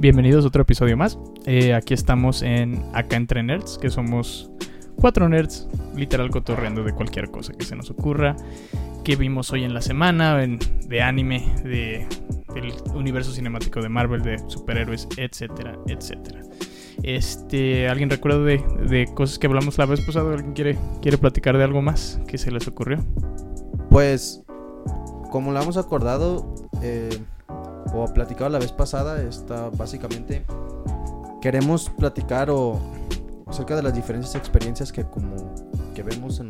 [0.00, 1.18] Bienvenidos a otro episodio más.
[1.44, 4.50] Eh, aquí estamos en Acá Entre Nerds, que somos
[4.96, 8.34] cuatro nerds, literal cotorreando de cualquier cosa que se nos ocurra,
[9.04, 10.58] que vimos hoy en la semana, en-
[10.88, 12.06] de anime, de,
[12.54, 16.40] del universo cinemático de Marvel, de superhéroes, etcétera, etcétera.
[17.02, 18.58] Este, ¿alguien recuerda de,
[18.88, 20.32] de cosas que hablamos la vez pasada?
[20.32, 23.04] ¿Alguien quiere, quiere platicar de algo más que se les ocurrió?
[23.90, 24.42] Pues,
[25.30, 27.10] como lo hemos acordado eh,
[27.92, 30.44] o platicado la vez pasada, está básicamente
[31.40, 32.78] queremos platicar o
[33.46, 35.54] acerca de las diferentes experiencias que como
[35.94, 36.48] que vemos en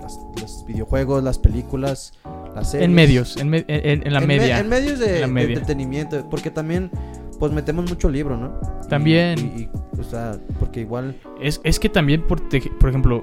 [0.00, 2.12] las- los videojuegos, las películas,
[2.54, 2.88] las series.
[2.88, 4.58] En medios, en, me- en- en la En me- media.
[4.58, 5.48] en medios de, En la de media.
[5.54, 6.90] entretenimiento, porque también
[7.38, 8.58] pues metemos mucho libro, ¿no?
[8.88, 9.38] También.
[9.38, 9.68] Y, y,
[10.00, 13.22] o sea, porque igual Es, es que también, por, te- por ejemplo,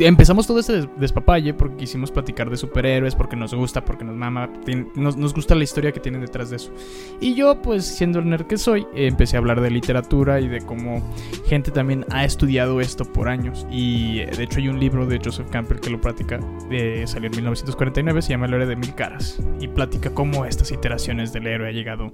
[0.00, 4.16] empezamos todo este des- despapalle porque quisimos platicar de superhéroes, porque nos gusta, porque nos
[4.16, 4.50] mama,
[4.94, 6.72] nos, nos gusta la historia que tienen detrás de eso.
[7.20, 10.60] Y yo, pues siendo el nerd que soy, empecé a hablar de literatura y de
[10.60, 11.02] cómo
[11.46, 13.66] gente también ha estudiado esto por años.
[13.70, 17.26] Y eh, de hecho hay un libro de Joseph Campbell que lo platica, eh, salió
[17.28, 19.40] en 1949, se llama El héroe de mil caras.
[19.60, 22.12] Y platica cómo estas iteraciones del héroe ha llegado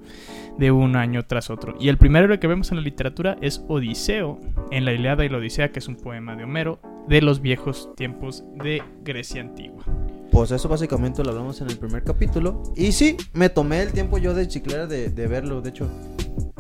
[0.59, 1.75] de un año tras otro.
[1.81, 5.29] Y el primer héroe que vemos en la literatura es Odiseo, en la Ilíada y
[5.29, 9.85] la Odisea, que es un poema de Homero de los viejos tiempos de Grecia antigua.
[10.31, 12.63] Pues eso básicamente lo hablamos en el primer capítulo.
[12.77, 15.63] Y sí, me tomé el tiempo yo de chiclera de, de verlo.
[15.63, 15.89] De hecho,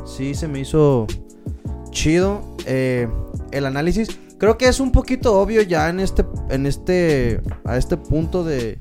[0.07, 1.07] sí se me hizo
[1.91, 3.09] chido eh,
[3.51, 4.09] el análisis.
[4.39, 8.79] Creo que es un poquito obvio ya en este, en este, a este punto de,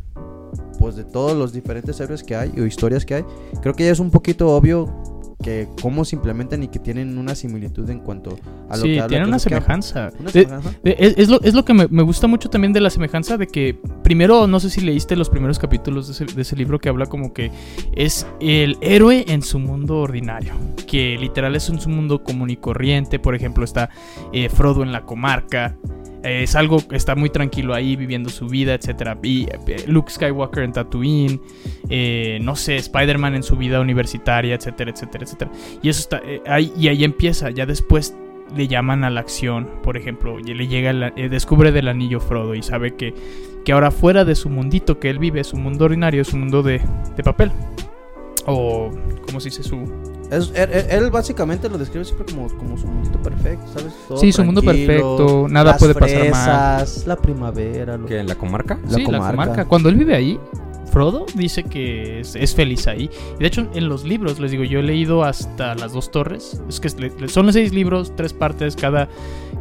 [0.79, 3.25] pues de todos los diferentes héroes que hay o historias que hay.
[3.61, 4.93] Creo que ya es un poquito obvio
[5.43, 8.39] que cómo se implementan y que tienen una similitud en cuanto
[8.69, 9.07] a lo sí, que habla.
[9.07, 10.09] tiene que una semejanza.
[10.09, 10.71] De- semejanza.
[10.83, 13.37] de- es, es lo, es lo que me, me gusta mucho también de la semejanza
[13.37, 16.79] de que primero, no sé si leíste los primeros capítulos de ese, de ese libro
[16.79, 17.51] que habla como que
[17.95, 20.53] es el héroe en su mundo ordinario,
[20.87, 23.91] que literal es en su mundo común y corriente, por ejemplo está
[24.33, 25.75] eh, Frodo en la comarca,
[26.23, 29.17] es algo que está muy tranquilo ahí viviendo su vida, etcétera.
[29.23, 31.41] Y eh, Luke Skywalker en Tatooine,
[31.89, 35.51] eh, no sé, Spider-Man en su vida universitaria, etcétera, etcétera, etcétera.
[35.81, 38.15] Y eso está eh, ahí y ahí empieza, ya después
[38.55, 42.63] le llaman a la acción, por ejemplo, y le llega, descubre del anillo Frodo y
[42.63, 43.13] sabe que,
[43.65, 46.63] que ahora fuera de su mundito que él vive, su mundo ordinario, es un mundo
[46.63, 46.79] de,
[47.17, 47.51] de papel.
[48.45, 48.89] O,
[49.25, 50.16] ¿cómo se dice su...?
[50.29, 53.93] Es- él, él- él básicamente lo describe siempre como, como su mundito perfecto, ¿sabes?
[54.07, 56.79] Todo Sí, su mundo perfecto, nada las puede pasar mal.
[56.81, 57.97] fresas, La primavera.
[57.97, 58.77] lo- ¿Que en la comarca?
[58.83, 59.31] La sí, la comarca.
[59.31, 59.65] comarca.
[59.65, 60.39] Cuando él vive ahí,
[60.97, 63.07] Frodo dice que es, feliz ahí.
[63.35, 66.59] Y de hecho, en los libros, les digo, yo he leído hasta las dos torres.
[66.67, 66.89] Es que
[67.27, 68.75] son seis libros, tres partes.
[68.75, 69.07] Cada,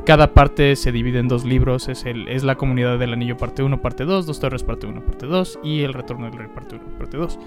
[0.06, 1.88] cada parte se divide en dos libros.
[1.88, 5.04] Es, el, es la comunidad del anillo parte 1, parte 2, dos torres parte 1,
[5.04, 7.38] parte 2 y el retorno del rey parte 1, parte 2.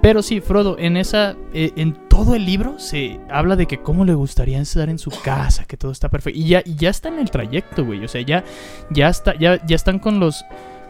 [0.00, 4.06] Pero sí, Frodo, en esa, eh, en todo el libro se habla de que cómo
[4.06, 6.40] le gustaría estar en su casa, que todo está perfecto.
[6.40, 8.02] Y ya, y ya está en el trayecto, güey.
[8.06, 8.42] O sea, ya,
[8.88, 10.42] ya está, ya, ya están con los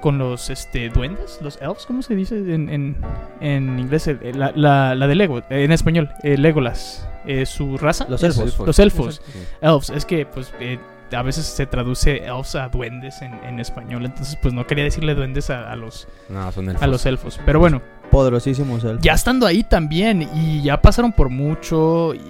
[0.04, 2.94] con los este duendes, los elves, ¿cómo se dice en, en,
[3.41, 4.06] en inglés?
[4.06, 8.04] Eh, La, la, la de Lego, eh, en español, eh, Legolas, eh, su raza.
[8.10, 8.59] Los elfos.
[8.59, 9.22] Los elfos.
[9.25, 9.38] Sí.
[9.62, 10.78] Elves, es que pues eh,
[11.14, 15.14] a veces se traduce elves a duendes en, en español, entonces pues no quería decirle
[15.14, 16.82] duendes a, a los, No, son elfos.
[16.82, 17.41] a los elfos.
[17.47, 17.80] Pero bueno,
[18.10, 18.98] Poderosísimos él.
[19.00, 22.20] ya estando ahí también, y ya pasaron por mucho, y,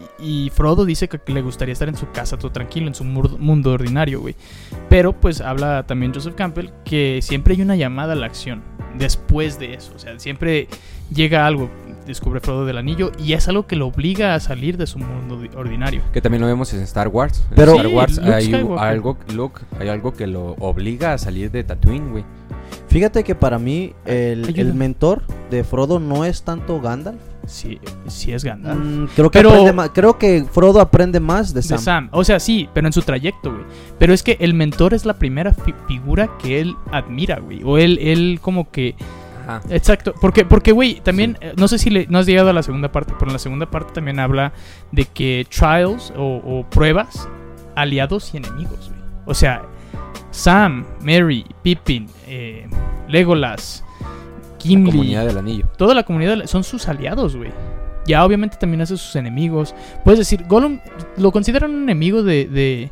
[0.47, 3.39] y Frodo dice que le gustaría estar en su casa todo tranquilo, en su mur-
[3.39, 4.35] mundo ordinario, güey.
[4.89, 8.63] Pero pues habla también Joseph Campbell que siempre hay una llamada a la acción
[8.99, 10.69] después de eso, o sea, siempre
[11.13, 11.71] llega algo,
[12.07, 15.41] descubre Frodo del anillo, y es algo que lo obliga a salir de su mundo
[15.41, 16.03] di- ordinario.
[16.13, 17.45] Que también lo vemos en Star Wars.
[17.51, 18.79] En Pero- Star Sí, Wars Luke hay Skywalker.
[18.89, 22.25] algo, Luke, hay algo que lo obliga a salir de Tatooine, güey.
[22.89, 27.21] Fíjate que para mí el, el mentor de Frodo no es tanto Gandalf.
[27.47, 28.79] Sí, sí es Gandalf.
[28.79, 31.79] Mm, creo, que Pero- más- creo que Frodo aprende más de De Sam.
[31.79, 32.09] Sam.
[32.13, 33.65] O sea, sí, pero en su trayecto, güey.
[33.99, 37.63] Pero es que el mentor es la primera fi- figura que él admira, güey.
[37.65, 38.95] O él, él como que...
[39.47, 39.61] Ajá.
[39.69, 40.15] Exacto.
[40.21, 41.37] Porque, porque güey, también...
[41.43, 43.39] eh, No sé si le, no has llegado a la segunda parte, pero en la
[43.39, 44.53] segunda parte también habla
[44.91, 47.29] de que trials o, o pruebas,
[47.77, 49.01] aliados y enemigos, güey.
[49.27, 49.63] O sea,
[50.31, 52.67] Sam, Mary, Pippin, eh,
[53.09, 53.84] Legolas,
[54.65, 55.67] La comunidad del anillo.
[55.77, 57.51] Toda la comunidad son sus aliados, güey.
[58.07, 59.75] Ya obviamente también hace sus enemigos.
[60.05, 60.81] Puedes decir, Gollum,
[61.17, 62.91] ¿lo consideran un enemigo de, de,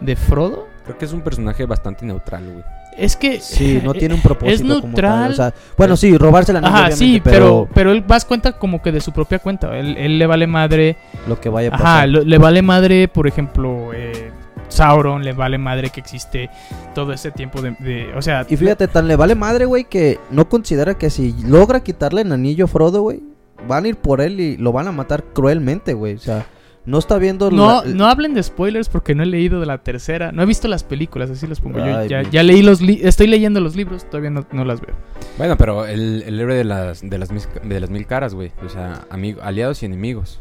[0.00, 0.66] de Frodo?
[0.84, 2.64] Creo que es un personaje bastante neutral, güey.
[2.98, 3.40] Es que...
[3.40, 5.22] Sí, no tiene un propósito Es como neutral.
[5.22, 5.30] tal.
[5.30, 8.52] O sea, bueno, sí, robarse la anillo, Ajá, sí, pero, pero, pero él más cuenta
[8.52, 9.78] como que de su propia cuenta.
[9.78, 10.96] Él, él le vale madre.
[11.26, 12.08] lo que vaya a Ajá, pasar.
[12.10, 14.30] lo- le vale madre, por ejemplo, eh,
[14.70, 16.48] Sauron, le vale madre que existe
[16.94, 17.72] todo ese tiempo de.
[17.80, 21.34] de- o sea, Y fíjate, tan le vale madre, güey, que no considera que si
[21.44, 23.20] logra quitarle el anillo a Frodo, güey,
[23.68, 26.14] van a ir por él y lo van a matar cruelmente, güey.
[26.14, 26.46] O sea,
[26.86, 27.50] no está viendo...
[27.50, 30.32] No, la- no hablen de spoilers porque no he leído de la tercera.
[30.32, 31.84] No he visto las películas, así las pongo yo.
[32.30, 34.94] Ya, leí los li- estoy leyendo los libros, todavía no, no las veo.
[35.36, 38.50] Bueno, pero el, el héroe de las, de, las, mis- de las mil caras, güey.
[38.64, 40.40] O sea, amigo, aliados y enemigos.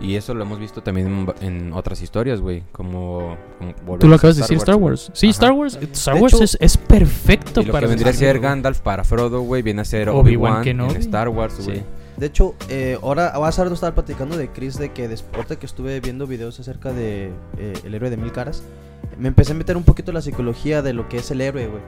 [0.00, 2.62] Y eso lo hemos visto también en, en otras historias, güey.
[2.70, 5.10] Como, como Tú lo a acabas de decir, Star Wars.
[5.14, 5.30] Sí, Ajá.
[5.32, 8.38] Star Wars, Star Wars hecho- es, es perfecto Y lo para que vendría a ser.
[8.40, 10.80] Gandalf para Frodo, güey, viene a ser Obi-Wan en.
[10.98, 11.78] Star Wars, güey.
[11.78, 11.84] Sí.
[12.16, 15.56] De hecho, eh, ahora a hace rato estaba platicando de Chris de que después de
[15.56, 18.62] que estuve viendo videos acerca de eh, El héroe de mil caras,
[19.18, 21.66] me empecé a meter un poquito en la psicología de lo que es el héroe,
[21.66, 21.82] güey.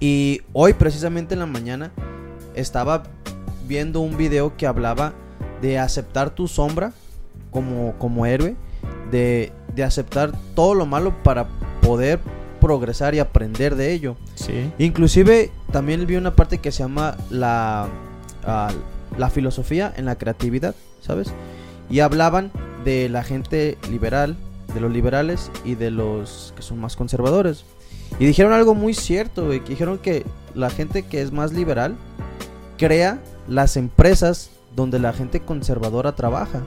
[0.00, 1.90] Y hoy, precisamente en la mañana,
[2.54, 3.04] estaba
[3.66, 5.14] viendo un video que hablaba
[5.60, 6.92] de aceptar tu sombra
[7.50, 8.56] como, como héroe,
[9.10, 11.48] de, de aceptar todo lo malo para
[11.82, 12.20] poder
[12.60, 14.16] progresar y aprender de ello.
[14.34, 14.72] Sí.
[14.78, 17.88] Inclusive también vi una parte que se llama la,
[18.44, 18.70] ah,
[19.16, 21.32] la filosofía en la creatividad, ¿sabes?
[21.90, 22.50] Y hablaban
[22.84, 24.36] de la gente liberal,
[24.74, 27.64] de los liberales y de los que son más conservadores.
[28.18, 30.24] Y dijeron algo muy cierto, güey, que dijeron que
[30.54, 31.96] la gente que es más liberal
[32.76, 36.62] crea las empresas donde la gente conservadora trabaja.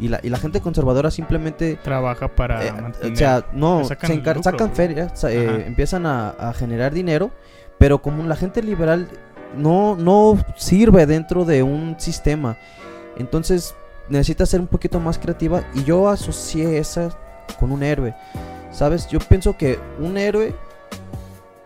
[0.00, 3.12] Y la, y la gente conservadora simplemente Trabaja para eh, mantener.
[3.12, 4.76] o sea, no, le sacan se lucro, sacan güey.
[4.76, 7.30] feria, sa- eh, empiezan a, a generar dinero,
[7.78, 9.08] pero como la gente liberal
[9.56, 12.56] no, no sirve dentro de un sistema,
[13.16, 13.74] entonces
[14.08, 17.08] necesita ser un poquito más creativa y yo asocié esa
[17.58, 18.14] con un héroe,
[18.70, 19.08] ¿sabes?
[19.08, 20.54] Yo pienso que un héroe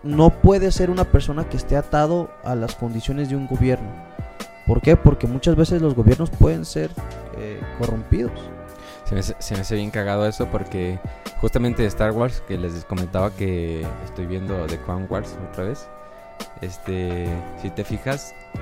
[0.03, 3.91] no puede ser una persona que esté atado a las condiciones de un gobierno.
[4.67, 4.97] ¿Por qué?
[4.97, 6.91] Porque muchas veces los gobiernos pueden ser
[7.39, 8.33] eh, corrompidos.
[9.05, 10.99] Se me, hace- se me hace bien cagado eso porque
[11.41, 15.89] justamente de Star Wars, que les comentaba que estoy viendo The Clone Wars otra vez.
[16.61, 17.29] Este,
[17.61, 18.59] si te fijas, eh,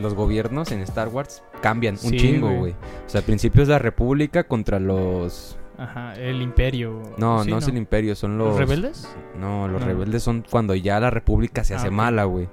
[0.00, 2.72] los gobiernos en Star Wars cambian un Sí, chingo, güey.
[2.72, 5.56] O sea, al principio es la República contra los...
[5.78, 7.02] Ajá, el imperio.
[7.18, 8.48] No, Sí, no, es el Imperio, son los...
[8.48, 9.08] ¿Los rebeldes?
[9.38, 9.86] No, los No.
[9.86, 12.48] rebeldes son cuando ya la República se Ah, hace mala, güey.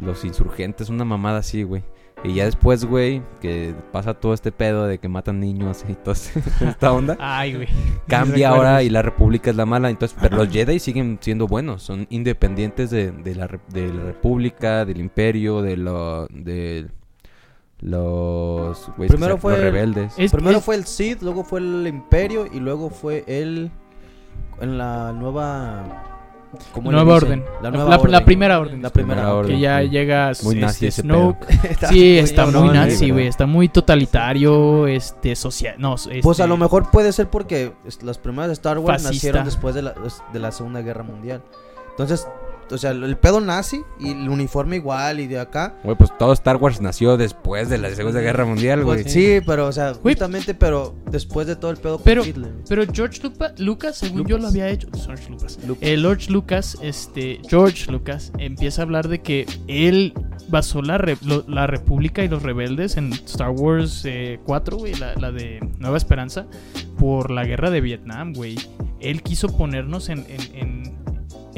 [0.00, 1.82] Los insurgentes, una mamada así, güey.
[2.24, 6.16] Y ya después, güey, que pasa todo este pedo de que matan niños y toda
[6.60, 7.16] esta onda.
[7.20, 7.68] Ay, güey.
[8.08, 9.88] cambia ahora y la república es la mala.
[9.88, 14.02] Entonces, pero los Jedi siguen siendo buenos, son independientes de, de la, re- de la
[14.02, 16.88] república, del imperio, de, lo, de
[17.80, 20.14] los, güeyes que Primero fue los el- rebeldes.
[20.18, 23.70] Es- Primero es- fue el Sith, luego fue el Imperio y luego fue el
[24.60, 26.17] en la nueva
[26.72, 27.44] ¿cómo le Nueva orden.
[27.62, 28.12] La nueva la- orden.
[28.12, 28.82] la primera orden.
[28.82, 29.56] La primera Primera orden.
[29.56, 30.44] Que ya sí.
[30.44, 31.46] Muy este, nazi ese Snoke.
[31.70, 33.26] Está Sí, está muy nazi, güey.
[33.26, 35.74] Está muy totalitario, este, social.
[35.78, 37.72] No, este, Pues a lo mejor puede ser porque
[38.02, 39.28] las primeras de Star Wars Fascista.
[39.28, 39.94] nacieron después de la,
[40.32, 41.42] de la Segunda Guerra Mundial.
[41.90, 42.26] Entonces,
[42.70, 45.76] o sea, el pedo nazi y el uniforme igual y de acá.
[45.84, 49.02] Güey, pues todo Star Wars nació después de la Segunda Guerra Mundial, güey.
[49.02, 52.52] Pues sí, pero o sea, justamente pero después de todo el pedo con Pero- Hitler.
[52.68, 54.88] Pero George Lupa- Lucas, según yo lo había hecho.
[54.94, 55.58] George Lucas.
[55.66, 55.82] Lucas.
[55.88, 60.12] Eh, George Lucas, este, George Lucas empieza a hablar de que él
[60.48, 64.94] basó la, re- lo- la República y los rebeldes en Star Wars eh, 4, güey,
[64.94, 66.46] la, la de Nueva Esperanza,
[66.98, 68.56] por la guerra de Vietnam, güey.
[69.00, 70.97] Él quiso ponernos en, en, en-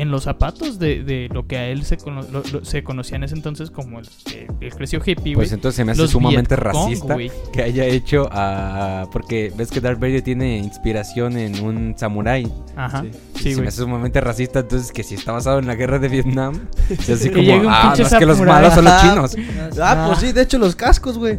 [0.00, 3.16] en los zapatos de, de lo que a él se, cono- lo- lo- se conocía
[3.16, 5.46] en ese entonces como el, el- el creció hippie, güey.
[5.46, 7.16] Pues entonces se me hace Los sumamente Vietcong, racista
[7.52, 9.06] que haya hecho a...
[9.12, 12.50] Porque ves que Darth Vader tiene inspiración en un samurái.
[12.76, 13.10] Ajá, Sí.
[13.44, 16.08] sí, se me hace sumamente racista, entonces que si está basado en la guerra de
[16.08, 19.36] Vietnam, es así como, ah, no, es que los malos son los chinos.
[19.80, 21.38] Ah, pues sí, de hecho los cascos, güey.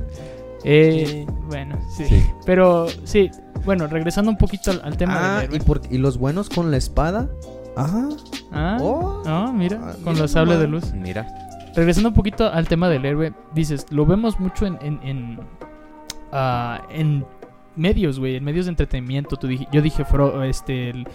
[0.63, 2.05] Eh, bueno, sí.
[2.07, 2.23] Sí.
[2.45, 3.31] Pero sí,
[3.65, 5.65] bueno, regresando un poquito al, al tema Ah, del y, héroe.
[5.65, 7.29] por- y los buenos con la espada.
[7.75, 8.09] Ajá.
[8.51, 9.23] Ah, Oh.
[9.25, 10.91] ah, mira, Ah, con mira los sables de luz.
[10.93, 11.27] Mira,
[11.75, 15.39] Regresando un poquito al tema del héroe, dices, lo vemos mucho en en, en,
[16.33, 17.25] ah, en
[17.77, 19.37] medios, güey, en medios de entretenimiento.
[19.37, 21.05] Tú dij- yo dije Fro- este el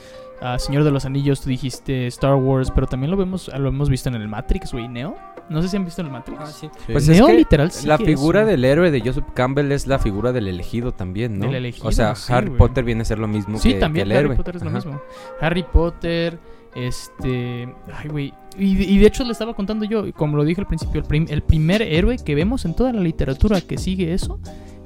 [0.59, 4.09] Señor de los Anillos, tú dijiste Star Wars, pero también lo vemos lo hemos visto
[4.09, 5.15] en el Matrix, güey, Neo.
[5.49, 6.67] No sé si han visto el Matrix.
[6.91, 8.51] Pues Neo es que literal la figura eso.
[8.51, 11.47] del héroe de Joseph Campbell es la figura del elegido también, ¿no?
[11.47, 12.51] Del elegido, o sea, sí, Harry.
[12.51, 14.37] Potter viene a ser lo mismo Sí, que, también que el Harry héroe.
[14.37, 15.01] Potter es lo mismo.
[15.41, 16.39] Harry Potter,
[16.75, 17.69] este.
[17.93, 18.35] Ay, güey.
[18.59, 21.27] Y, y de hecho le estaba contando yo, como lo dije al principio, el, prim-
[21.29, 24.41] el primer héroe que vemos en toda la literatura que sigue eso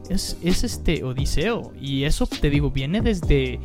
[0.08, 1.72] es, es este Odiseo.
[1.80, 3.60] Y eso, te digo, viene desde.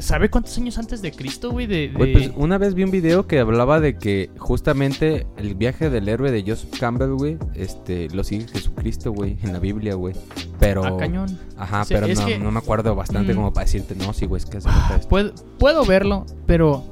[0.00, 1.66] ¿Sabe cuántos años antes de Cristo, güey?
[1.66, 5.90] De, Güey, pues una vez vi un video que hablaba de que justamente el viaje
[5.90, 10.14] del héroe de Joseph Campbell, güey, este, lo sigue Jesucristo, güey, en la Biblia, güey.
[10.58, 10.84] Pero...
[10.84, 11.38] Ah, cañón.
[11.56, 13.36] Ajá, Sí, pero no, que- no me acuerdo bastante Mm.
[13.36, 14.70] como para decirte, no, sí, güey, es que esto.
[15.08, 16.84] Puedo, puedo verlo, pero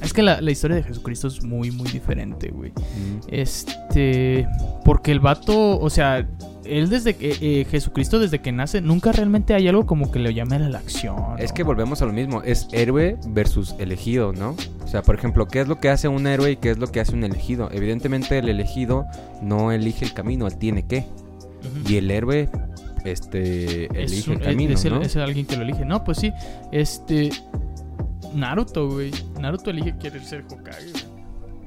[0.00, 2.70] Es que la, la historia de Jesucristo es muy, muy diferente, güey.
[2.70, 3.18] Mm.
[3.28, 4.46] Este.
[4.84, 6.28] Porque el vato, o sea,
[6.68, 7.36] él desde que.
[7.40, 10.78] eh, Jesucristo desde que nace, nunca realmente hay algo como que le llame a la
[10.78, 11.16] acción.
[11.38, 11.54] Es ¿no?
[11.54, 14.56] que volvemos a lo mismo, es héroe versus elegido, ¿no?
[14.84, 16.86] O sea, por ejemplo, ¿qué es lo que hace un héroe y qué es lo
[16.88, 17.68] que hace un elegido?
[17.72, 19.04] Evidentemente el elegido
[19.42, 21.04] no elige el camino, él tiene que.
[21.86, 22.48] Y el héroe,
[23.04, 25.00] este, Es elige un- el camino, es, ¿no?
[25.02, 25.84] es alguien que lo elige.
[25.84, 26.32] No, pues sí.
[26.72, 27.30] Este.
[28.34, 29.10] Naruto, güey.
[29.40, 31.04] Naruto elige quiere ser Hokage, güey.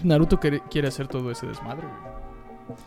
[0.04, 2.78] Naruto quiere, quiere hacer todo ese desmadre, güey.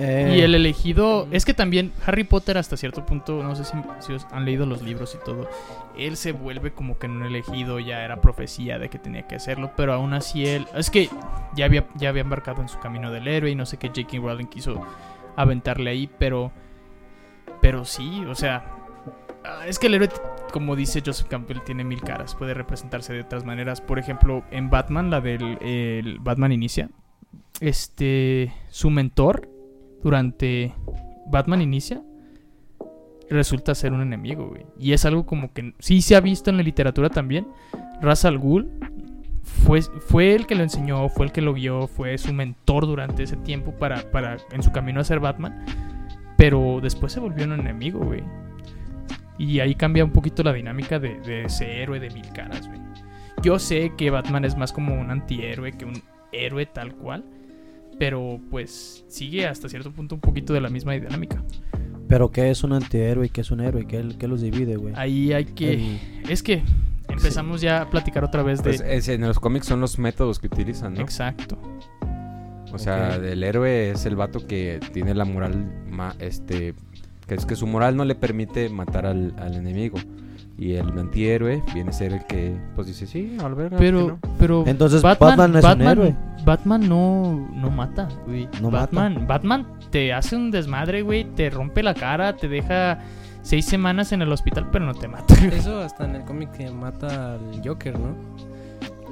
[0.00, 1.26] Eh, Y el elegido.
[1.32, 4.64] Es que también Harry Potter, hasta cierto punto, no sé si, si os han leído
[4.64, 5.50] los libros y todo.
[5.96, 9.34] Él se vuelve como que en un elegido, ya era profecía de que tenía que
[9.34, 9.72] hacerlo.
[9.76, 10.66] Pero aún así él.
[10.74, 11.10] Es que
[11.56, 13.50] ya había, ya había embarcado en su camino del héroe.
[13.50, 14.18] Y no sé qué J.K.
[14.18, 14.80] Rowling quiso
[15.34, 16.08] aventarle ahí.
[16.18, 16.52] Pero.
[17.60, 18.76] Pero sí, o sea.
[19.66, 20.10] Es que el héroe,
[20.52, 22.36] como dice Joseph Campbell, tiene mil caras.
[22.36, 23.80] Puede representarse de otras maneras.
[23.80, 26.88] Por ejemplo, en Batman, la del el Batman Inicia.
[27.58, 28.52] Este.
[28.68, 29.57] Su mentor
[30.02, 30.74] durante
[31.30, 32.02] Batman Inicia
[33.30, 34.66] resulta ser un enemigo, güey.
[34.78, 37.46] Y es algo como que sí se ha visto en la literatura también.
[38.00, 38.70] Ra's al Ghul
[39.42, 43.22] fue, fue el que lo enseñó, fue el que lo guió, fue su mentor durante
[43.22, 45.64] ese tiempo para, para en su camino a ser Batman.
[46.36, 48.22] Pero después se volvió un enemigo, güey.
[49.38, 52.80] Y ahí cambia un poquito la dinámica de, de ese héroe de mil caras, güey.
[53.42, 56.02] Yo sé que Batman es más como un antihéroe que un
[56.32, 57.24] héroe tal cual.
[57.98, 61.42] Pero pues sigue hasta cierto punto un poquito de la misma dinámica.
[62.08, 63.86] Pero ¿qué es un antihéroe y qué es un héroe?
[63.86, 64.94] ¿Qué, qué los divide, güey?
[64.96, 65.72] Ahí hay que...
[65.74, 65.98] El-
[66.30, 66.62] Es que
[67.08, 68.70] empezamos ya a platicar otra vez de...
[68.70, 71.00] Pues es- en los cómics son los métodos que utilizan, ¿no?
[71.00, 71.58] Exacto.
[72.72, 76.74] O sea, el héroe es el vato que tiene la moral, ma- este,
[77.26, 79.98] que es que su moral no le permite matar al, al enemigo.
[80.60, 84.64] Y el antihéroe viene a ser el que, pues dice, sí, al ver, Pero, pero
[84.66, 86.16] Entonces, Batman es un héroe.
[86.44, 88.48] Batman no, no mata, güey.
[88.60, 91.24] No Batman, Batman te hace un desmadre, güey.
[91.24, 92.98] Te rompe la cara, te deja
[93.42, 95.32] seis semanas en el hospital, pero no te mata.
[95.52, 98.16] Eso hasta en el cómic que mata al Joker, ¿no?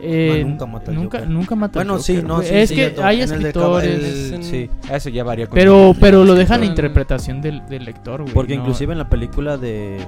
[0.02, 1.32] Eh, nunca mata al nunca, Joker.
[1.32, 2.48] nunca mata al Bueno, sí, Joker, no, güey.
[2.48, 4.32] sí, Es sí, que hay el escritores.
[4.32, 7.64] El- Sí, Eso ya varía con Pero, el- pero el lo dejan a interpretación del,
[7.66, 8.34] del lector, güey.
[8.34, 10.04] porque no- inclusive en la película de,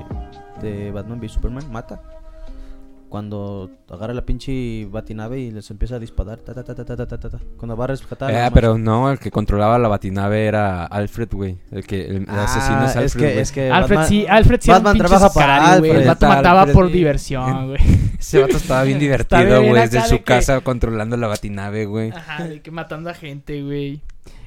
[0.61, 2.01] de Batman v Superman mata.
[3.09, 7.07] Cuando agarra la pinche batinave y les empieza a disparar, ta, ta, ta, ta, ta,
[7.07, 8.31] ta, ta, cuando va a rescatar.
[8.31, 11.57] Ah, eh, pero no, el que controlaba la batinave era Alfred, güey.
[11.71, 13.05] El que el ah, asesino es Alfred.
[13.05, 16.29] Es que, es que Alfred Batman, sí, Alfred sí Batman trabaja para Alfred, El vato
[16.29, 17.81] mataba Alfred, por diversión, güey.
[18.19, 22.11] Ese vato estaba bien divertido, güey, desde su casa controlando la batinave, güey.
[22.11, 24.03] Ajá, de que matando a gente, güey.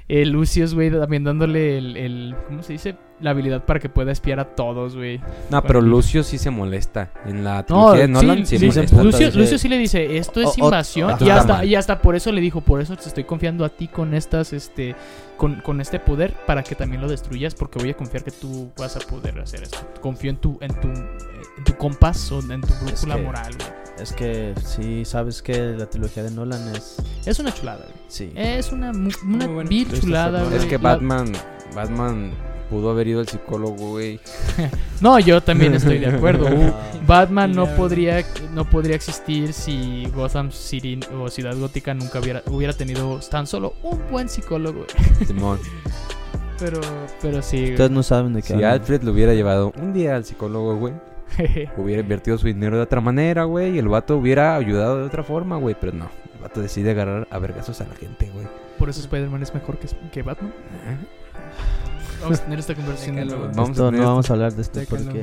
[0.08, 2.96] El Lucius, güey, también dándole el, el- ¿Cómo se dice?
[3.22, 5.22] La habilidad para que pueda espiar a todos, güey.
[5.52, 7.12] No, pero Lucio sí se molesta.
[7.26, 8.82] En la No, trilogía de Nolan sí, sí, sí, se molesta.
[8.82, 11.16] emputa, Lucio, dice- Lucio sí le dice, esto es O- o- invasión.
[11.20, 13.88] y, hasta, y hasta por eso le dijo, por eso te estoy confiando a ti
[13.88, 14.96] con estas, este,
[15.38, 18.72] con, con este poder para que también lo destruyas, porque voy a confiar que tú
[18.78, 19.78] vas a poder hacer esto.
[20.02, 23.70] Confío en tu, en tu, en tu compás o en tu brújula que- moral, güey.
[24.02, 26.98] Es que sí, sabes que la trilogía de Nolan es.
[27.26, 27.98] Es una chulada, güey.
[28.08, 28.32] Sí.
[28.36, 30.58] Es una, mu- una vil Christopher chulada, güey.
[30.58, 31.32] Es que Batman,
[31.76, 32.32] Batman
[32.70, 34.20] pudo haber ido al psicólogo, güey.
[35.02, 36.46] No, yo también estoy de acuerdo.
[36.52, 36.72] Uh,
[37.08, 42.74] Batman no podría, no podría existir si Gotham City o Ciudad Gótica nunca hubiera, hubiera
[42.74, 44.86] tenido tan solo un buen psicólogo.
[45.26, 45.60] Simón.
[46.60, 46.80] Pero,
[47.22, 47.58] pero sí.
[47.58, 47.72] güey.
[47.72, 48.72] Ustedes no saben de qué Si hablan.
[48.74, 50.94] Alfred lo hubiera llevado un día al psicólogo, güey,
[51.78, 55.24] hubiera invertido su dinero de otra manera, güey, y el vato hubiera ayudado de otra
[55.24, 56.10] forma, güey, pero no.
[56.36, 58.48] El vato decide agarrar a vergazos a la gente, güey.
[58.78, 60.54] Por eso Spider-Man es mejor que, que Batman.
[62.22, 63.42] Vamos a tener esta conversación de Déjalo.
[63.50, 65.04] Vamos a Esto, tener no vamos a hablar de esto Déjalo.
[65.06, 65.22] porque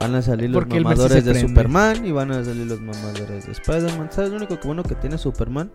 [0.00, 1.40] van a salir los Porque mamadores de.
[1.40, 4.08] Superman y van a salir los mamadores de Spider-Man.
[4.10, 5.70] ¿Sabes lo único que bueno que tiene Superman?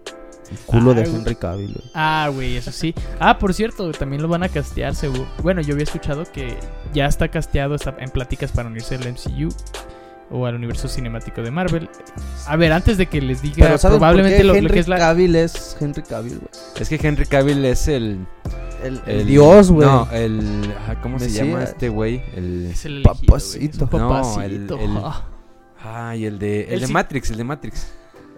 [0.51, 1.19] El culo de Ay, güey.
[1.21, 1.73] Henry Cavill.
[1.73, 1.91] güey.
[1.93, 2.93] Ah, güey, eso sí.
[3.19, 5.27] Ah, por cierto, también lo van a castear, seguro.
[5.43, 6.57] Bueno, yo había escuchado que
[6.93, 9.49] ya está casteado, está en pláticas para unirse al MCU
[10.31, 11.89] o al universo cinemático de Marvel.
[12.47, 14.97] A ver, antes de que les diga Pero ¿sabes probablemente lo, que es la...
[14.97, 16.49] Cavill es Henry Cavill, güey?
[16.79, 18.19] Es que Henry Cavill es el...
[18.83, 19.87] El, el- dios, güey.
[19.87, 20.73] No, el...
[20.83, 22.21] ajá, ¿Cómo se llama este güey?
[22.35, 22.67] El...
[22.71, 23.13] Es el elegido.
[23.25, 23.85] Papacito.
[23.85, 24.75] Es un No, papacito.
[24.79, 25.25] el- el- Ah.
[25.81, 26.63] Ay, el de...
[26.65, 27.87] El, El de sí- Matrix, el de Matrix.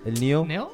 [0.06, 0.46] El Neo.
[0.46, 0.72] ¿Neo?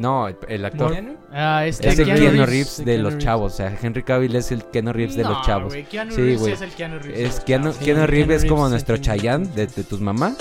[0.00, 0.96] No, el, actor.
[1.32, 3.24] Ah, este Es el Keanu Keanu Reeves, Reeves de de Keanu los Reeves.
[3.24, 3.52] chavos.
[3.52, 5.72] O sea, Henry Cavill es el Keanu Reeves de No, los chavos.
[5.72, 6.52] güey, Keanu Sí, Reeves güey.
[6.54, 7.72] es el Keanu Reeves de Es Keanu.
[7.72, 10.38] Sí, Keanu Reeves es como Reeves, nuestro Chayanne de, de tus mamás.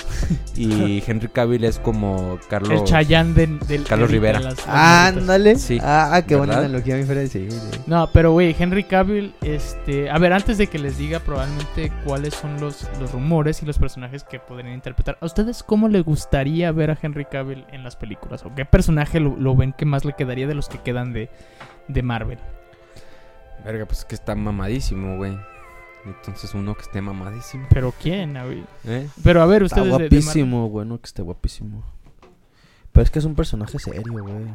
[0.55, 2.71] Y Henry Cavill es como Carlos.
[2.81, 4.41] El Chayán del, del Carlos de Rivera.
[4.67, 5.55] Ah, ándale.
[5.57, 5.77] Sí.
[5.81, 6.65] Ah, qué buena ¿Verdad?
[6.69, 7.27] analogía, mi Fred.
[7.27, 7.59] Sí, sí.
[7.85, 12.33] No, pero güey, Henry Cavill, este, a ver, antes de que les diga probablemente cuáles
[12.33, 16.71] son los, los rumores y los personajes que podrían interpretar, ¿a ustedes cómo les gustaría
[16.71, 18.45] ver a Henry Cavill en las películas?
[18.45, 21.29] ¿O qué personaje lo, lo ven que más le quedaría de los que quedan de,
[21.87, 22.37] de Marvel?
[23.65, 25.37] Verga, pues que está mamadísimo, güey.
[26.05, 27.67] Entonces uno que esté mamadísimo.
[27.69, 28.37] ¿Pero quién?
[28.37, 29.07] A ver, ¿Eh?
[29.23, 30.09] Pero a ver, Está ustedes de- de Marvel.
[30.23, 31.83] guapísimo, bueno, que esté guapísimo.
[32.91, 34.45] Pero es que es un personaje serio, güey.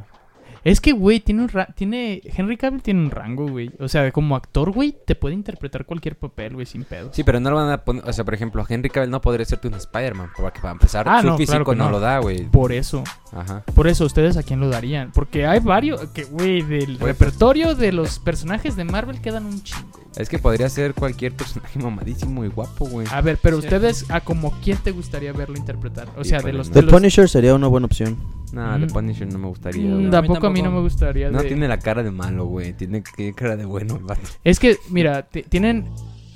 [0.64, 3.71] Es que, güey, tiene un ra- tiene Henry Cavill tiene un rango, güey.
[3.78, 7.11] O sea, como actor, güey, te puede interpretar cualquier papel, güey, sin pedo.
[7.12, 8.02] Sí, pero no lo van a poner.
[8.09, 10.30] O sea, por ejemplo, Henry Cavill no podría ser un Spider-Man.
[10.37, 11.85] Porque para empezar, Ah, su no, físico claro no.
[11.85, 11.90] no.
[11.90, 12.44] lo da, güey.
[12.47, 13.04] Por eso.
[13.33, 13.62] Ajá.
[13.75, 15.12] Por eso, ¿ustedes a quién lo darían?
[15.12, 19.62] Porque hay varios que, güey, del Güey, repertorio de los personajes de Marvel quedan un
[19.62, 20.00] chingo.
[20.16, 23.06] Es que podría ser cualquier personaje mamadísimo y guapo, güey.
[23.11, 23.66] A ver, pero Sí.
[23.66, 26.09] ustedes, ¿a como quién te gustaría verlo interpretar?
[26.16, 26.68] O sea, de los...
[26.68, 26.75] no.
[26.75, 28.16] de The los- Punisher sería una buena opción.
[28.55, 28.87] No, Mm.
[28.87, 29.83] The Punisher no me gustaría.
[29.91, 30.11] Mm, güey.
[30.11, 31.31] tampoco a mí no me gustaría.
[31.31, 32.73] No de- tiene la cara de malo, güey.
[32.73, 34.23] Tiene que- cara de bueno, el vato.
[34.45, 35.89] Es que, mira, ti- tienen...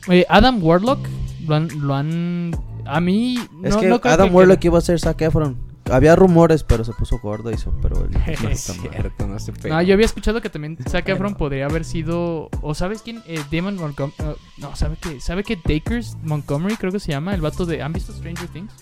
[0.08, 1.00] eh, Adam Warlock
[1.46, 1.68] lo han...
[1.80, 2.50] Lo han
[2.84, 3.36] a mí...
[3.62, 5.68] Es no- que no creo Adam que Warlock iba a ser Zac Efron.
[5.90, 8.10] Había rumores, pero se puso gordo y se operó el.
[8.42, 9.74] No es cierto, no se pega.
[9.76, 11.08] No, yo había escuchado que también Zac.
[11.08, 12.50] Efron podría haber sido...
[12.60, 13.22] ¿O sabes quién?
[13.26, 14.14] Eh, Damon Montgomery...
[14.58, 15.18] no, ¿sabe qué?
[15.20, 15.56] ¿Sabe qué?
[15.56, 17.34] Dakers Montgomery creo que se llama.
[17.34, 17.80] El vato de...
[17.82, 18.72] ¿Han visto Stranger Things?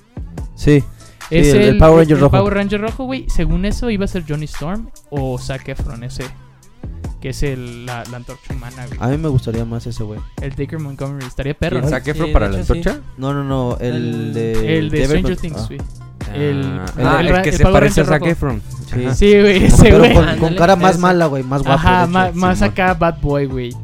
[0.57, 0.83] Sí.
[1.31, 2.37] Es el- el, el Power Ranger el rojo.
[2.37, 3.27] Power Ranger rojo, güey.
[3.29, 6.25] Según eso iba a ser Johnny Storm o Zac Efron, ese.
[7.21, 8.99] Que es el, la, la antorcha humana, güey.
[9.01, 10.21] A mí me gustaría más ese güey.
[10.41, 11.27] El Dacre Montgomery.
[11.27, 11.77] Estaría perro.
[11.81, 11.91] ¿Quién ¿no?
[11.91, 13.01] Zac Efron Sí, para la antorcha?
[13.17, 13.77] No, no, no.
[13.81, 14.79] El, El- de.
[14.79, 15.67] El de David Stranger Things, ah.
[15.67, 15.81] güey.
[16.29, 18.27] Ah, El- ah, el el, que el se Power parece a Zac.
[18.27, 18.63] Efron.
[18.93, 19.05] Sí.
[19.05, 19.15] Ajá.
[19.15, 20.15] Sí, güey, ese, Pero güey.
[20.15, 21.43] con, con cara más mala, güey.
[21.43, 21.73] Más guapo.
[21.81, 22.11] Ajá, hecho.
[22.37, 22.71] más Simón.
[22.73, 23.77] acá Bad Boy, güey.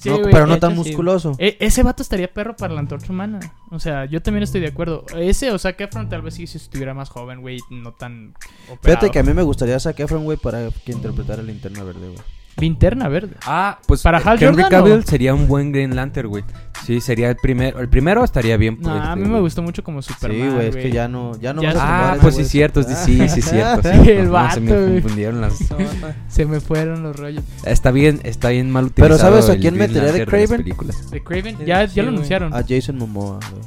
[0.00, 0.88] Sí, No, güey, pero no tan hecho, sí.
[0.90, 1.32] musculoso.
[1.38, 3.38] E- ese vato estaría perro para la antorcha humana.
[3.70, 5.04] O sea, yo también estoy de acuerdo.
[5.14, 8.34] Ese o Zac Efron tal vez sí si estuviera más joven, güey, no tan
[8.70, 8.78] operado.
[8.82, 12.08] Fíjate que a mí me gustaría Zac Efron, güey, para que interpretara la linterna verde,
[12.08, 12.18] güey.
[12.56, 13.36] Linterna verde.
[13.46, 16.44] Ah, pues ¿Para eh, Hal Henry Jordan, Cavill sería un buen Green Lantern, güey.
[16.84, 17.78] Sí, sería el primero.
[17.80, 18.78] El primero estaría bien.
[18.80, 21.08] No, pues, a mí este, me gustó mucho como Superman, Sí, güey, es que ya
[21.08, 22.82] no, ya no Ya Ah, pues sí, cierto.
[22.82, 23.88] Sí, sí, sí, cierto.
[24.04, 25.00] Sí, el No, vato, se me güey.
[25.00, 25.58] confundieron las.
[26.28, 27.44] Se me fueron los rollos.
[27.64, 29.40] Está bien, está bien mal Pero utilizado.
[29.42, 31.10] ¿sabes a quién metería de películas.
[31.10, 32.54] De Craven, ya, sí, ya lo anunciaron.
[32.54, 33.62] A Jason Momoa, güey.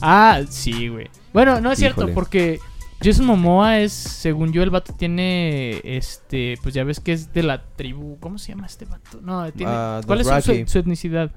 [0.00, 1.08] Ah, sí, güey.
[1.32, 2.60] Bueno, no es cierto, porque
[3.02, 7.42] Jason Momoa es, según yo, el vato tiene, este, pues ya ves que es de
[7.42, 9.20] la tribu, ¿cómo se llama este vato?
[9.20, 10.28] No, tiene, Ah, ¿cuál es
[10.66, 11.30] su, etnicidad?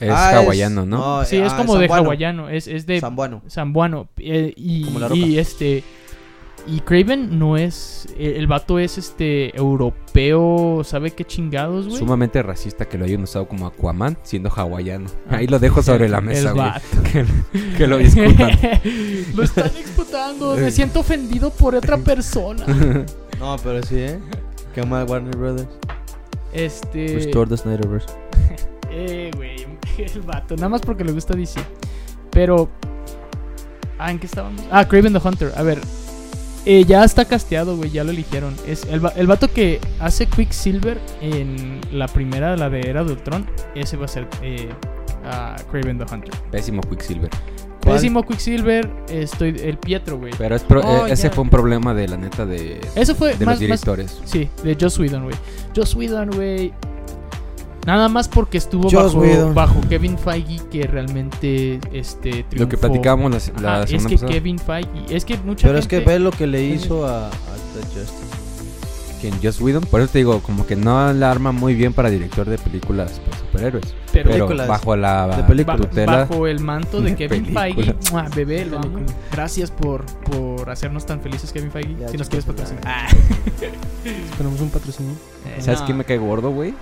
[0.00, 1.22] Es Ah, hawaiano, ¿no?
[1.26, 3.42] Sí, es ah, como de hawaiano, es, es de Zambuano.
[3.50, 4.08] zambuano.
[4.16, 5.20] eh, y, Como la roca.
[5.20, 5.84] y este,
[6.66, 11.98] y Craven no es, el, el vato es, este, europeo, ¿sabe qué chingados, güey?
[11.98, 15.08] Sumamente racista que lo hayan usado como Aquaman, siendo hawaiano.
[15.28, 16.70] Ah, Ahí lo dejo sobre la mesa, el güey.
[17.12, 17.26] Que,
[17.76, 18.50] que lo discutan.
[19.34, 22.66] lo están explotando, me siento ofendido por otra persona.
[23.38, 24.18] No, pero sí, ¿eh?
[24.74, 25.68] Qué mal Warner Brothers.
[26.52, 27.14] Este.
[27.14, 28.08] Restore the Snyderverse.
[28.90, 29.66] Eh, güey.
[29.98, 30.56] El vato.
[30.56, 31.60] Nada más porque le gusta DC.
[32.30, 32.68] Pero.
[33.98, 34.62] Ah, ¿en qué estábamos?
[34.70, 35.52] Ah, Craven the Hunter.
[35.56, 35.80] A ver.
[36.66, 37.90] Eh, ya está casteado, güey.
[37.90, 38.54] Ya lo eligieron.
[38.66, 43.46] Es el, el vato que hace Quicksilver en la primera, la de Era de Ultron.
[43.74, 44.68] Ese va a ser eh,
[45.24, 46.32] ah, Craven the Hunter.
[46.50, 47.30] Pésimo Quicksilver.
[47.82, 47.94] ¿Cuál?
[47.96, 48.90] Pésimo Quicksilver.
[49.08, 49.56] Estoy.
[49.62, 50.32] El Pietro, güey.
[50.36, 53.28] Pero es pro- Oh, eh, ese fue un problema de la neta de, Eso fue
[53.36, 54.20] de más, los más- directores.
[54.24, 55.36] Sí, de Joss Whedon, güey.
[55.74, 56.72] Joss Whedon, güey.
[57.86, 62.78] Nada más porque estuvo bajo, bajo Kevin Feige que realmente este Lo que triunfó.
[62.78, 64.32] platicábamos la, la Ajá, es semana que pasada.
[64.32, 67.28] Kevin Feige, es que mucha Pero es que gente- ve lo que le hizo a,
[67.28, 68.49] a The Justice.
[69.20, 69.34] ¿Quién?
[69.42, 69.82] Joss Whedon.
[69.84, 73.20] Por eso te digo, como que no la arma muy bien para director de películas
[73.26, 73.94] pues, superhéroes.
[74.12, 76.24] pero, Pero bajo la De tutela.
[76.26, 77.74] bajo el manto de Kevin Películas.
[77.74, 78.28] Feige, ¡mua!
[78.34, 79.00] bebé, lo amo.
[79.32, 81.96] Gracias por, por hacernos tan felices, Kevin Feige.
[82.00, 82.52] Ya, si nos quieres ya.
[82.52, 82.82] patrocinar.
[82.86, 83.06] Ah,
[84.38, 85.12] Tenemos un patrocinio.
[85.46, 85.86] eh, ¿Sabes no.
[85.86, 86.74] quién me cae gordo, güey?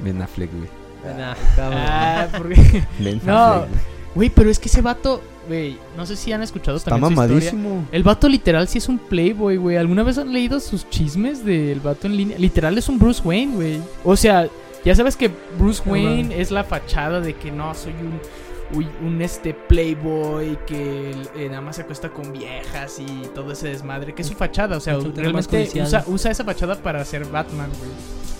[0.00, 0.68] Ben Affleck, güey.
[1.16, 1.34] Nah.
[1.58, 2.84] Ah, porque...
[2.98, 3.80] Ben No, Affleck, güey.
[4.16, 7.22] Güey, pero es que ese vato, güey, no sé si han escuchado Está también su
[7.22, 7.52] historia.
[7.52, 7.86] mamadísimo.
[7.92, 9.76] El vato literal sí es un playboy, güey.
[9.76, 12.38] ¿Alguna vez han leído sus chismes del vato en línea?
[12.38, 13.80] Literal es un Bruce Wayne, güey.
[14.04, 14.48] O sea,
[14.84, 18.20] ya sabes que Bruce No Wayne es la fachada de que no, soy un...
[18.72, 23.68] uy, un este playboy que eh, nada más se acuesta con viejas y todo ese
[23.68, 27.70] desmadre, que es su fachada, o sea, realmente usa, usa esa fachada para ser Batman,
[27.78, 27.90] güey.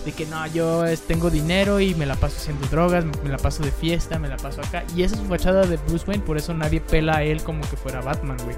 [0.05, 3.37] De que no, yo es- tengo dinero y me la paso haciendo drogas, me la
[3.37, 4.83] paso de fiesta, me la paso acá.
[4.95, 7.61] Y esa es su fachada de Bruce Wayne, por eso nadie pela a él como
[7.69, 8.55] que fuera Batman, güey.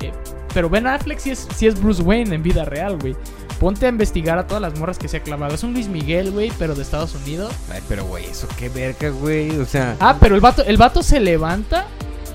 [0.00, 0.12] Eh,
[0.54, 3.14] pero Ben Affleck sí es, sí es Bruce Wayne en vida real, güey.
[3.60, 5.54] ponte a investigar a todas las morras que se ha clavado.
[5.54, 7.52] Es un Luis Miguel, güey, pero de Estados Unidos.
[7.72, 9.50] Ay, pero güey, eso qué verga, güey.
[9.58, 11.86] O sea, Ah, pero el vato, el vato se levanta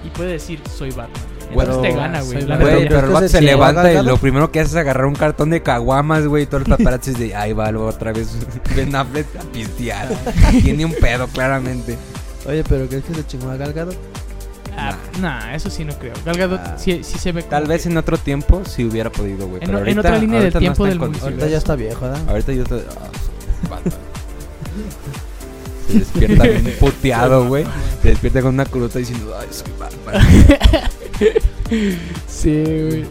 [0.06, 1.10] y puede decir, soy Batman.
[1.54, 1.68] güey.
[1.68, 2.46] Entonces Bueno, te gana, güey.
[2.46, 5.06] güey, pero el ¿crees que vato se levanta y lo primero que hace es agarrar
[5.08, 6.44] un cartón de caguamas, güey.
[6.44, 8.30] Y todos los paparazzi de ahí va otra vez
[8.76, 10.08] Ben Affleck a pistear.
[10.64, 11.98] Tiene un pedo, claramente.
[12.48, 13.92] Oye, pero ¿crees que se chingó a Galgado?
[14.78, 16.14] Ah, nah, eso sí no creo.
[16.26, 16.78] Gal Gadot Ah.
[16.78, 19.62] sí, sí se ve como Tal vez que- en otro tiempo sí hubiera podido, güey.
[19.64, 21.34] En pero o- en ahorita- otra línea del ahorita no tiempo está en del condiciones.
[21.40, 22.30] Ahorita ya está viejo, ¿verdad?
[22.30, 22.82] Ahorita yo estoy.
[22.90, 23.80] ah.
[25.88, 27.66] Se despierta bien puteado, güey.
[28.02, 30.28] Se despierta con una cruta diciendo, ay, soy Batman.
[32.28, 33.06] Sí, güey.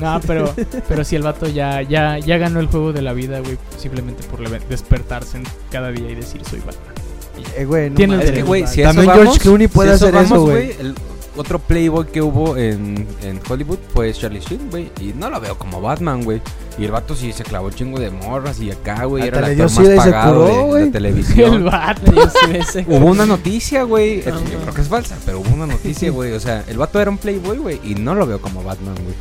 [0.00, 0.54] No, pero,
[0.88, 4.22] pero si el vato ya, ya, ya ganó el juego de la vida, güey, simplemente
[4.28, 6.94] por leve- despertarse en cada día y decir soy Batman.
[7.56, 8.20] Eh, güey, no Tiene el.
[8.22, 10.30] Es que, güey, si a También eso George vamos, Clooney puede si a hacer vamos,
[10.32, 10.70] eso, güey.
[10.78, 10.94] El
[11.36, 14.90] otro playboy que hubo en, en Hollywood fue Charlie Sheen, güey.
[15.00, 16.40] Y no lo veo como Batman, güey.
[16.78, 19.24] Y el vato sí se clavó un chingo de morras y acá, güey.
[19.24, 20.80] Hasta Era el le dio actor más sida y se pagado curó, de güey.
[20.80, 21.64] la El televisión.
[21.64, 22.12] vato.
[22.12, 24.18] Yo sí ese- Hubo una noticia, güey.
[24.18, 24.60] No, Yo no.
[24.62, 26.32] creo que es falsa, pero hubo una noticia, güey.
[26.32, 27.80] O sea, el vato era un playboy, güey.
[27.84, 29.14] Y no lo veo como Batman, güey.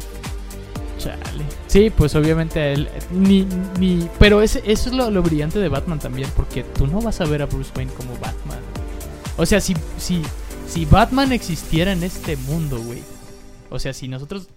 [0.97, 1.45] Chale.
[1.69, 3.45] Sí, pues obviamente a él ni,
[3.79, 7.21] ni pero ese, eso es lo, lo brillante de Batman también, porque tú no vas
[7.21, 8.57] a ver a Bruce Wayne como Batman.
[9.37, 10.23] O sea, si, si,
[10.67, 13.03] si Batman existiera en este mundo, güey.
[13.69, 14.47] O sea, si nosotros...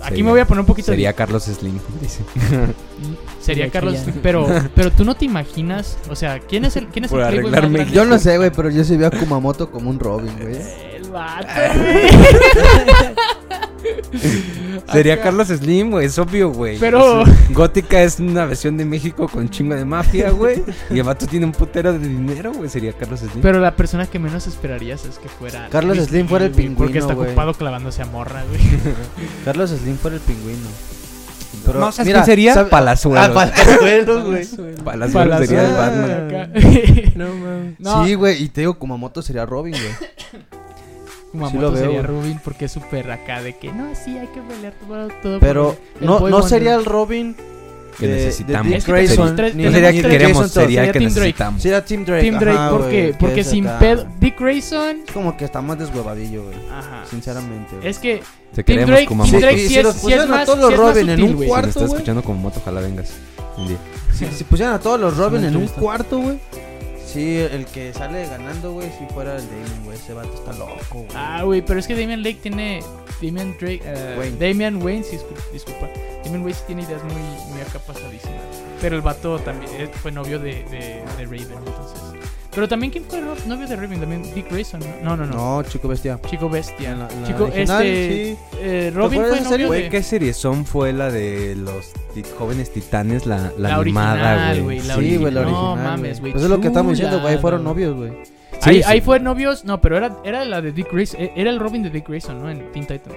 [0.00, 0.86] Aquí Sería- me voy a poner un poquito...
[0.90, 2.22] de- Sería Carlos Slim, dice.
[3.38, 4.14] Sería De hecho, Carlos, ya.
[4.22, 7.26] pero pero tú no te imaginas, o sea, ¿quién es el quién es Por el
[7.26, 7.86] arreglarme.
[7.92, 10.56] Yo no sé, güey, pero yo sí veo a Kumamoto como un Robin, güey.
[10.96, 11.46] El vato.
[14.90, 15.24] Sería Acá.
[15.24, 16.06] Carlos Slim, güey.
[16.06, 16.78] Es obvio, güey.
[16.78, 20.62] Pero- Es- Gótica es una versión de México con chingo de mafia, güey.
[20.90, 22.68] y el vato tiene un putero de dinero, güey.
[22.68, 23.42] Sería Carlos Slim.
[23.42, 26.68] Pero la persona que menos esperarías es que fuera Carlos Luis Slim fuera el güey,
[26.68, 28.60] Porque pingüino, está ocupado clavándose a morra, güey.
[29.44, 30.68] Carlos Slim fuera el pingüino.
[31.64, 32.54] Pero, no, ¿sabes mira, sería?
[32.54, 33.24] ¿sabe- Palazuelos.
[33.30, 34.24] Ah, Palazuelos,
[34.56, 34.74] güey.
[34.84, 36.52] Palazuelos sería el Batman.
[37.14, 37.74] No mames.
[37.78, 40.42] No, Sí, güey, y te digo, Kumamoto sería Robin, güey.
[41.32, 42.02] Kumamoto sí lo veo, sería.
[42.02, 45.08] Rubin porque es súper acá de que no, sí, hay que pelear todo.
[45.22, 47.34] todo Pero por el no, no sería el Robin
[47.98, 48.72] Que de- de necesitamos.
[48.72, 51.62] Dick que Grayson, ni- No sería ni que de queremos, sería sería que necesitamos.
[51.62, 52.22] Sí, era Tim Drake.
[52.22, 53.06] Tim Drake, ajá, ¿por güey, qué?
[53.12, 54.06] que Porque sin pedo.
[54.20, 54.96] Dick Grayson.
[55.06, 56.56] Es como que está más deshuevadillo, güey.
[56.70, 57.04] Ajá.
[57.10, 57.88] Sinceramente, güey.
[57.88, 58.22] Es que
[58.54, 59.40] Te Tim queremos Drake- como moto.
[59.40, 61.26] Drake sí si es- los sí pusieran más- a todos los sí Robin en un
[61.26, 61.32] güey.
[61.36, 63.12] Si me cuarto, estás escuchando como moto, ojalá vengas
[63.58, 63.76] un día.
[64.12, 66.38] Si, si pusieran a todos los Robin Sí, en un cuarto, güey.
[67.12, 69.98] Sí, el que sale ganando, güey, si fuera el Damon, güey.
[69.98, 71.08] Ese vato está loco, güey.
[71.14, 72.82] Ah, güey, pero es que Damian Lake tiene.
[73.20, 73.82] Damian Drake.
[73.84, 74.36] eh, Wayne.
[74.38, 75.88] Damian Wayne, sí, discul- disculpa.
[76.24, 78.40] Damian Wayne sí tiene ideas muy, muy acá pasadísimas.
[78.80, 82.00] Pero el vato también eh, fue novio de, de, de Raven, entonces.
[82.54, 83.98] Pero también, ¿quién fue no- novio de Raven?
[84.00, 84.86] También Dick Grayson, ¿no?
[85.02, 85.36] No, no, no.
[85.56, 86.18] No, chico bestia.
[86.28, 86.94] Chico Bestia.
[86.94, 88.36] La- la Chico, original, este.
[88.60, 89.88] eh, Robin fue novio de.
[89.88, 90.66] ¿qué serie son?
[90.66, 91.92] Fue la de los
[92.38, 94.80] jóvenes titanes, la, la, La animada, güey.
[94.80, 95.50] Sí, güey, la original.
[95.50, 97.38] No, mames, güey, Pues es lo que estamos diciendo, güey.
[97.38, 98.12] Fueron novios, güey.
[98.60, 98.82] Sí, ahí, sí.
[98.86, 99.64] ahí fue novios.
[99.64, 101.20] No, pero era, era la de Dick Grayson.
[101.20, 102.50] eh, Era el Robin de Dick Grayson, ¿no?
[102.50, 103.16] En Teen Titans.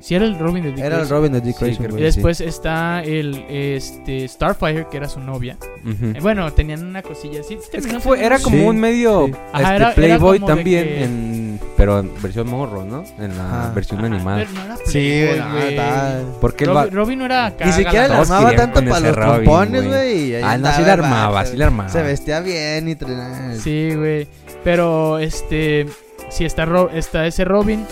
[0.00, 1.16] Sí, era el Robin de Dick Era el Grayson.
[1.16, 5.20] Robin de Dick Sí, Grayson, creo Y después está el este Starfire, que era su
[5.20, 5.56] novia.
[5.84, 6.06] Ujú.
[6.14, 7.56] Eh, Bueno, tenían una cosilla así.
[7.60, 9.32] sí Es que fue, era como Sí, un medio sí.
[9.32, 13.04] este, Ajá, era- era Playboy como de también, que- en, pero en versión morro, ¿no?
[13.18, 13.72] En la Ajá.
[13.74, 14.38] versión Ajá, animada.
[14.38, 15.76] pero no era Sí, Playboy, güey, güey.
[15.76, 17.66] nada, Porque el Robin, va- Robin no era acá.
[17.66, 20.42] Ni siquiera armaba tanto para ese los Robin, trompones, güey.
[20.42, 21.88] Ah, no, sí el la armaba, sí la armaba.
[21.88, 23.54] Se vestía bien y trenaba.
[23.56, 24.26] Sí, güey.
[24.64, 25.86] Pero este.
[26.30, 27.86] Si está, Ro- está ese Robin.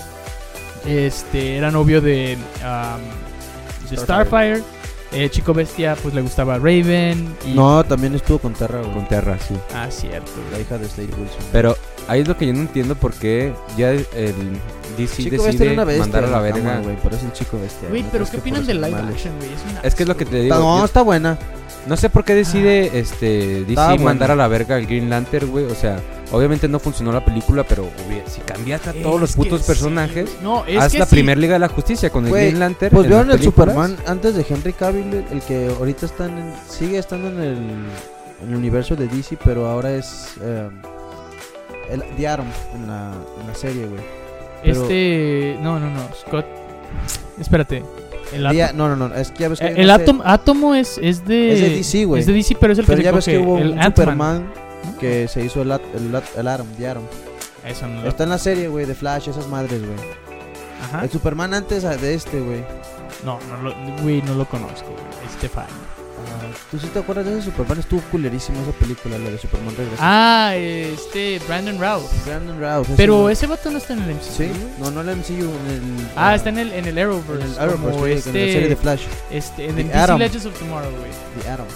[0.86, 1.56] Este.
[1.56, 2.36] Era novio de.
[2.62, 4.62] um, de Starfire.
[5.12, 7.32] Eh, Chico Bestia, pues le gustaba Raven.
[7.46, 7.54] Y...
[7.54, 8.92] No, también estuvo con Terra, güey.
[8.92, 9.54] con Terra, sí.
[9.72, 10.32] Ah, cierto.
[10.52, 11.38] La hija de Slade Wilson.
[11.52, 11.76] Pero
[12.08, 14.04] ahí es lo que yo no entiendo por qué ya el
[14.98, 16.02] DC Chico decide una bestia.
[16.02, 16.58] mandar a la verga.
[16.58, 16.96] cama, güey.
[17.02, 17.88] Pero es el chico bestia.
[17.88, 19.52] Güey, ¿no pero ¿qué que opinan eso live action, güey?
[19.52, 20.56] Es, un es que es lo que te digo.
[20.56, 21.38] No, yo- está buena.
[21.86, 25.66] No sé por qué decide este DC mandar a la verga al Green Lantern, güey.
[25.66, 26.00] O sea,
[26.32, 27.88] obviamente no funcionó la película, pero
[28.26, 30.42] si cambiaste a todos los putos sí, personajes, güey.
[30.42, 31.14] No, es haz que la sí.
[31.16, 32.92] primer Liga de la Justicia con el Güey, Green Lantern.
[32.94, 33.74] Pues en vieron las el películas.
[33.74, 37.56] Superman antes de Henry Cavill, el que ahorita está en, sigue estando en el,
[38.42, 40.68] en el universo de DC, pero ahora es eh,
[41.90, 44.00] el The Atom en la, en la serie, güey.
[44.62, 45.56] pero- Este.
[45.62, 46.00] No, no, no.
[46.26, 46.44] Scott.
[47.38, 47.82] Espérate.
[48.32, 49.98] El, The- Atom- no, no, no, es que ya ves que eh, hay el una
[49.98, 51.52] serie- Atom- átomo es, es de.
[51.52, 52.20] es de DC, güey.
[52.20, 53.70] Es de DC, pero es el Pero que ya se ves que coge hubo el
[53.72, 53.92] un Ant-Man.
[53.94, 54.52] Superman
[55.00, 57.04] que se hizo el, at- el, at- el Atom, The Atom.
[57.64, 59.98] Eso no lo- Está en la serie, güey, de Flash, esas madres, güey.
[60.82, 61.02] Ajá.
[61.04, 62.64] El Superman antes de este, güey.
[63.24, 65.04] No, no lo, güey, no lo conozco, güey.
[65.28, 65.64] Este fan.
[65.68, 67.78] Ah, ¿Tú sí te acuerdas de ese Superman?
[67.78, 69.96] Estuvo culerísimo esa película, la de Superman Regresa.
[70.00, 72.10] Ah, este, Brandon Routh.
[72.26, 72.88] Brandon Routh.
[72.96, 74.22] Pero ese vato no está en el MCU.
[74.36, 76.08] Sí, no, no en el MCU, en el...
[76.14, 77.44] Ah, está en el, en el Arrowverse.
[77.46, 80.18] en el Arrowverse, como este, en la serie de Flash, este, en The el DC.
[80.18, 81.10] Legends of Tomorrow, güey.
[81.42, 81.66] The Atom.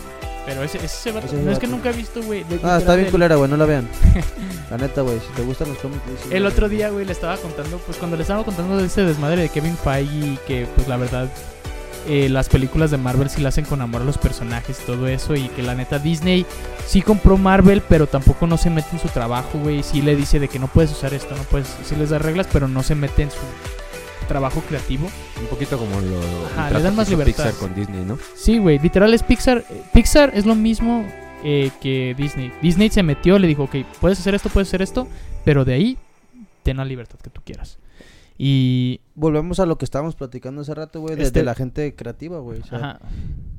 [0.47, 2.45] Pero ese, ese vato, Ese no es que nunca he visto, güey.
[2.63, 3.89] Ah, está bien culera, güey, no la vean.
[4.71, 6.01] La neta, güey, si te gustan los cómics...
[6.23, 9.03] sí, El otro día, güey, le estaba contando, pues cuando le estaba contando de ese
[9.03, 11.29] desmadre de Kevin Feige, que pues la verdad,
[12.07, 15.09] eh, las películas de Marvel sí la hacen con amor a los personajes y todo
[15.09, 16.47] eso, y que la neta Disney
[16.87, 20.39] sí compró Marvel, pero tampoco no se mete en su trabajo, güey, sí le dice
[20.39, 22.95] de que no puedes usar esto, no puedes, sí les da reglas, pero no se
[22.95, 23.39] mete en su
[24.31, 25.09] trabajo creativo.
[25.41, 26.21] Un poquito como lo
[26.57, 27.45] Ajá, le dan que más libertad.
[27.47, 28.17] Pixar con Disney, ¿no?
[28.37, 29.65] Sí, güey, literal es Pixar.
[29.93, 31.05] Pixar es lo mismo
[31.43, 32.53] eh, que Disney.
[32.63, 35.09] Disney se metió, le dijo, ok, puedes hacer esto, puedes hacer esto,
[35.45, 35.99] pero de ahí
[36.63, 37.79] ten la libertad que tú quieras.
[38.39, 39.01] Y...
[39.17, 42.39] Volvemos a lo que estábamos platicando hace rato, güey, de, Este- de la gente creativa,
[42.39, 42.61] güey.
[42.61, 43.01] O sea.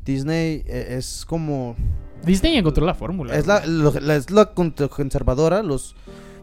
[0.06, 1.76] Disney eh, es como...
[2.26, 3.36] Disney encontró la fórmula.
[3.36, 5.96] Es la, lo- la- es la con- conservadora, los...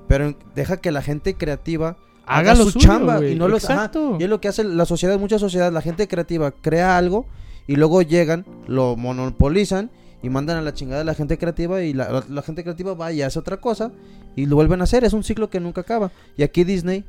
[0.06, 1.96] Pero deja que la gente creativa
[2.28, 4.16] Haga su suyo, chamba y no lo ajá, exacto.
[4.20, 7.26] y es lo que hace la sociedad, muchas sociedades, la gente creativa crea algo
[7.66, 9.90] y luego llegan, lo monopolizan
[10.22, 12.94] y mandan a la chingada a la gente creativa y la, la- la gente creativa
[12.94, 13.92] va y hace otra cosa
[14.36, 16.10] y lo vuelven a hacer, es un ciclo que nunca acaba.
[16.36, 17.04] Y aquí Disney,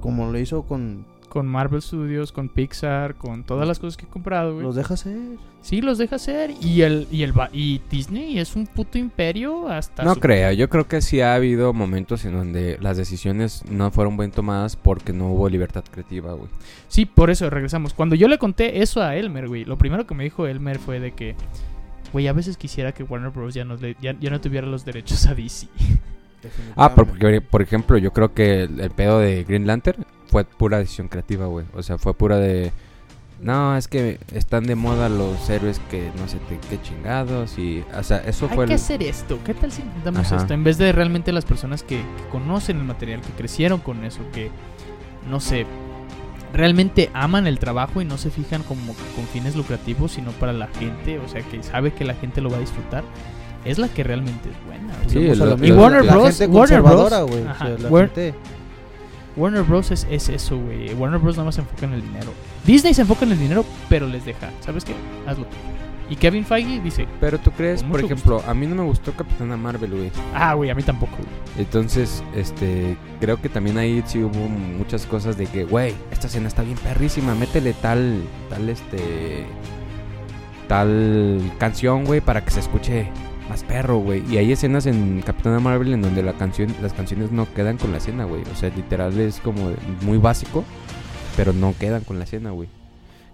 [0.00, 4.08] como lo hizo con Con Marvel Studios, con Pixar, con todas las cosas que he
[4.08, 4.64] comprado, güey.
[4.64, 5.18] los deja hacer.
[5.60, 6.50] Sí, los deja hacer.
[6.62, 10.70] Y el, y el y Disney es un puto imperio hasta No su- creo, yo
[10.70, 15.12] creo que sí ha habido momentos en donde las decisiones no fueron bien tomadas porque
[15.12, 16.48] no hubo libertad creativa, güey.
[16.88, 17.92] Sí, por eso regresamos.
[17.92, 21.00] Cuando yo le conté eso a Elmer, güey, lo primero que me dijo Elmer fue
[21.00, 21.34] de que,
[22.14, 23.52] güey, a veces quisiera que Warner Bros.
[23.52, 25.68] ya no, le- ya, ya no tuviera los derechos a DC.
[26.76, 30.78] Ah, porque, por ejemplo, yo creo que el, el pedo de Green Lantern fue pura
[30.78, 31.66] decisión creativa, güey.
[31.74, 32.72] O sea, fue pura de...
[33.40, 37.84] No, es que están de moda los héroes que no sé te- qué chingados y...
[37.98, 38.76] O sea, eso Hay fue que el...
[38.80, 39.38] hacer esto.
[39.44, 40.36] ¿Qué tal si intentamos Ajá.
[40.36, 40.54] esto?
[40.54, 44.20] En vez de realmente las personas que, que conocen el material, que crecieron con eso,
[44.32, 44.50] que,
[45.28, 45.66] no sé,
[46.54, 50.68] realmente aman el trabajo y no se fijan como con fines lucrativos, sino para la
[50.68, 53.04] gente, o sea, que sabe que la gente lo va a disfrutar,
[53.66, 54.94] es la que realmente es buena.
[54.94, 57.08] o sea, Sí, Volvemos a lo- lo y Warner la Bros- gente Warner Bros- o
[57.58, 58.34] sea, la War- gente-
[59.36, 59.90] Warner Bros.
[59.90, 60.92] es, es eso, güey.
[60.94, 61.36] Warner Bros.
[61.36, 62.32] nada más se enfoca en el dinero.
[62.64, 64.50] Disney se enfoca en el dinero, pero les deja.
[64.60, 64.94] ¿Sabes qué?
[65.26, 65.46] Hazlo.
[66.08, 69.56] Y Kevin Feige dice, Pero tú crees, por ejemplo, a mí no me gustó Capitana
[69.56, 70.12] Marvel, güey.
[70.34, 71.16] ah, güey, a mí tampoco.
[71.16, 71.28] güey".
[71.58, 76.46] Entonces, este, creo que también ahí sí hubo muchas cosas de que, güey, esta escena
[76.46, 79.46] está bien perrísima, métele tal, tal, este,
[80.68, 83.08] tal canción, güey, para que se escuche
[83.48, 84.22] más perro, güey.
[84.32, 87.92] Y hay escenas en Capitana Marvel en donde la canción, las canciones no quedan con
[87.92, 88.42] la escena, güey.
[88.52, 90.64] O sea, literal es como muy básico,
[91.36, 92.68] pero no quedan con la escena, güey.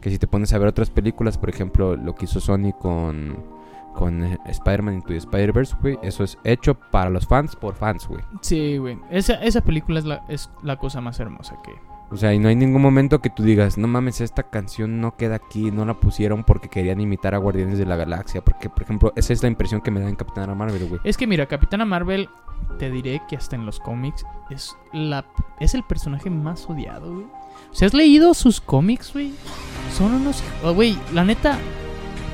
[0.01, 3.63] Que si te pones a ver otras películas, por ejemplo, lo que hizo Sony con
[3.93, 8.07] con eh, Spider-Man Into the Spider-Verse, güey, eso es hecho para los fans por fans,
[8.09, 8.23] güey.
[8.41, 8.99] Sí, güey.
[9.11, 11.73] Esa, esa película es la, es la cosa más hermosa que...
[12.13, 15.17] O sea, y no hay ningún momento que tú digas, no mames, esta canción no
[15.17, 18.45] queda aquí, no la pusieron porque querían imitar a Guardianes de la Galaxia.
[18.45, 21.01] Porque, por ejemplo, esa es la impresión que me da en Capitana Marvel, güey.
[21.05, 22.29] Es que mira, Capitana Marvel,
[22.79, 25.25] te diré que hasta en los cómics es, la,
[25.59, 27.25] es el personaje más odiado, güey.
[27.71, 29.33] O sea, ¿has leído sus cómics, güey?
[29.97, 30.45] Son unos...
[30.63, 31.57] Güey, la neta,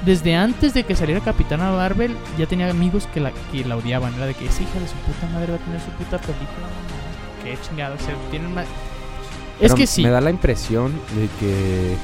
[0.05, 4.13] desde antes de que saliera Capitana Marvel, ya tenía amigos que la, que la odiaban.
[4.15, 6.67] Era de que esa hija de su puta madre va a tener su puta película.
[7.45, 8.67] Qué chingado, o sea, tienen más...
[9.61, 10.03] Es Pero que sí.
[10.03, 11.97] Me da la impresión de que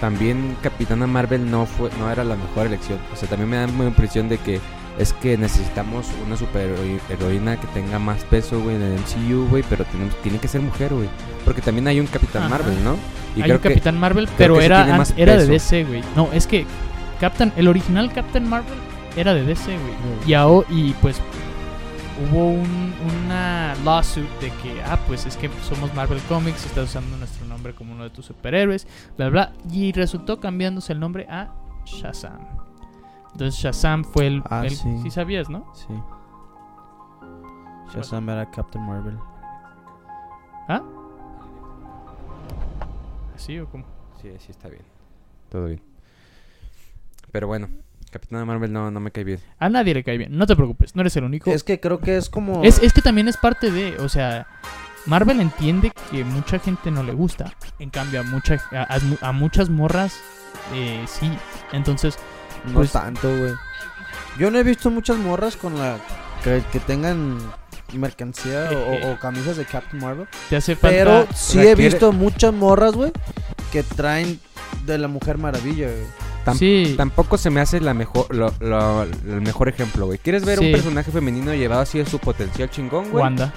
[0.00, 2.98] también Capitana Marvel no fue no era la mejor elección.
[3.12, 4.60] O sea, también me da la impresión de que
[4.98, 6.70] es que necesitamos una super
[7.10, 10.60] heroína que tenga más peso, güey, en el MCU, güey, pero tenemos, tiene que ser
[10.60, 11.08] mujer, güey.
[11.44, 12.50] Porque también hay un Capitán Ajá.
[12.50, 12.96] Marvel, ¿no?
[13.36, 15.46] Y Hay un Capitán Marvel, pero era, tiene an- más era de.
[15.46, 16.02] DC, güey.
[16.14, 16.64] No, es que
[17.20, 18.78] Captain, el original Captain Marvel
[19.16, 19.94] era de DC, güey.
[20.28, 21.16] Y, ahora- y pues
[22.22, 27.16] hubo un, una lawsuit de que, ah, pues es que somos Marvel Comics, estás usando
[27.16, 29.52] nuestro nombre como uno de tus superhéroes, bla, bla.
[29.70, 31.52] Y resultó cambiándose el nombre a
[31.84, 32.38] Shazam.
[33.32, 34.42] Entonces Shazam fue el...
[34.48, 35.10] Ah, el- sí.
[35.10, 35.66] sabías, ¿no?
[35.74, 35.88] Sí.
[37.92, 39.18] Shazam era Captain Marvel.
[40.68, 40.82] ¿Ah?
[43.34, 43.84] ¿Así o cómo?
[44.22, 44.82] Sí, sí está bien.
[45.50, 45.82] Todo bien.
[47.32, 47.68] Pero bueno,
[48.14, 49.40] Capitana Marvel no, no me cae bien.
[49.58, 51.50] A nadie le cae bien, no te preocupes, no eres el único.
[51.50, 52.62] Es que creo que es como...
[52.62, 54.46] Es, es que también es parte de, o sea,
[55.04, 57.52] Marvel entiende que mucha gente no le gusta.
[57.80, 58.62] En cambio, a, mucha,
[59.20, 60.20] a, muchas morras,
[60.72, 61.28] eh, sí.
[61.72, 62.16] Entonces,
[62.68, 63.52] No pues- tanto, güey.
[64.38, 65.98] Yo no he visto muchas morras con la...
[66.44, 67.38] Que, que tengan
[67.94, 70.28] mercancía o, o- o camisas de Captain Marvel.
[70.48, 70.96] te hace falta...
[70.96, 73.10] Pero sí he visto muchas morras, güey,
[73.72, 74.38] que traen
[74.86, 76.23] de la Mujer Maravilla, güey.
[76.52, 76.94] Sí.
[76.96, 80.18] Tampoco se me hace la mejor, lo- lo- el mejor ejemplo, güey.
[80.18, 80.66] ¿Quieres ver Sí.
[80.66, 83.22] un personaje femenino llevado así a su potencial chingón, güey?
[83.22, 83.52] Wanda.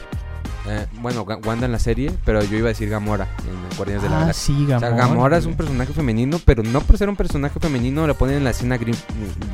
[0.70, 4.10] Eh, bueno, Wanda en la serie, pero yo iba a decir Gamora en Guardianes de
[4.10, 4.56] la Ah, Galaxia.
[4.56, 5.08] sí, O sea, Gamora.
[5.08, 8.44] Gamora es un personaje femenino, pero no por ser un personaje femenino le ponen en
[8.44, 8.98] la escena Green,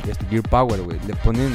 [0.10, 1.00] este, Gear Power, güey.
[1.06, 1.54] Le ponen,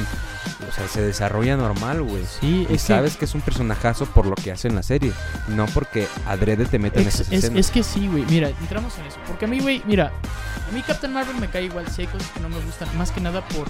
[0.69, 2.23] o sea, se desarrolla normal, güey.
[2.39, 5.11] Sí, Y es sabes que es un personajazo por lo que hace en la serie,
[5.49, 7.59] no porque adrede te meten en es, esas es- escenas.
[7.59, 8.23] es que sí, güey.
[8.29, 9.17] Mira, entramos en eso.
[9.27, 10.13] Porque a mí, güey, mira,
[10.69, 11.85] a mí Captain Marvel me cae igual.
[11.89, 12.87] Sí hay cosas que no me gustan.
[12.97, 13.67] Más que nada por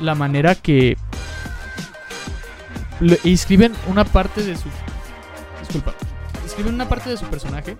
[0.00, 0.96] la manera que
[3.00, 4.68] lo- escriben una parte de su...
[5.66, 5.94] Disculpa.
[6.44, 7.76] Escriben una parte de su personaje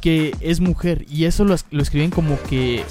[0.00, 1.04] que es mujer.
[1.08, 2.84] Y eso lo, es- lo escriben como que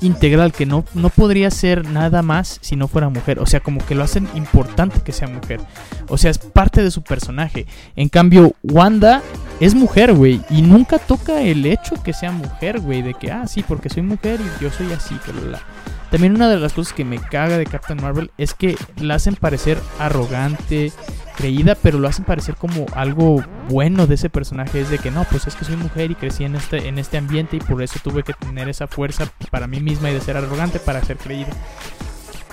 [0.00, 3.38] integral, que no, no podría ser nada más si no fuera mujer.
[3.40, 5.60] O sea, como que lo hacen importante que sea mujer.
[6.08, 7.66] O sea, es parte de su personaje.
[7.96, 9.22] En cambio, Wanda
[9.60, 10.40] es mujer, güey.
[10.50, 13.02] Y nunca toca el hecho que sea mujer, güey.
[13.02, 15.16] De que, ah, sí, porque soy mujer y yo soy así.
[16.10, 19.34] También una de las cosas que me caga de Captain Marvel es que la hacen
[19.36, 20.92] parecer arrogante,
[21.38, 24.80] creída, pero lo hacen parecer como algo bueno de ese personaje.
[24.80, 27.16] Es de que no, pues es que soy mujer y crecí en este, en este
[27.16, 30.36] ambiente y por eso tuve que tener esa fuerza para mí misma y de ser
[30.36, 31.50] arrogante para ser creída.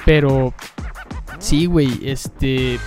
[0.06, 0.54] Pero
[1.40, 2.80] sí, güey, este.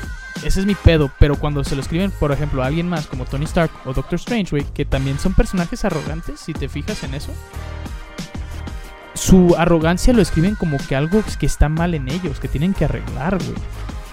[0.45, 3.25] Ese es mi pedo, pero cuando se lo escriben, por ejemplo, a alguien más como
[3.25, 7.15] Tony Stark o Doctor Strange, güey, que también son personajes arrogantes, si te fijas en
[7.15, 7.33] eso,
[9.15, 12.85] su arrogancia lo escriben como que algo que está mal en ellos, que tienen que
[12.85, 13.57] arreglar, güey.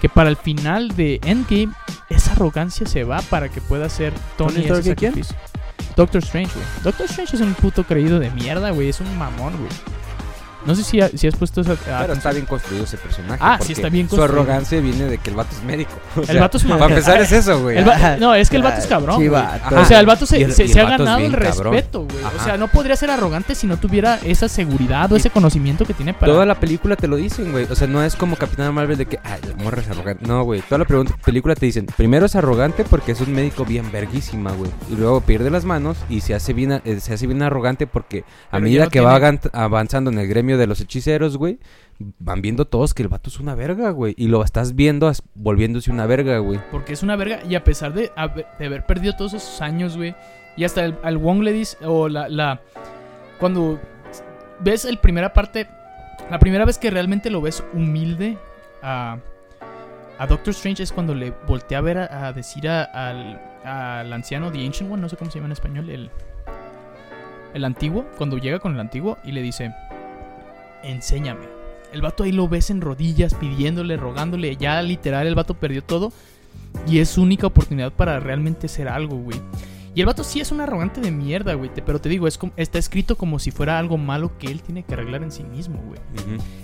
[0.01, 1.73] Que para el final de Endgame,
[2.09, 5.11] esa arrogancia se va para que pueda ser Tony, ¿Tony ese y quién?
[5.11, 5.35] sacrificio.
[5.95, 6.65] Doctor Strange, güey.
[6.83, 8.89] Doctor Strange es un puto creído de mierda, güey.
[8.89, 9.69] Es un mamón, güey.
[10.65, 11.75] No sé si, ha- si has puesto esa.
[11.75, 13.39] Pero está bien construido ese personaje.
[13.43, 14.41] Ah, sí está bien Su construido.
[14.41, 15.91] arrogancia viene de que el vato es médico.
[16.15, 16.79] O El vato es mamón.
[16.79, 17.77] Para empezar es eso, güey.
[18.19, 19.19] No, es que el vato es cabrón.
[19.21, 19.79] Sí, vato.
[19.79, 22.23] O sea, el vato se, el- se- ha ganado el respeto, güey.
[22.39, 25.93] O sea, no podría ser arrogante si no tuviera esa seguridad o ese conocimiento que
[25.93, 26.31] tiene para.
[26.31, 27.65] Toda la película te lo dicen, güey.
[27.69, 30.25] O sea, no es como Capitán Marvel de que, ay, la morra es arrogante.
[30.25, 30.61] No, güey.
[30.61, 34.51] Toda la pregunta- película te dicen, primero es arrogante porque es un médico bien verguísima,
[34.51, 34.71] güey.
[34.91, 38.23] Y luego pierde las manos y se hace bien, eh, se hace bien arrogante porque
[38.51, 39.19] a medida que va
[39.53, 41.59] avanzando en el gremio de los hechiceros, güey,
[42.19, 44.13] van viendo todos que el vato es una verga, güey.
[44.17, 46.59] Y lo estás viendo volviéndose una verga, güey.
[46.71, 47.39] Porque es una verga.
[47.47, 50.15] Y a pesar de haber, perdido todos esos años, güey.
[50.57, 51.77] Y hasta al Wong le dice.
[51.85, 52.61] O la, la.
[53.39, 53.79] Cuando
[54.59, 55.67] ves el primera parte.
[56.31, 58.37] La primera vez que realmente lo ves humilde
[58.81, 59.17] a.
[60.29, 64.49] Doctor Strange es cuando le voltea a ver a, a decir a- al, al anciano,
[64.49, 66.09] The Ancient One, no sé cómo se llama en español, el,
[67.53, 69.73] el antiguo, cuando llega con el antiguo y le dice,
[70.85, 71.45] enséñame.
[71.93, 76.11] El vato ahí lo ves en rodillas, pidiéndole, rogándole, ya literal el vato perdió todo
[76.87, 79.39] y es su única oportunidad para realmente ser algo, güey.
[79.93, 82.51] Y el vato sí es un arrogante de mierda, güey, pero te digo, es como-
[82.57, 85.81] está escrito como si fuera algo malo que él tiene que arreglar en sí mismo,
[85.87, 85.99] güey.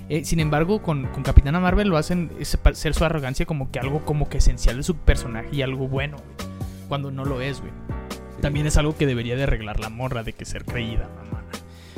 [0.09, 2.29] Eh, sin embargo, con, con Capitana Marvel lo hacen
[2.73, 6.17] ser su arrogancia como que algo como que esencial de su personaje y algo bueno,
[6.17, 6.49] güey.
[6.89, 7.71] Cuando no lo es, güey.
[8.41, 11.30] También es algo que debería de arreglar la morra de que ser creída, mamá.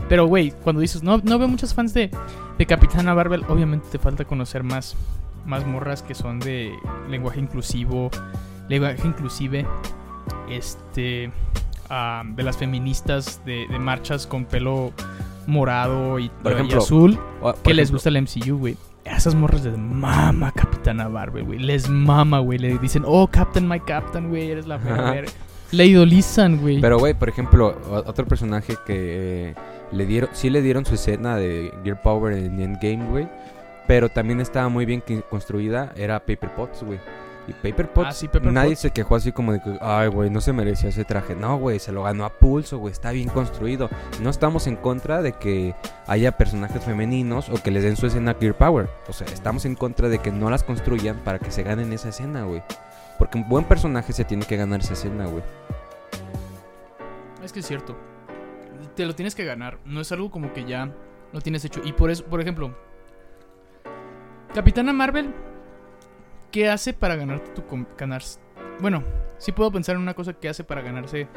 [0.09, 2.09] Pero, güey, cuando dices, no, no veo muchos fans de,
[2.57, 4.95] de Capitana Marvel, obviamente te falta conocer más,
[5.45, 6.73] más morras que son de
[7.09, 8.11] lenguaje inclusivo,
[8.69, 9.65] lenguaje inclusive,
[10.49, 11.31] este,
[12.35, 14.91] de las feministas de, de marchas con pelo
[15.47, 18.77] morado y, Por y ejemplo, azul por que les gusta el MCU, güey.
[19.05, 21.59] A esas morras les mama Capitana Marvel, güey.
[21.59, 22.57] Les mama, güey.
[22.57, 24.51] Le dicen, oh, Captain, my Captain, güey.
[24.51, 24.77] Eres la
[25.11, 25.31] verga.
[25.71, 26.79] Le idolizan, güey.
[26.79, 29.55] Pero, güey, por ejemplo, otro personaje que eh,
[29.93, 33.27] le dieron, sí le dieron su escena de Gear Power en Endgame, güey.
[33.87, 36.99] Pero también estaba muy bien construida, era Paper Potts, güey.
[37.45, 40.29] Y Paper Potts, Ah, sí, Pepper nadie se quejó así como de que, ay, güey,
[40.29, 41.35] no se merecía ese traje.
[41.35, 43.89] No, güey, se lo ganó a pulso, güey, está bien construido.
[44.21, 45.75] No estamos en contra de que
[46.07, 48.89] haya personajes femeninos o que les den su escena a Gear Power.
[49.09, 52.09] O sea, estamos en contra de que no las construyan para que se ganen esa
[52.09, 52.63] escena, güey.
[53.19, 55.43] Porque un buen personaje se tiene que ganar esa escena, güey.
[57.43, 57.97] Es que es cierto.
[58.95, 59.79] Te lo tienes que ganar.
[59.85, 60.91] No es algo como que ya
[61.31, 61.81] lo tienes hecho.
[61.83, 62.75] Y por eso, por ejemplo,
[64.53, 65.33] Capitana Marvel,
[66.51, 67.63] ¿qué hace para ganarte tu
[67.97, 68.39] ganarse?
[68.79, 69.03] Bueno,
[69.39, 71.27] sí puedo pensar en una cosa que hace para ganarse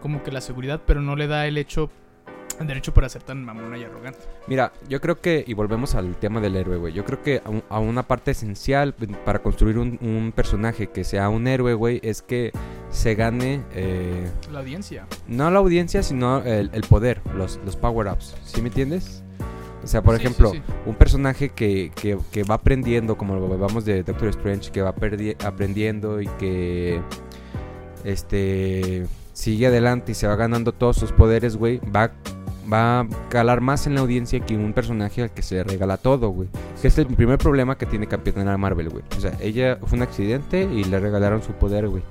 [0.00, 1.90] como que la seguridad, pero no le da el hecho,
[2.58, 4.18] el derecho para ser tan mamona y arrogante.
[4.48, 6.92] Mira, yo creo que, y volvemos al tema del héroe, güey.
[6.92, 11.46] Yo creo que a una parte esencial para construir un, un personaje que sea un
[11.46, 12.52] héroe, güey, es que
[12.96, 15.06] se gane, eh, La audiencia.
[15.28, 18.34] no la audiencia, sino el, el poder, los, los power-ups.
[18.44, 19.22] ¿Sí me entiendes?
[19.84, 20.62] O sea, por Sí, ejemplo, sí.
[20.86, 24.88] un personaje que, que, que va aprendiendo, como lo vamos de Doctor Strange, que va
[25.44, 27.00] aprendiendo y que
[28.04, 32.10] este sigue adelante y se va ganando todos sus poderes, güey, va
[32.72, 36.30] va a calar más en la audiencia que un personaje al que se regala todo,
[36.30, 36.48] güey.
[36.82, 39.04] Que es el primer problema que tiene Capitana Marvel, güey.
[39.16, 42.02] O sea, ella fue un accidente y le regalaron su poder, güey.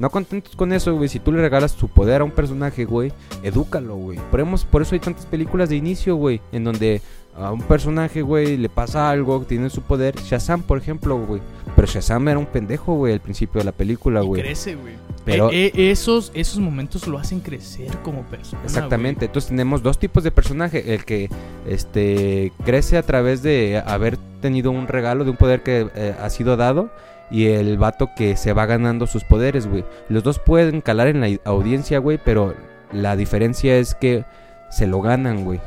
[0.00, 1.10] No contentos con eso, güey.
[1.10, 4.18] Si tú le regalas su poder a un personaje, güey, edúcalo, güey.
[4.30, 6.40] Por, por eso hay tantas películas de inicio, güey.
[6.52, 7.02] En donde
[7.36, 10.16] a un personaje, güey, le pasa algo, tiene su poder.
[10.16, 11.42] Shazam, por ejemplo, güey.
[11.76, 14.40] Pero Shazam era un pendejo, güey, al principio de la película, güey.
[14.42, 14.94] crece, güey.
[15.26, 18.62] Pero- Eh, eh, esos, esos momentos lo hacen crecer como persona.
[18.64, 19.26] Exactamente.
[19.26, 20.94] Entonces tenemos dos tipos de personaje.
[20.94, 21.28] El que
[21.68, 26.30] este crece a través de haber tenido un regalo de un poder que eh, ha
[26.30, 26.90] sido dado.
[27.30, 29.84] Y el vato que se va ganando sus poderes, güey.
[30.08, 32.18] Los dos pueden calar en la audiencia, güey.
[32.22, 32.54] Pero
[32.92, 34.24] la diferencia es que
[34.70, 35.60] se lo ganan, güey.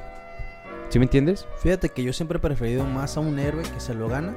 [0.89, 1.47] ¿Sí me entiendes?
[1.61, 4.34] Fíjate que yo siempre he preferido más a un héroe que se lo gana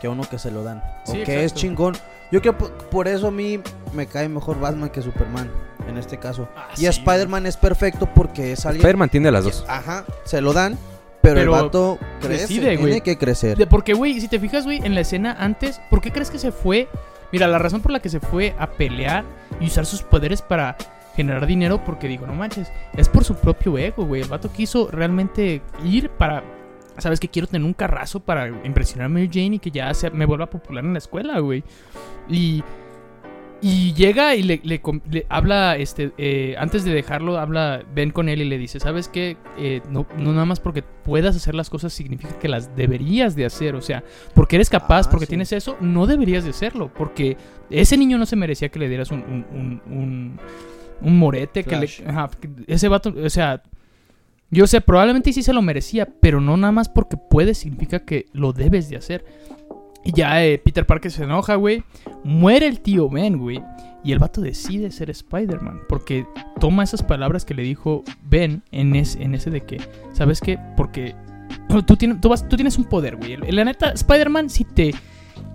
[0.00, 0.82] que a uno que se lo dan.
[1.04, 1.94] Sí, o que es chingón.
[2.32, 3.60] Yo creo por, por eso a mí
[3.92, 5.50] me cae mejor Batman que Superman
[5.86, 6.48] en este caso.
[6.56, 9.64] Ah, y sí, Spider-Man es perfecto porque es alguien Spider-Man tiene las dos.
[9.68, 10.78] Ajá, se lo dan,
[11.22, 13.56] pero, Pero el vato crece, decide, tiene que crecer.
[13.58, 16.38] De- porque, güey, si te fijas, güey, en la escena antes, ¿por qué crees que
[16.38, 16.88] se fue?
[17.32, 19.24] Mira, la razón por la que se fue a pelear
[19.60, 20.76] y usar sus poderes para
[21.14, 24.22] generar dinero, porque digo, no manches, es por su propio ego, güey.
[24.22, 26.42] El vato quiso realmente ir para.
[26.98, 30.10] ¿Sabes que quiero tener un carrazo para impresionar a Mary Jane y que ya se,
[30.10, 31.62] me vuelva popular en la escuela, güey?
[32.28, 32.62] Y.
[33.62, 38.10] Y llega y le, le com- le habla, este, eh, antes de dejarlo, habla, ven
[38.10, 39.36] con él y le dice, ¿sabes qué?
[39.58, 43.44] Eh, no, no nada más porque puedas hacer las cosas significa que las deberías de
[43.44, 44.02] hacer, o sea,
[44.34, 45.30] porque eres capaz, Ah, porque sí.
[45.30, 47.36] tienes eso, no deberías de hacerlo, porque
[47.68, 50.40] ese niño no se merecía que le dieras un, un, un, un-
[51.02, 52.08] un morete, que le, Flash.
[52.08, 53.62] ajá, que ese vato, o sea,
[54.50, 58.26] yo sé, probablemente sí se lo merecía, pero no nada más porque puedes significa que
[58.32, 59.24] lo debes de hacer.
[60.04, 61.82] Y ya eh, Peter Parker se enoja, güey.
[62.24, 63.62] Muere el tío Ben, güey.
[64.02, 65.80] Y el vato decide ser Spider-Man.
[65.88, 66.26] Porque
[66.58, 69.78] toma esas palabras que le dijo Ben en, es- en ese de que,
[70.12, 70.58] ¿sabes qué?
[70.76, 71.14] Porque
[71.86, 73.36] tú, tienes, un poder, güey.
[73.52, 74.94] La neta, Spider-Man, si te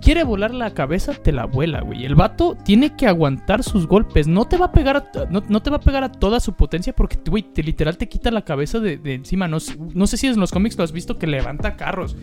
[0.00, 2.04] quiere volar la cabeza, te la vuela, güey.
[2.04, 4.28] El vato tiene que aguantar sus golpes.
[4.28, 6.94] No te va a pegar a, no, te va a pegar a toda su potencia
[6.94, 9.48] porque, güey, te, literal te quita la cabeza de, de encima.
[9.48, 9.58] No,
[9.94, 12.16] no sé si en los cómics lo has visto que levanta carros.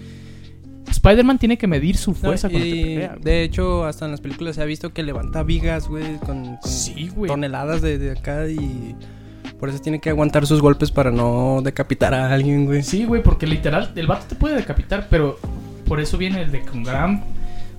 [0.89, 3.09] Spider-Man tiene que medir su No, fuerza cuando te y pelea.
[3.09, 3.23] güey.
[3.23, 6.71] de hecho, hasta en las películas se ha visto que levanta vigas, güey, con, con
[6.71, 7.29] Sí, güey.
[7.29, 8.95] toneladas de, de acá y
[9.59, 12.83] por eso tiene que aguantar sus golpes para no decapitar a alguien, güey.
[12.83, 15.39] Sí, güey, porque literal, el vato te puede decapitar, pero
[15.87, 17.23] por eso viene el de con gran,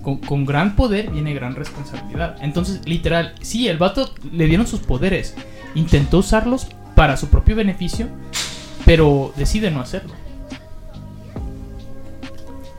[0.03, 2.37] con, con gran poder viene gran responsabilidad.
[2.41, 5.35] Entonces, literal, sí, el vato le dieron sus poderes,
[5.75, 8.07] intentó usarlos para su propio beneficio,
[8.87, 10.13] pero decide no hacerlo.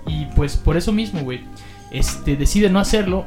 [0.07, 1.41] Y pues por eso mismo, güey,
[1.91, 3.25] este, decide no hacerlo,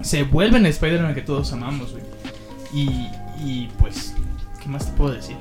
[0.00, 2.04] se vuelve en Spider-Man que todos amamos, güey.
[2.72, 2.88] Y,
[3.44, 4.14] y pues,
[4.62, 5.36] ¿qué más te puedo decir?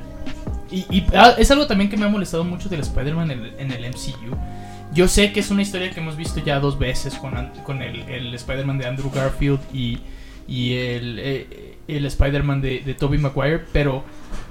[0.71, 4.35] Y, ah, es algo también que me ha molestado mucho del Spider-Man en, el- MCU.
[4.93, 7.33] Yo sé que es una historia que hemos visto ya dos veces con,
[7.63, 9.99] con el, el Spider-Man de Andrew Garfield y,
[10.47, 14.03] y el, eh, el Spider-Man de, de Tobey Maguire, pero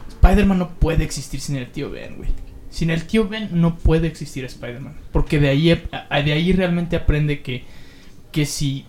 [0.09, 2.31] Spider-Man no puede existir sin el tío Ben, güey.
[2.79, 4.95] Sin el tío Ben no puede existir Spider-Man.
[5.11, 7.65] Porque de ahí, de ahí realmente aprende que,
[8.31, 8.85] que si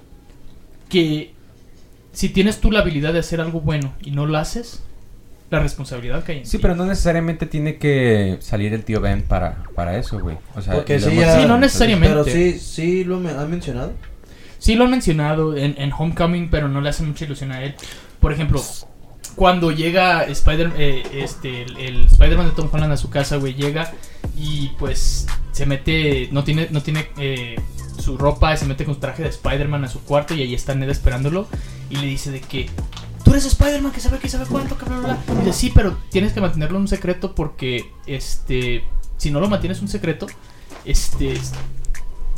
[0.90, 1.34] que
[2.12, 4.84] si tienes tú la habilidad de hacer algo bueno y no lo haces,
[5.50, 6.62] la responsabilidad cae en Sí, ti.
[6.62, 10.38] pero no necesariamente tiene que salir el tío Ben para, para eso, güey.
[10.56, 12.16] O sea, Porque lo sí, hemos- ya- Sí, no necesariamente.
[12.24, 13.94] Pero sí, sí lo me han mencionado.
[14.60, 17.74] Sí lo han mencionado en, en Homecoming, pero no le hace mucha ilusión a él.
[18.20, 18.62] Por ejemplo,
[19.40, 23.54] cuando llega Spider, eh, este, el, el Spider-Man de Tom Holland a su casa, güey,
[23.54, 23.94] llega
[24.36, 27.56] y pues se mete, no tiene, no tiene eh,
[28.02, 30.76] su ropa, se mete con su traje de Spider-Man a su cuarto y ahí está
[30.76, 31.48] Ned esperándolo
[31.90, 32.70] y le dice de que
[33.24, 35.18] tú eres Spider-Man, que sabe que sabe cuánto, que bla, bla.
[35.32, 38.84] Y dice, sí, pero tienes que mantenerlo un secreto porque, este,
[39.16, 40.28] si no lo mantienes un secreto,
[40.84, 41.40] este,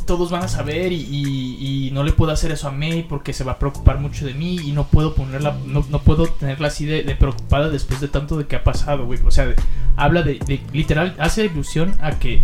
[0.06, 3.32] todos van a saber y, y- y no le puedo hacer eso a May porque
[3.32, 6.68] se va a preocupar mucho de mí y no puedo ponerla, no, no puedo tenerla
[6.68, 9.20] así de, de preocupada después de tanto de que ha pasado, güey.
[9.24, 9.56] O sea, de-
[9.96, 12.42] habla de, de- literal, hace ilusión a que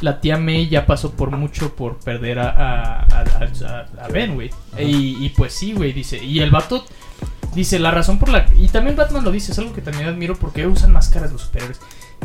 [0.00, 3.24] la tía May ya pasó por mucho por perder a, a, a-
[3.66, 4.50] a- a Ben, güey.
[4.78, 6.22] Y, y pues sí, güey, dice.
[6.24, 6.84] Y el vato
[7.54, 8.46] dice, la razón por la...
[8.58, 11.80] Y también Batman lo dice, es algo que también admiro porque usan máscaras los superhéroes.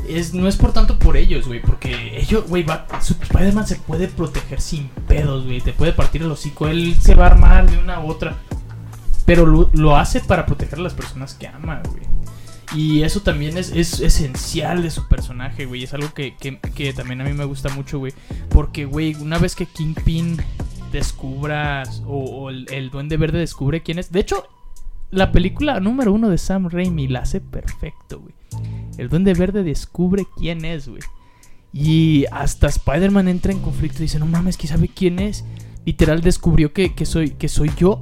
[0.07, 2.63] Es, no es por tanto por ellos, güey, porque ellos, güey,
[3.01, 7.23] Spider-Man se puede proteger sin pedos, güey, te puede partir el hocico, él se va
[7.25, 8.37] a armar de una u otra,
[9.25, 12.03] pero lo, hace para proteger a las personas que ama, güey.
[12.75, 16.93] Y eso también es, es esencial de su personaje, güey, es algo que, que- que
[16.93, 18.13] también a mí me gusta mucho, güey,
[18.49, 20.37] porque, güey, una vez que Kingpin
[20.91, 24.45] descubra, o, o el, el Duende Verde descubre quién es, de hecho,
[25.09, 28.33] la película número uno de Sam Raimi la hace perfecto, güey.
[28.97, 31.01] El Duende Verde descubre quién es, güey.
[31.73, 35.43] Y hasta Spider-Man entra en conflicto y dice, no mames, ¿quién sabe quién es?
[35.85, 38.01] Literal descubrió que, que soy, que soy yo.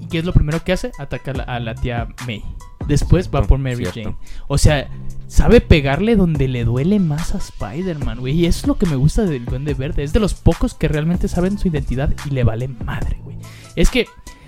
[0.00, 0.92] ¿Y qué es lo primero que hace?
[0.98, 2.44] Ataca a la, tía May.
[2.86, 4.02] Después va por Mary cierto.
[4.02, 4.16] Jane.
[4.46, 4.90] O sea,
[5.26, 8.34] sabe pegarle donde le duele más a Spider-Man, güey.
[8.34, 10.02] Y eso es lo que me gusta del Duende Verde.
[10.02, 13.38] Es de los pocos que realmente saben su identidad y le vale madre, güey.
[13.74, 14.06] Es que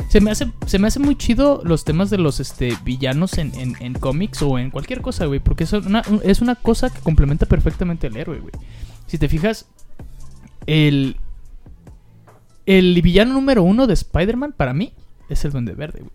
[0.08, 3.52] se me hace, se me hace muy chido los temas de los este, villanos en,
[3.58, 5.40] en- en cómics o en cualquier cosa, güey.
[5.40, 8.52] Porque es una, es una cosa que complementa perfectamente al héroe, güey.
[9.06, 9.66] Si te fijas,
[10.66, 11.16] el,
[12.66, 14.92] el villano número uno de Spider-Man para mí
[15.28, 16.12] es el Duende Verde, güey.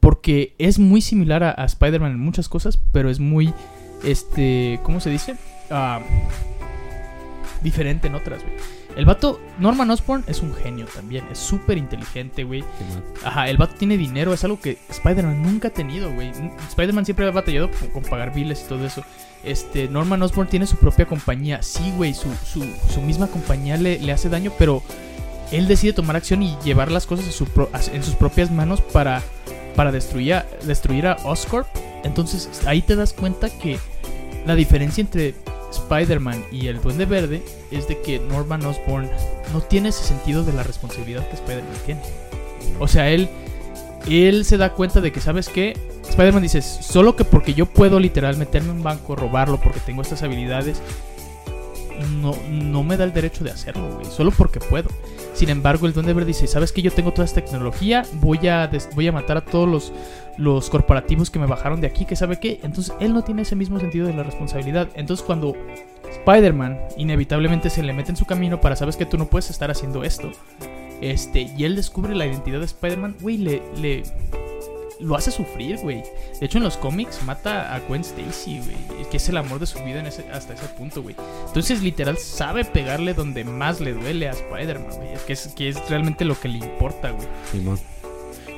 [0.00, 3.54] Porque es muy similar a, Spider-Man en muchas cosas, pero es muy,
[4.02, 5.36] este, ¿cómo se dice?
[5.70, 6.00] Ah,
[7.62, 8.56] diferente en otras, güey.
[8.96, 12.62] El vato, Norman Osborn es un genio también, es súper inteligente, güey.
[13.24, 16.30] Ajá, el vato tiene dinero, es algo que Spider-Man nunca ha tenido, güey.
[16.68, 19.02] Spider-Man siempre ha batallado con, con pagar biles y todo eso.
[19.44, 21.62] Este, Norman Osborn tiene su propia compañía.
[21.62, 24.82] Sí, güey, su, su, su misma compañía le, le hace daño, pero
[25.50, 28.80] él decide tomar acción y llevar las cosas a su pro- en sus propias manos
[28.80, 29.22] para,
[29.74, 31.66] para destruir, a, destruir a Oscorp.
[32.04, 33.78] Entonces ahí te das cuenta que
[34.46, 35.34] la diferencia entre
[35.72, 39.10] Spider-Man y el Duende Verde es de que Norman Osborn
[39.52, 42.00] no tiene ese sentido de la responsabilidad que Spider-Man tiene.
[42.78, 43.28] O sea, él,
[44.08, 45.76] él se da cuenta de que, ¿sabes qué?
[46.08, 50.02] Spider-Man dice, solo que porque yo puedo literal meterme en un banco, robarlo, porque tengo
[50.02, 50.80] estas habilidades,
[52.20, 54.06] no, no me da el derecho de hacerlo, güey.
[54.06, 54.88] Solo porque puedo.
[55.34, 56.82] Sin embargo, el Duende Verde dice, ¿sabes qué?
[56.82, 59.92] Yo tengo toda esta tecnología, voy a, voy a matar a todos los,
[60.38, 62.60] los corporativos que me bajaron de aquí, que sabe qué.
[62.62, 64.88] Entonces, él no tiene ese mismo sentido de la responsabilidad.
[64.94, 65.54] Entonces, cuando
[66.10, 69.70] Spider-Man inevitablemente se le mete en su camino para, ¿sabes que Tú no puedes estar
[69.70, 70.30] haciendo esto.
[71.00, 74.04] Este, y él descubre la identidad de Spider-Man, güey, le, le,
[75.00, 76.02] lo hace sufrir, güey.
[76.40, 79.66] De hecho, en los cómics mata a Gwen Stacy, güey, que es el amor de
[79.66, 80.02] su vida
[80.32, 81.16] hasta ese punto, güey.
[81.46, 85.08] Entonces, literal, sabe pegarle donde más le duele a Spider-Man, güey.
[85.26, 87.28] Que es, que es realmente lo que le importa, güey.
[87.50, 87.78] Simón.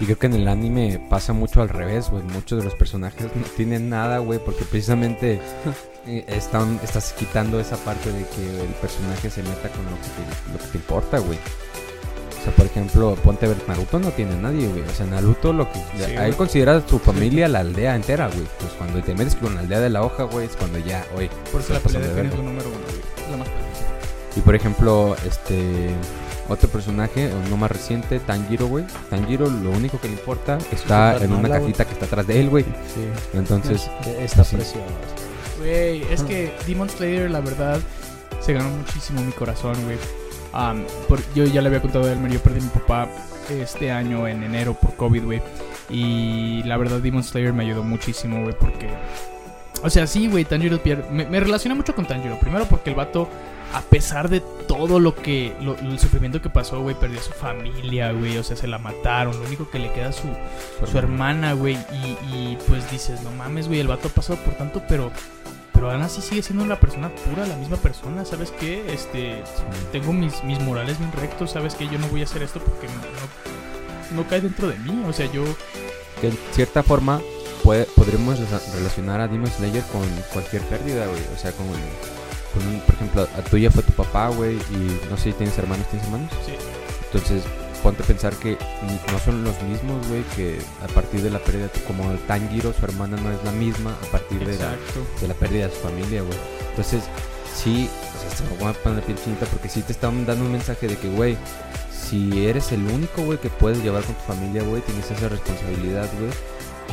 [0.00, 2.22] Y creo que en el anime pasa mucho al revés, güey.
[2.24, 5.40] Muchos de los personajes no tienen nada, güey, porque precisamente
[6.06, 10.08] eh, están, estás quitando esa parte de que el personaje se meta con lo que
[10.08, 11.38] te, lo que te importa, güey.
[12.40, 14.82] O sea, por ejemplo, ponte a ver, Naruto no tiene a nadie, güey.
[14.82, 15.78] O sea, Naruto lo que...
[15.96, 18.46] Sí, a él considera su familia la aldea entera, güey.
[18.58, 21.30] Pues cuando te metes con la aldea de la hoja, güey, es cuando ya, oye,
[21.50, 23.30] Por eso la pelea de de Finn es número uno, güey.
[23.30, 23.48] La más
[24.36, 25.94] Y por ejemplo, este
[26.48, 28.84] otro personaje, uno más reciente, Tanjiro, güey.
[29.10, 32.50] Tanjiro lo único que le importa está en una cajita que está atrás de él,
[32.50, 32.64] güey.
[32.64, 33.06] Sí.
[33.34, 34.56] Entonces, Está Sí.
[34.56, 34.84] precioso.
[35.58, 37.80] Güey, es que Demon Slayer, la verdad,
[38.40, 39.96] se ganó muchísimo mi corazón, güey.
[41.08, 43.08] Por- yo ya le había contado a Elmer, yo perdí a mi papá
[43.50, 45.42] este año en enero por COVID, güey.
[45.90, 48.88] Y la verdad, Demon Slayer me ayudó muchísimo, güey, porque...
[49.82, 51.04] O sea, sí, güey, Tanjiro pierde...
[51.10, 52.38] Me, me relacioné mucho con Tanjiro.
[52.38, 53.28] Primero porque el vato,
[53.74, 55.54] a pesar de todo lo que...
[55.60, 58.38] lo- el sufrimiento que pasó, güey, perdió a su familia, güey.
[58.38, 59.38] O sea, se la mataron.
[59.38, 60.28] Lo único que le queda es su,
[60.86, 61.74] su hermana, güey.
[61.74, 65.10] Y, y, pues dices, no mames, güey, el vato ha pasado por tanto, pero.
[65.72, 68.84] Pero aún así sigue siendo una persona pura, la misma persona, ¿sabes qué?
[68.94, 69.42] Este.
[69.90, 71.88] Tengo mis, mis morales bien rectos, ¿sabes qué?
[71.88, 75.02] Yo no voy a hacer esto porque no, no, cae dentro de mí.
[75.08, 75.42] O sea, yo.
[76.20, 77.20] que en cierta forma
[77.64, 80.02] puede, podremos rela- relacionar a Demon Slayer con
[80.32, 81.20] cualquier pérdida, güey.
[81.34, 81.66] O sea, con,
[82.54, 85.56] con un- por ejemplo, a tuya fue tu papá, güey, y no sé si tienes
[85.58, 86.30] hermanos, ¿tienes hermanos?
[86.46, 86.52] Sí.
[87.12, 87.42] Entonces,
[87.82, 88.56] ponte a pensar que
[89.12, 93.16] no son los mismos, güey, que a partir de la pérdida, como Tanjiro, su hermana
[93.18, 94.70] no es la misma a partir de la,
[95.20, 96.38] de la pérdida de su familia, güey.
[96.70, 97.04] Entonces,
[97.54, 100.24] sí, o sea, se me va a poner la piel chinita porque sí te están
[100.26, 101.36] dando un mensaje de que, güey,
[101.92, 106.08] si eres el único, güey, que puedes llevar con tu familia, güey, tienes esa responsabilidad,
[106.18, 106.30] güey.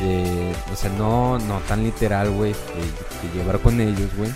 [0.00, 4.30] De, o sea, no, no tan literal, güey, de, de llevar con ellos, güey.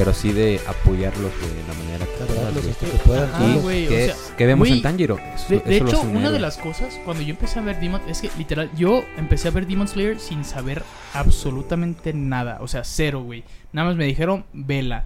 [0.00, 2.70] Pero sí de apoyarlos, de la manera que Cargarlos güey.
[2.70, 3.34] hasta que puedan.
[3.34, 5.18] Ajá, Y güey, o que, sea, que vemos en Tanjiro.
[5.34, 7.78] Eso- De, eso de lo hecho, una de las cosas, cuando yo empecé a ver
[7.80, 10.82] Demon, es que literal, yo empecé a ver Demon Slayer sin saber
[11.12, 13.44] absolutamente nada, o sea, cero, güey.
[13.74, 15.04] Nada más me dijeron, vela.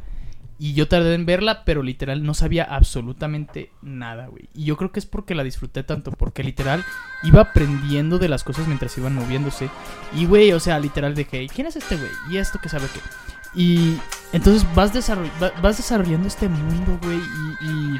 [0.61, 4.49] Y yo tardé en verla, pero literal no sabía absolutamente nada, güey.
[4.55, 6.84] Y yo creo que es porque la disfruté tanto, porque literal
[7.24, 9.68] iba aprendiendo de las cosas mientras iban moviéndose.
[10.14, 12.11] Y, güey, o sea, literal de que, ¿quién es este güey?
[12.30, 13.01] Y esto que sabe qué.
[13.55, 13.96] Y
[14.32, 17.98] entonces vas, desarroll- va- vas desarrollando este mundo, güey, y, y,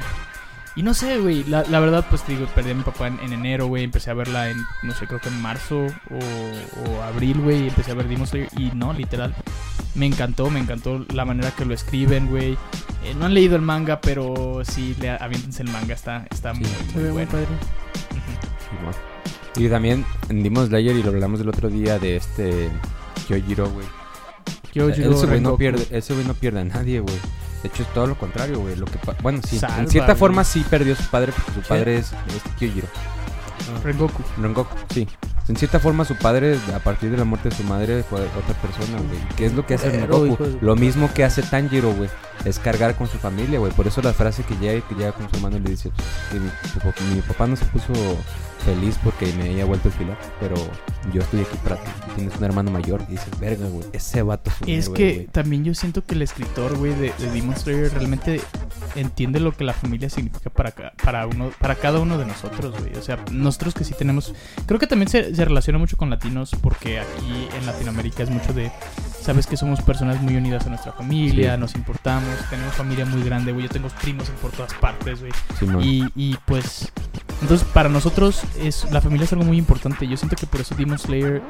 [0.77, 3.19] y no sé, güey, la, la verdad, pues te digo, perdí a mi papá en,
[3.21, 7.01] en enero, güey, empecé a verla en, no sé, creo que en marzo o, o
[7.03, 9.33] abril, güey, empecé a ver Slayer, y no, literal,
[9.95, 12.57] me encantó, me encantó la manera que lo escriben, güey.
[13.05, 16.59] Eh, no han leído el manga, pero sí, le, aviéntense el manga, está, está Sí,
[16.61, 17.31] muy, muy muy bueno.
[17.31, 17.47] padre.
[19.57, 22.69] Y también en Demon Slayer, y lo hablamos el otro día de este
[23.27, 23.85] Kyojiro, güey.
[24.75, 27.15] Kyojiro, ese güey no pierde, ese güey no pierde a nadie, güey.
[27.63, 28.75] De hecho es todo lo contrario, güey.
[28.75, 30.19] Lo que bueno, sí, Salva, en cierta güey.
[30.19, 32.87] forma sí perdió a su padre porque su padre es, es Kyojiro.
[33.83, 34.21] Rengoku.
[34.39, 35.07] Rengoku, sí.
[35.47, 38.53] En cierta forma su padre a partir de la muerte de su madre fue otra
[38.61, 39.19] persona, güey.
[39.35, 40.37] ¿Qué es lo que hace Rengoku?
[40.61, 42.09] Lo mismo que hace Tanjiro, güey.
[42.45, 43.71] Es cargar con su familia, güey.
[43.71, 45.91] Por eso la frase que llega, que llega con su hermano y le dice
[46.31, 47.93] que mi, tu pap- mi papá no se puso
[48.65, 50.55] feliz porque me haya vuelto a filar, pero
[51.13, 51.89] yo estoy aquí para ti.
[52.15, 53.85] Tienes un hermano mayor y dices, verga, güey.
[53.93, 55.27] Ese vato es un Es héroe, que güey".
[55.27, 58.41] también yo siento que el escritor, güey, de, de Demon Slayer realmente
[58.95, 62.95] entiende lo que la familia significa para, para, uno, para cada uno de nosotros, güey.
[62.95, 64.33] O sea, nosotros que sí tenemos...
[64.65, 68.51] Creo que también se, se relaciona mucho con latinos porque aquí en Latinoamérica es mucho
[68.53, 68.71] de...
[69.25, 71.59] Sabes que somos personas muy unidas a nuestra familia, Sí.
[71.59, 73.63] nos importamos, tenemos familia muy grande, güey.
[73.65, 75.31] Yo tengo primos por todas partes, güey.
[75.59, 75.81] Simón.
[75.83, 76.91] Y, y pues,
[77.41, 80.07] entonces para nosotros es la familia es algo muy importante.
[80.07, 81.41] Yo siento que por eso Demon Slayer,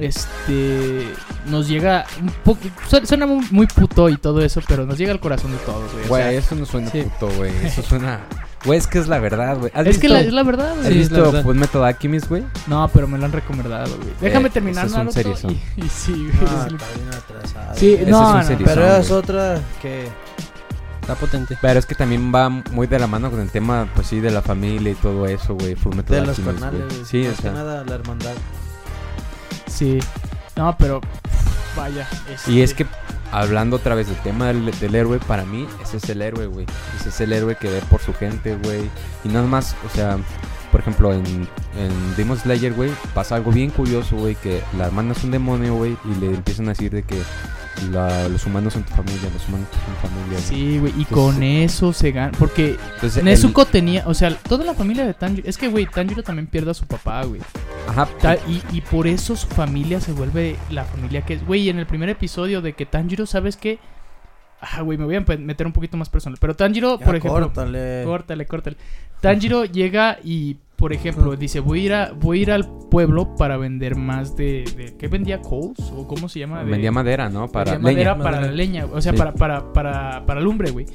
[0.00, 1.12] este,
[1.46, 5.20] nos llega un poco, su- suena muy, puto y todo eso, pero nos llega al
[5.20, 6.04] corazón de todos, güey.
[6.04, 7.02] O Güey, sea, eso no suena sí.
[7.02, 7.52] puto, güey.
[7.64, 8.20] Eso suena...
[8.64, 9.72] Güey, es que es la verdad, güey.
[9.74, 10.92] ¿Has es que visto- la, es la verdad, ¿Has güey.
[10.92, 11.42] Sí, es la visto.
[11.42, 12.44] Full Metal Alchemist, güey?
[12.66, 14.10] No, pero me lo han recomendado, güey.
[14.20, 15.52] Déjame Eh, terminar ese es un seriezón.
[15.76, 16.30] y, y sí, güey.
[16.32, 16.74] Sí.
[16.74, 17.74] está bien atrasado.
[17.76, 20.08] Sí, no, es un no, Pero es otra que...
[21.00, 21.56] Está potente.
[21.62, 24.30] Pero es que también va muy de la mano con el tema, pues sí, de
[24.30, 25.74] la familia y todo eso, güey.
[25.74, 26.84] Full Metal De los Alchemist, canales.
[26.86, 27.04] güey.
[27.06, 27.52] Sí, o que sea.
[27.52, 28.34] nada la hermandad.
[29.66, 29.98] Sí.
[30.60, 31.00] No, pero
[31.74, 32.06] vaya.
[32.46, 32.84] Y es que,
[33.32, 36.66] hablando otra vez del tema del, del héroe, para mí, ese es el héroe, güey.
[36.98, 38.90] Ese es el héroe que ve por su gente, güey.
[39.24, 40.18] Y nada más, o sea,
[40.70, 45.12] por ejemplo, en, en Demon Slayer, güey, pasa algo bien curioso, güey, que la hermana
[45.12, 47.16] es un demonio, güey, y le empiezan a decir de que
[47.90, 50.38] la- los humanos son tu familia, los humanos son familia.
[50.38, 50.42] güey.
[50.42, 52.32] Sí, güey, y Entonces- con eso se gana.
[52.38, 55.48] Porque Entonces, el- Nezuko tenía, o sea, toda la familia de Tanjiro.
[55.48, 57.40] Es que, güey, Tanjiro también pierde a su papá, güey.
[57.88, 61.46] Ajá, Ta- Y, y por eso su familia se vuelve la familia que es.
[61.46, 63.78] Güey, en el primer episodio de que Tanjiro, ¿sabes qué?
[64.60, 66.36] Ah, güey, me voy a meter un poquito más personal.
[66.38, 67.40] Pero Tanjiro, Ya, por ejemplo.
[67.46, 68.02] Córtale.
[68.04, 68.76] Córtale, córtale.
[69.20, 73.36] Tanjiro llega y, por ejemplo, dice, voy a ir, a, voy a ir al pueblo
[73.36, 74.64] para vender más de...
[74.76, 75.40] de- ¿Qué vendía?
[75.40, 75.78] ¿Coals?
[75.96, 76.64] ¿O cómo se llama?
[76.64, 77.46] De- vendía madera, ¿no?
[77.48, 78.24] Para Vendía madera leña.
[78.24, 79.18] para la leña, o sea, Sí.
[79.18, 80.86] para, para, para, para lumbre, güey.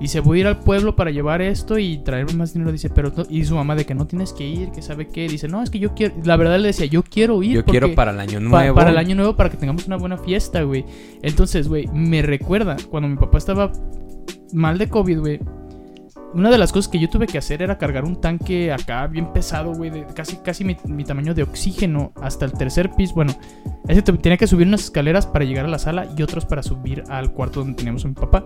[0.00, 2.72] Dice, voy a ir al pueblo para llevar esto y traerme más dinero.
[2.72, 5.28] Dice, pero no- y su mamá de que no tienes que ir, que sabe qué.
[5.28, 6.14] Dice, no, es que yo quiero.
[6.24, 7.56] La verdad le decía, yo quiero ir.
[7.56, 8.74] Yo porque- quiero para el año pa- nuevo.
[8.76, 10.84] para el año nuevo, para que tengamos una buena fiesta, güey.
[11.20, 13.72] Entonces, güey, me recuerda cuando mi papá estaba
[14.52, 15.40] mal de COVID, güey.
[16.34, 19.32] Una de las cosas que yo tuve que hacer era cargar un tanque acá bien
[19.32, 23.14] pesado, güey, de casi, casi mi, tamaño de oxígeno hasta el tercer piso.
[23.14, 23.34] Bueno,
[23.86, 26.62] ese te- tenía que subir unas escaleras para llegar a la sala y otros para
[26.62, 28.44] subir al cuarto donde teníamos a mi papá.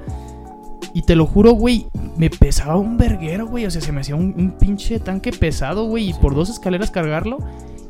[0.94, 3.66] Y te lo juro, güey, me pesaba un verguero, güey.
[3.66, 6.10] O sea, se me hacía un, un pinche tanque pesado, güey.
[6.10, 7.38] Y por dos escaleras cargarlo.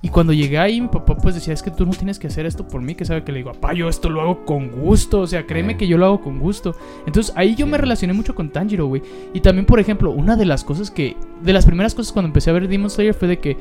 [0.06, 2.46] Y cuando llegué ahí, mi papá pues decía, es que tú no tienes que hacer
[2.46, 5.22] esto por mí, que sabe que le digo, papá, yo esto lo hago con gusto,
[5.22, 5.76] o sea, créeme Eh.
[5.76, 6.76] que yo lo hago con gusto.
[7.08, 9.02] Entonces ahí yo me relacioné mucho con Tanjiro, güey.
[9.34, 12.50] Y también, por ejemplo, una de las cosas que, de las primeras cosas cuando empecé
[12.50, 13.56] a ver Demon Slayer fue de que,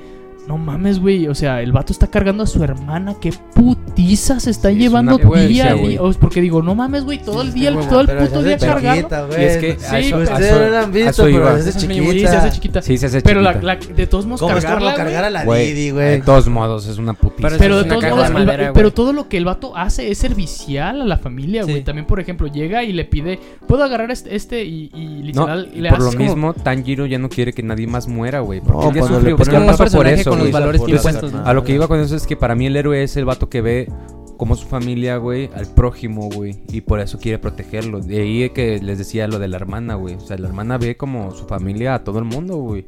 [0.48, 4.52] no mames, güey, o sea, el vato está cargando a su hermana, qué putiza se
[4.52, 5.88] está Sí, es llevando una putiza, día a güey.
[5.90, 6.02] día.
[6.04, 9.02] O- Porque digo, no mames, güey, todo el día, todo el puto día cargando.
[9.02, 9.28] chiquita.
[9.40, 11.80] Y es que Sí, eso, Ustedes eso- no la han visto, pero se hace Sí,
[11.80, 12.38] se chiquita.
[12.38, 12.82] hace chiquita.
[12.82, 13.74] Sí, se hace Pero la, chiquita.
[13.90, 16.22] la- de todos modos ¿Cómo es cargarla, cargar a la Güey, Didi, De güey?
[16.22, 17.48] todos modos, es una putiza.
[17.48, 20.12] Pero Pero es de todos modos, de el pero todo lo que el vato hace
[20.12, 21.78] es servicial a la familia, güey.
[21.78, 21.82] Sí.
[21.82, 24.64] También, por ejemplo, llega y le pide, ¿puedo agarrar este, este?
[24.64, 27.64] Y, y No, literal y le por lo como- mismo, Tanjiro ya no quiere que
[27.64, 28.62] nadie más muera, güey.
[28.62, 31.34] Porque No, él ya sufrió, es un pasó por eso, con los valores Entonces, impuestos,
[31.34, 31.46] ¿no?
[31.46, 33.50] A lo que iba con eso es que para mí el héroe es el vato
[33.50, 33.90] que ve
[34.38, 36.58] como su familia, güey, al prójimo, güey.
[36.70, 38.00] Y por eso quiere protegerlo.
[38.00, 40.16] De ahí que les decía lo de la hermana, güey.
[40.16, 42.86] O sea, la hermana ve como su familia a todo el mundo, güey.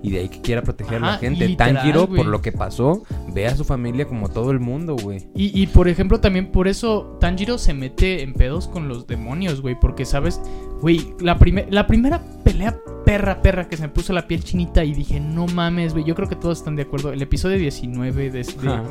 [0.00, 1.48] Y de ahí que quiera proteger a la gente.
[1.48, 3.02] literal, Tanjiro, por lo que pasó,
[3.34, 5.26] ve a su familia como todo el mundo, güey.
[5.34, 9.60] Y, y, por ejemplo, también por eso Tanjiro se mete en pedos con los demonios,
[9.60, 9.74] güey.
[9.80, 10.40] Porque, ¿sabes?
[10.80, 14.84] Güey, la, prime- la primera pelea perra, perra que se me puso la piel chinita
[14.84, 16.04] y dije, no mames, güey.
[16.04, 17.12] Yo creo que todos están de acuerdo.
[17.12, 18.68] El episodio 19 de este...
[18.68, 18.84] Ajá.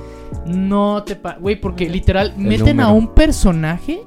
[0.46, 1.38] No te pa...
[1.40, 4.02] Güey, porque literal El meten a un personaje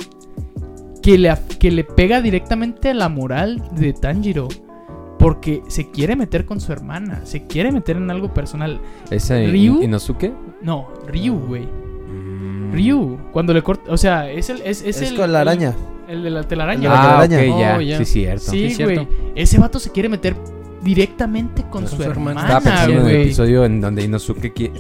[1.03, 4.49] que le, que le pega directamente a la moral de Tanjiro.
[5.21, 7.21] Porque se quiere meter con su hermana.
[7.25, 8.81] Se quiere meter en algo personal.
[9.11, 9.83] ¿Ese ¿Ryu?
[9.83, 10.33] Inosuke?
[10.63, 11.67] No, Ryu, güey.
[11.67, 12.73] Mm.
[12.73, 13.19] Ryu.
[13.33, 13.93] Cuando le corta...
[13.93, 14.63] O sea, es el...
[14.63, 15.75] Es, es Es el, con la araña.
[16.09, 16.81] El, el de la El telaraña.
[16.83, 17.55] de la Ah, telaraña.
[17.55, 17.77] ok, ya.
[17.77, 17.99] Oh, ya.
[17.99, 18.51] Sí, cierto.
[18.51, 18.97] Sí, Sí, güey.
[18.97, 19.15] cierto.
[19.37, 20.35] Ese vato se quiere meter
[20.83, 22.41] directamente con, Con su, su hermana.
[22.41, 23.23] Estaba pensando en el güey.
[23.23, 24.73] episodio en donde Inosuke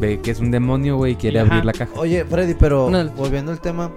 [0.00, 1.48] ve que es un demonio, güey, y quiere Ajá.
[1.52, 1.92] abrir la caja.
[1.96, 3.08] Oye, Freddy, pero No.
[3.10, 3.92] volviendo al tema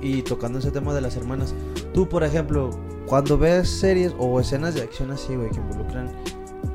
[0.00, 1.54] y tocando ese tema de las hermanas,
[1.92, 2.70] tú, por ejemplo,
[3.06, 6.10] cuando ves series o escenas de acción así, güey, que involucran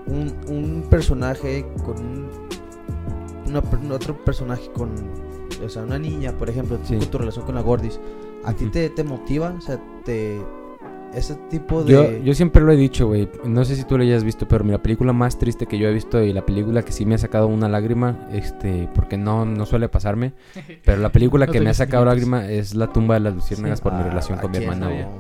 [0.08, 2.30] un, un personaje con un,
[3.48, 4.92] una otro personaje con
[5.64, 6.98] o sea, una niña, por ejemplo, Sí.
[6.98, 8.00] con tu relación con la Gordis,
[8.44, 9.54] ¿a ti te, te motiva?
[9.58, 10.42] O sea, te...
[11.14, 11.91] Ese tipo de...
[11.91, 13.30] Yo, yo siempre lo he dicho, güey.
[13.43, 15.93] No sé si tú lo hayas visto, pero la película más triste que yo he
[15.93, 19.66] visto y la película que sí me ha sacado una lágrima, este, porque no, no
[19.66, 20.34] suele pasarme,
[20.86, 23.82] pero la película No que me ha sacado lágrima es La tumba de las luciérnagas
[23.82, 25.12] por mi Ah, relación con mi ¿quién hermana, no?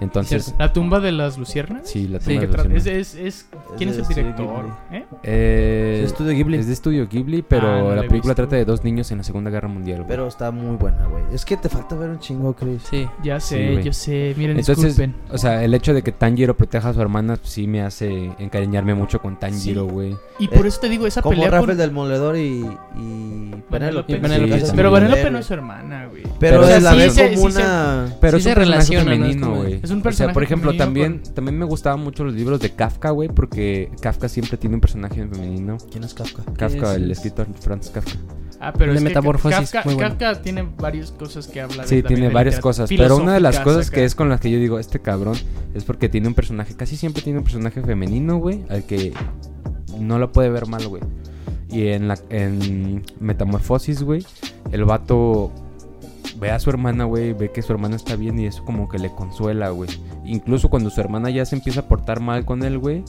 [0.00, 1.88] Entonces, ¿La tumba de las luciernas?
[1.88, 4.20] sí, La Sí, tumba que de las tra- es, es, es- ¿Quién Es es de
[4.20, 4.76] el Estudio director?
[4.92, 5.04] ¿Eh?
[5.22, 6.58] Eh, Es Estudio Ghibli.
[6.58, 8.34] Es de estudio Ghibli, pero Ah, no la película visto.
[8.34, 10.08] trata de dos niños en la Segunda Guerra Mundial, güey.
[10.08, 11.24] Pero está muy buena, güey.
[11.32, 12.82] Es que te falta ver un chingo, Chris.
[12.90, 13.06] Sí.
[13.22, 13.84] Ya Sí, sé, güey.
[13.84, 14.34] yo sé.
[14.36, 15.14] Miren, Entonces, disculpen.
[15.30, 18.30] o sea, el hecho de que Tanjiro proteja a su hermana pues, sí me hace
[18.38, 19.90] encariñarme mucho con Tanjiro, Sí.
[19.92, 20.16] güey.
[20.38, 21.76] Y por eh, eso te digo, esa Como pelea Rafael con...
[21.78, 22.64] del Moledor y,
[22.96, 24.72] y Sí, sí.
[24.76, 24.92] Pero sí.
[24.92, 26.22] Vanellope no es su hermana, güey.
[26.38, 28.06] Pero, sí la sí ve se- como sí una...
[28.20, 28.62] Pero Sí es un.
[28.74, 29.80] Es femenino, como- güey.
[29.84, 32.58] Es un O sea, personaje por ejemplo, femenino también, también me gustaban mucho los libros
[32.58, 35.76] de Kafka, güey, porque Kafka siempre tiene un personaje femenino.
[35.90, 36.42] ¿Quién es Kafka?
[36.56, 36.96] Kafka, es?
[36.96, 38.18] el escritor Franz Kafka.
[38.60, 40.16] Ah, pero De es que Metamorfosis, Kafka, muy bueno.
[40.18, 43.60] Kafka tiene varias cosas que habla de Sí, tiene varias cosas, pero una de las
[43.60, 45.36] cosas que es con las que yo digo, este cabrón,
[45.74, 49.12] es porque tiene un personaje, casi siempre tiene un personaje femenino, güey, al que
[50.00, 51.02] no lo puede ver mal, güey.
[51.68, 54.24] Y en la en Metamorfosis, güey,
[54.72, 55.52] el vato
[56.44, 58.98] ve a su hermana, güey, ve que su hermana está bien y eso como que
[58.98, 59.88] le consuela, güey.
[60.26, 63.02] Incluso cuando su hermana ya se empieza a portar mal con él, güey,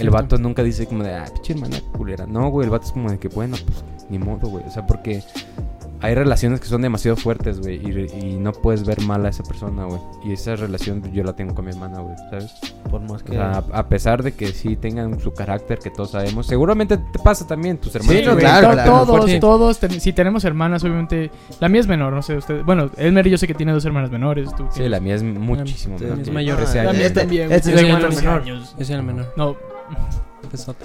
[0.00, 2.26] el vato nunca dice como de, ah, pinche hermana culera.
[2.26, 4.64] No, güey, el vato es como de que, bueno, pues ni modo, güey.
[4.66, 5.22] O sea, porque
[6.02, 9.42] hay relaciones que son demasiado fuertes, güey, y, y no puedes ver mal a esa
[9.44, 10.00] persona, güey.
[10.24, 12.52] Y esa relación yo la tengo con mi hermana, güey, ¿sabes?
[12.90, 13.32] Por más O que...
[13.32, 17.18] sea, a, a pesar de que sí tengan su carácter que todos sabemos, seguramente te
[17.20, 18.16] pasa también, tus hermanos.
[18.16, 21.30] Sí, claro, to- claro, todos, todos, ten- si tenemos hermanas, obviamente,
[21.60, 24.10] la mía es menor, no sé, usted, bueno, Elmer yo sé que tiene dos hermanas
[24.10, 26.20] menores, tú Sí, la mía es muchísimo menor.
[26.20, 26.56] es mayor.
[26.56, 28.44] 13 Ah, la mía también, este es el 14 menor.
[28.44, 29.32] Yo soy el menor.
[29.36, 29.56] No.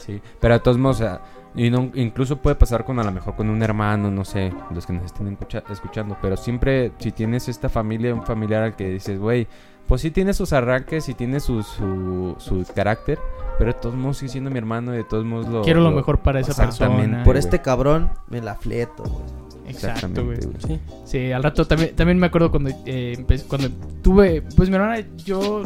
[0.06, 1.22] Sí, pero de todos modos, o sea,
[1.58, 4.86] y no- incluso puede pasar con a lo mejor con un hermano, no sé, los
[4.86, 8.90] que nos estén escucha- escuchando, pero siempre si tienes esta familia, un familiar al que
[8.90, 9.48] dices, güey,
[9.88, 13.18] pues sí tiene sus arranques y tiene su, su, su carácter,
[13.58, 15.62] pero de todos modos sigue siendo mi hermano y de todos modos lo...
[15.64, 17.02] quiero lo mejor para esa Exactamente.
[17.04, 17.24] persona.
[17.24, 19.48] Por este cabrón me la fleto, güey.
[19.70, 20.38] Exacto, güey.
[20.66, 20.80] Sí.
[21.06, 23.70] Sí, al rato también, también me acuerdo cuando, eh, cuando
[24.02, 25.64] tuve, pues mi hermana, yo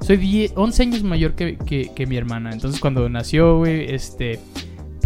[0.00, 4.38] soy 10, 11 años mayor que, que, que mi hermana, entonces cuando nació, güey, este,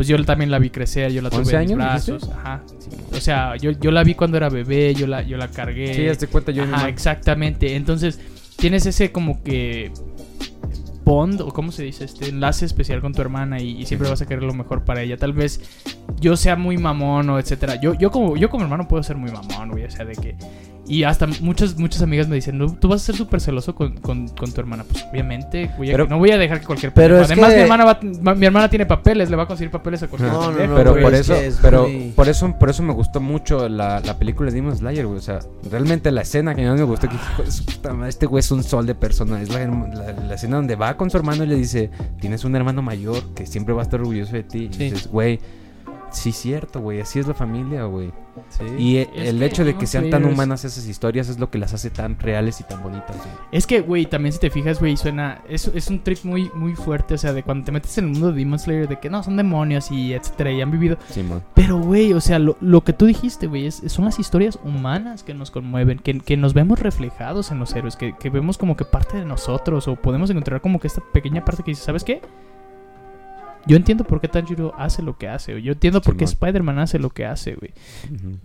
[0.01, 2.41] pues yo también la vi crecer, yo la tuve 11 en mis brazos, dijiste?
[2.41, 2.63] ajá.
[2.79, 5.93] Sí, O sea, yo, yo la vi cuando era bebé, yo la, yo la cargué.
[5.93, 7.77] Sí, hazte cuenta yo Ajá, exactamente.
[7.77, 8.19] Entonces,
[8.57, 9.93] tienes ese como que
[11.05, 14.23] bond, o cómo se dice, este enlace especial con tu hermana y, y siempre vas
[14.23, 15.19] a querer lo mejor para ella.
[15.19, 15.61] Tal vez
[16.19, 17.79] yo sea muy mamón o etcétera.
[17.79, 19.85] Yo, yo como, yo como hermano puedo ser muy mamón, güey.
[19.85, 20.35] O sea, de que.
[20.91, 23.93] Y hasta muchas, muchas amigas me dicen, "No, tú vas a ser súper celoso con,
[23.99, 24.85] con, con tu hermana.
[24.91, 27.63] Pues obviamente, güey, Pero- no voy a dejar que cualquier Pero es Además, que- mi
[27.63, 30.67] hermana va- mi hermana tiene papeles, le va a conseguir papeles a cualquier No, no,
[30.67, 31.05] no, pero güey.
[31.05, 34.19] por es eso, es pero muy- por eso, por eso me gustó mucho la, la
[34.19, 35.19] película de Demon Slayer, güey.
[35.19, 35.39] O sea,
[35.71, 38.95] realmente la escena que más me gustó que madre, este güey es un sol de
[38.97, 39.41] persona.
[39.41, 42.57] Es la, la- la escena donde va con su hermano y le dice, tienes un
[42.57, 44.69] hermano mayor que siempre va a estar orgulloso de ti.
[44.71, 44.85] Y Sí.
[44.91, 45.39] dices, güey,
[46.13, 48.13] sí cierto, güey, así es la familia, güey.
[48.49, 48.65] Sí.
[48.79, 51.59] Y e- Es el hecho de que sean tan humanas esas historias es lo que
[51.59, 53.29] las hace tan reales y tan bonitas, güey.
[53.53, 55.43] Es que, güey, también si te fijas, güey, suena.
[55.49, 57.15] Es, es un trip muy, muy fuerte.
[57.15, 59.23] O sea, de cuando te metes en el mundo de Demon Slayer, de que no,
[59.23, 60.97] son demonios y etcétera, y han vivido.
[61.11, 61.43] Simón.
[61.55, 65.23] Pero, güey, o sea, lo, lo que tú dijiste, güey, es, son las historias humanas
[65.23, 68.77] que nos conmueven, que, que nos vemos reflejados en los héroes, que, que vemos como
[68.77, 72.05] que parte de nosotros, o podemos encontrar como que esta pequeña parte que dice, ¿sabes
[72.05, 72.21] qué?
[73.67, 75.63] Yo entiendo por qué Tanjiro hace lo que hace, güey.
[75.65, 76.25] Yo entiendo por qué.
[76.25, 77.73] Spider-Man hace lo que hace, güey.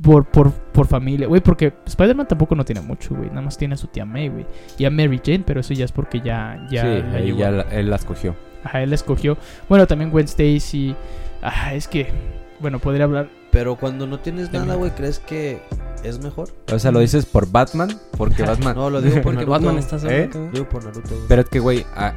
[0.01, 3.29] Por, por, por familia, güey, porque Spider-Man tampoco no tiene mucho, güey.
[3.29, 4.45] Nada más tiene a su tía May, güey.
[4.77, 7.63] Y a Mary Jane, pero eso ya es porque ya, ya sí, la ya la-
[7.71, 8.35] él las cogió.
[8.63, 9.37] Ajá, él la escogió.
[9.69, 10.95] Bueno, también Gwen Stacy.
[11.41, 12.07] Ah, es que,
[12.59, 13.29] bueno, podría hablar.
[13.55, 15.61] Pero cuando no tienes De nada, güey, ¿crees que
[16.03, 16.49] es mejor?
[16.73, 18.75] O sea, lo dices por Batman, porque Batman...
[18.75, 19.45] No, lo digo por Porque.
[19.45, 20.11] Batman está solo.
[20.11, 20.29] ¿Eh?
[20.33, 21.21] Lo digo por Naruto, güey.
[21.29, 22.13] Pero es que, güey, ah,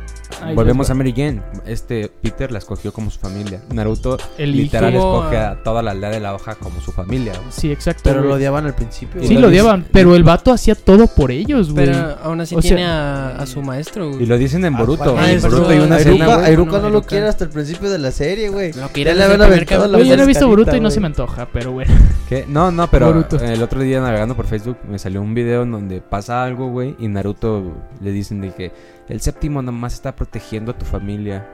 [0.55, 1.41] volvemos a Mary Jane.
[1.65, 3.63] Este Peter la escogió como su familia.
[3.73, 7.33] Naruto El literal hijo- escoge a toda la aldea de la hoja como su familia.
[7.35, 7.47] güey.
[7.51, 8.03] Sí, exacto.
[8.05, 8.29] Pero güey.
[8.31, 9.23] lo odiaban al principio.
[9.25, 11.87] Sí, lo odiaban, pero el vato hacía todo por ellos, güey.
[11.87, 14.25] Pero aún así O sea- tiene a, a su maestro, güey.
[14.25, 15.17] Y lo dicen en Boruto.
[15.17, 16.27] Ah, en ¿cuál Boruto hay una A escena,
[16.57, 18.73] no, No, lo quiere hasta el principio de la serie, güey.
[18.73, 21.01] Lo Ya quiere le habían aventado la yo no he visto Boruto y no se
[21.01, 21.07] me
[21.53, 21.93] pero bueno.
[22.29, 22.45] ¿Qué?
[22.49, 23.37] No, no, pero Boruto.
[23.43, 26.95] el otro día navegando por Facebook me salió un video en donde pasa algo, güey,
[26.99, 28.73] y Naruto le dicen de que
[29.09, 31.47] el séptimo nomás está protegiendo a tu familia,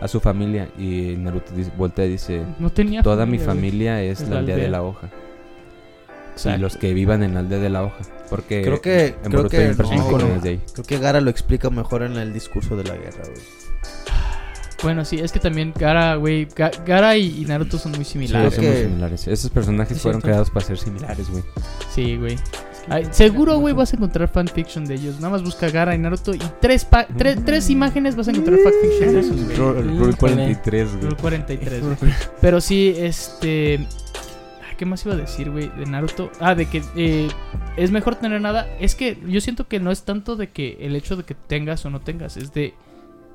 [0.00, 3.02] a su familia, y Naruto dice, voltea y dice, No tenía.
[3.02, 3.46] toda mi güey.
[3.46, 5.08] familia es Es la la aldea de la hoja.
[6.32, 6.58] Exacto.
[6.58, 7.98] Y los que vivan en la aldea de la hoja.
[8.30, 10.60] Porque Creo que- en creo que no, güey.
[10.72, 13.44] Creo que Gara lo explica mejor en el discurso de la guerra, güey.
[14.82, 16.48] Bueno, sí, es que también Gara, güey.
[16.48, 18.54] Ga- Gara y, y Naruto son muy Sí, similares.
[18.54, 19.28] son muy similares.
[19.28, 21.42] Esos personajes Es fueron creados para ser similares, güey.
[21.94, 22.36] Sí, güey.
[22.88, 25.16] Ay, seguro, güey, vas a encontrar fanfiction de ellos.
[25.16, 28.58] Nada más busca Gara y Naruto y tres, pa- tres, tres imágenes vas a encontrar
[28.64, 29.56] fanfiction de esos, güey.
[29.56, 31.02] Rule Rule 43, güey.
[31.04, 31.96] Rule 43, güey.
[32.40, 33.86] Pero sí, este.
[34.62, 35.68] ah, ¿Qué más iba a decir, güey?
[35.78, 36.30] De Naruto.
[36.40, 37.28] Ah, de que eh,
[37.76, 38.66] es mejor tener nada.
[38.80, 41.84] Es que yo siento que no es tanto de que el hecho de que tengas
[41.84, 42.72] o no tengas, es de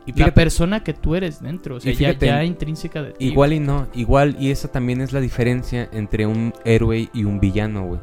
[0.06, 1.76] Y la persona que tú eres dentro.
[1.76, 3.26] O sea, Y fíjate, ya intrínseca de ti.
[3.26, 7.39] Igual y no, igual y esa también es la diferencia entre un héroe y un
[7.39, 7.99] villano, güey.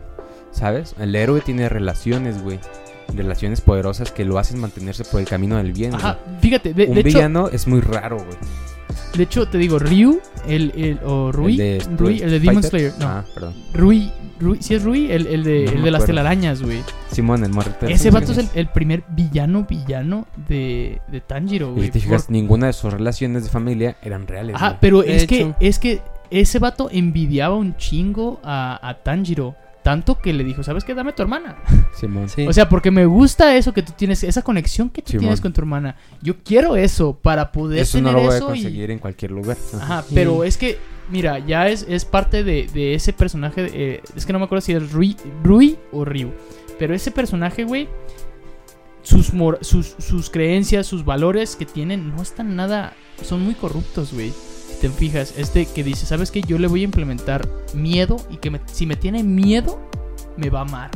[0.50, 0.94] ¿Sabes?
[0.98, 2.59] El héroe tiene relaciones, güey.
[3.14, 5.94] Relaciones poderosas que lo hacen mantenerse por el camino del bien.
[5.94, 6.40] Ajá, güey.
[6.40, 8.38] fíjate, de, un de hecho, villano es muy raro, güey.
[9.16, 12.62] De hecho, te digo, Ryu, el, el, o Rui, el de, Rui, el de Demon
[12.62, 12.70] Fighter.
[12.90, 13.55] Slayer, no, Ah, perdón.
[13.74, 16.78] Rui, Rui, sí es Rui, el, el de, No el de las telarañas, güey.
[17.11, 17.86] Simón, el morrito.
[17.86, 21.84] Ese vato es el, el primer villano, villano de, de Tanjiro, Y güey.
[21.86, 24.57] si te fijas, por- ninguna de sus relaciones de familia eran reales.
[24.59, 24.72] Güey.
[24.80, 29.55] pero De es que, es que ese vato envidiaba un chingo a, a Tanjiro.
[29.83, 30.95] Tanto que le dijo, ¿sabes qué?
[30.95, 31.57] Dame tu hermana.
[31.99, 32.28] Simón.
[32.28, 32.47] Sí.
[32.47, 35.22] O sea, porque me gusta eso que tú tienes, esa conexión que tú Simón.
[35.22, 35.97] tienes con tu hermana.
[36.22, 39.57] Yo quiero eso para poder Eso no lo voy a y- conseguir en cualquier lugar.
[39.74, 39.85] Ajá.
[39.85, 40.14] Ajá, Sí.
[40.14, 40.78] pero es que,
[41.11, 43.68] mira, ya es, es parte de, de ese personaje.
[43.72, 46.30] eh, es que no me acuerdo si es Rui, Rui o Ryu.
[46.78, 47.89] Pero ese personaje, güey,
[49.03, 52.95] sus, mor- sus, sus creencias, sus valores que tienen, no están nada.
[53.22, 54.33] Son muy corruptos, güey.
[54.83, 56.43] Te fijas, es de que dice, ¿sabes qué?
[56.43, 59.80] Yo le voy a implementar miedo y que me- si me tiene miedo,
[60.37, 60.91] me va a amar.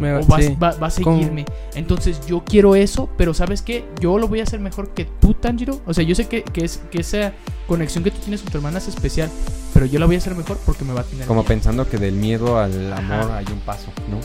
[0.00, 0.56] Me- O va, sí.
[0.60, 1.44] va- va a seguirme.
[1.74, 3.84] Entonces yo quiero eso, pero ¿sabes qué?
[4.00, 5.80] Yo lo voy a hacer mejor que tú, Tanjiro.
[5.86, 7.34] O sea, yo sé que, que es, que esa
[7.68, 9.30] conexión que tú tienes con tu hermana es especial,
[9.74, 11.26] pero yo la voy a hacer mejor porque me va a tener.
[11.26, 11.48] Como miedo.
[11.48, 13.36] pensando que del miedo al amor Ajá.
[13.38, 14.18] hay un paso, ¿no?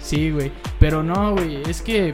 [0.00, 0.52] Sí, güey.
[0.78, 1.62] Pero no, güey.
[1.68, 2.12] Es que.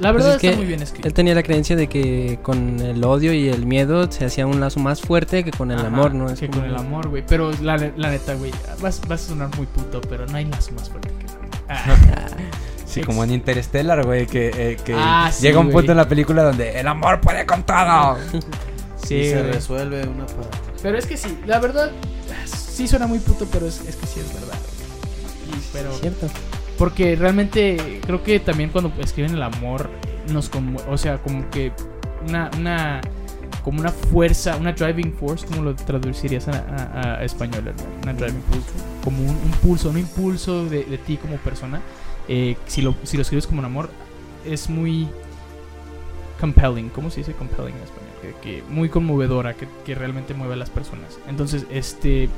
[0.00, 1.06] La Pues verdad es que está muy bien escrito.
[1.06, 4.60] Él tenía la creencia de que con el odio y el miedo se hacía un
[4.60, 6.28] lazo más fuerte que con el Ajá, amor, ¿no?
[6.30, 7.24] Es que como- con el amor, güey.
[7.26, 8.50] Pero la, la neta, güey.
[8.80, 11.48] Vas, vas a sonar muy puto, pero no hay lazo más fuerte que el amor.
[11.68, 12.26] Ah.
[12.86, 16.06] Sí, como en Interstellar, güey, que, eh, que Ah, sí, llega un punto en la
[16.06, 18.18] película donde el amor puede con todo.
[19.02, 20.48] Sí, y se resuelve una para.
[20.82, 21.90] Pero es que sí, la verdad.
[22.44, 24.56] Sí suena muy puto, pero es, es que sí es verdad.
[24.58, 25.58] güey.
[25.58, 25.92] Y- pero.
[25.96, 26.26] Cierto.
[26.82, 29.88] Porque realmente creo que también cuando escriben el amor
[30.32, 31.70] nos como, o sea, como que
[32.28, 33.00] una, una
[33.62, 37.72] como una fuerza, una driving force, ¿cómo lo traducirías a, a- a español?
[38.02, 38.66] Una driving force,
[39.04, 41.80] como un, un pulso, un impulso de, de ti como persona.
[42.26, 43.88] Eh, si, lo, si lo escribes como un amor,
[44.44, 45.06] es muy
[46.40, 46.88] compelling.
[46.88, 48.10] ¿Cómo se dice compelling en español?
[48.20, 51.16] Que, que muy conmovedora, que, que realmente mueve a las personas.
[51.28, 52.28] Entonces, este...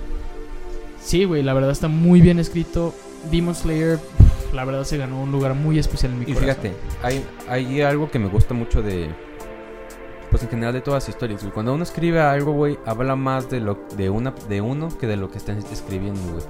[1.02, 2.94] Sí, güey, la verdad está muy bien escrito.
[3.30, 3.98] Demon Slayer,
[4.54, 6.48] la verdad se ganó un lugar muy especial en mi Y corazón.
[6.48, 9.10] fíjate, hay, hay algo que me gusta mucho de.
[10.30, 11.52] Pues en general de todas las historias, güey.
[11.52, 15.16] Cuando uno escribe algo, güey, habla más de lo de una de uno que de
[15.16, 16.44] lo que están escribiendo, güey.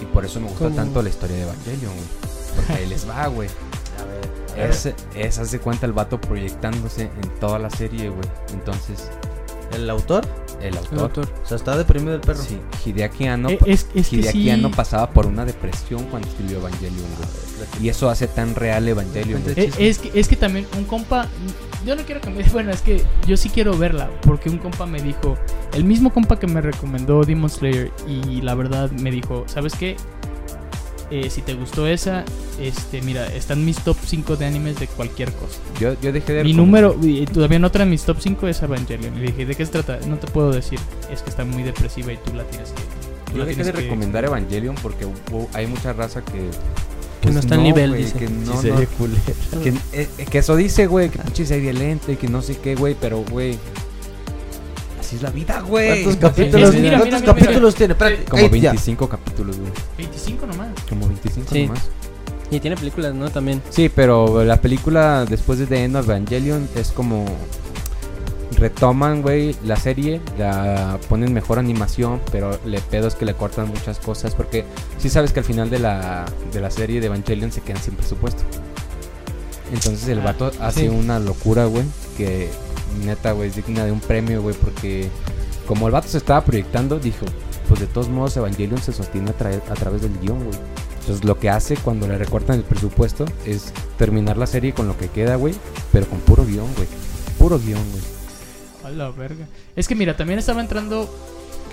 [0.00, 0.76] Y por eso me gusta ¿Cómo?
[0.76, 2.06] tanto la historia de Evangelion, güey.
[2.56, 3.48] Porque ahí les va, güey.
[3.98, 4.68] A ver.
[4.70, 8.28] Es, es, haz de cuenta el vato proyectándose en toda la serie, güey.
[8.52, 9.10] Entonces,
[9.74, 10.26] ¿El autor?
[10.60, 11.28] el El autor.
[11.42, 12.40] O sea, está deprimido el perro.
[12.40, 14.50] Sí, Hideaki Anno, Eh, es, es que Hideaki sí.
[14.50, 17.84] Anno pasaba por una depresión cuando escribió Evangelion, güey.
[17.84, 19.58] Y eso hace tan real Evangelion, güey.
[19.58, 21.28] Eh, es, que, es que también un compa.
[21.84, 22.44] Yo no quiero que me.
[22.52, 24.08] Bueno, es que yo sí quiero verla.
[24.22, 25.36] Porque un compa me dijo.
[25.72, 27.90] El mismo compa que me recomendó Demon Slayer.
[28.06, 29.96] Y la verdad me dijo: ¿Sabes qué?
[31.14, 32.24] Eh, si te gustó esa,
[32.58, 35.58] este, mira, están mis top 5 de animes de cualquier cosa.
[35.78, 38.62] Yo, yo dejé de Mi número, y todavía no otra en mis top 5 es
[38.62, 39.14] Evangelion.
[39.16, 39.98] Le dije, ¿de qué se trata?
[40.06, 40.78] No te puedo decir.
[41.10, 42.80] Es que está muy depresiva y tú la tienes que.
[43.26, 45.06] tú Yo la dejé tienes de que- recomendar Evangelion porque
[45.52, 46.48] hay mucha raza que.
[47.20, 48.18] Que no está al nivel, dice.
[48.18, 52.16] Que no, Sí, no- que, eh, que eso dice, güey, que pinche serie lenta y
[52.16, 53.58] que no sé qué, güey, pero, güey.
[55.12, 56.04] Así es la vida, güey.
[56.04, 57.92] ¿Cuántos capítulos, Sí, mira, ¿cuántos mira, mira, capítulos tiene?
[57.92, 58.70] Espérate, Como cállate ya.
[58.70, 59.72] 25 capítulos, güey.
[59.98, 60.68] 25 nomás.
[60.88, 61.66] Como 25 Sí.
[61.66, 61.82] nomás.
[62.50, 63.28] Y tiene películas, ¿no?
[63.30, 63.60] También.
[63.68, 67.26] Sí, pero la película después de The End of Evangelion es como
[68.56, 73.68] retoman, güey, la serie, la ponen mejor animación, pero le pedo es que le cortan
[73.68, 74.64] muchas cosas porque
[74.98, 77.94] sí sabes que al final de la de la serie de Evangelion se quedan sin
[77.96, 78.44] presupuesto.
[79.72, 80.88] Entonces el Ah, vato hace sí.
[80.88, 81.84] una locura, güey,
[82.16, 82.48] que
[83.04, 85.08] neta, güey, es digna de un premio, güey, porque
[85.66, 87.24] como el vato se estaba proyectando, dijo,
[87.68, 90.58] pues de todos modos Evangelion se sostiene a, tra- a través del guion, güey.
[91.00, 94.96] Entonces lo que hace cuando le recortan el presupuesto es terminar la serie con lo
[94.96, 95.54] que queda, güey,
[95.90, 96.86] pero con puro guion, güey.
[97.38, 98.02] Puro guion, güey.
[98.84, 99.46] A la verga.
[99.74, 101.08] Es que mira, también estaba entrando.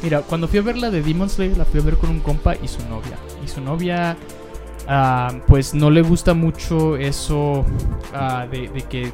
[0.01, 2.21] Mira, cuando fui a ver la de Demon Slayer, la fui a ver con un
[2.21, 3.17] compa y su novia.
[3.43, 4.15] Y su novia,
[4.87, 7.65] ah, pues no le gusta mucho eso
[8.13, 9.11] ah, de que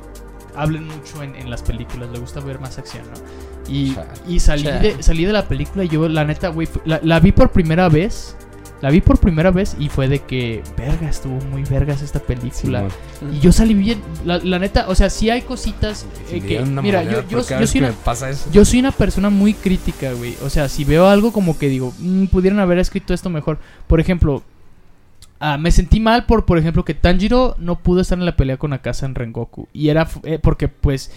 [0.58, 3.72] hablen mucho en, en las películas, le gusta ver más acción, ¿no?
[3.72, 3.96] Y,
[4.28, 7.32] y salí, de, salí de la película y yo, la neta, güey, la, la vi
[7.32, 8.36] por primera vez.
[8.82, 12.88] La vi por primera vez y fue de que, verga, estuvo muy vergas esta película.
[13.34, 17.02] Y yo salí bien, la, la neta, o sea, sí hay cositas eh, que, mira,
[17.04, 18.50] yo, yo, yo soy una, me pasa eso.
[18.52, 20.36] yo soy una persona muy crítica, güey.
[20.44, 23.58] O sea, si veo algo como que digo, "Mm, pudieron haber escrito esto mejor.
[23.88, 24.44] Por ejemplo,
[25.40, 28.58] ah, me sentí mal por, por ejemplo, que Tanjiro no pudo estar en la pelea
[28.58, 29.68] con Akasa en Rengoku.
[29.74, 31.12] Y era eh, porque, pues,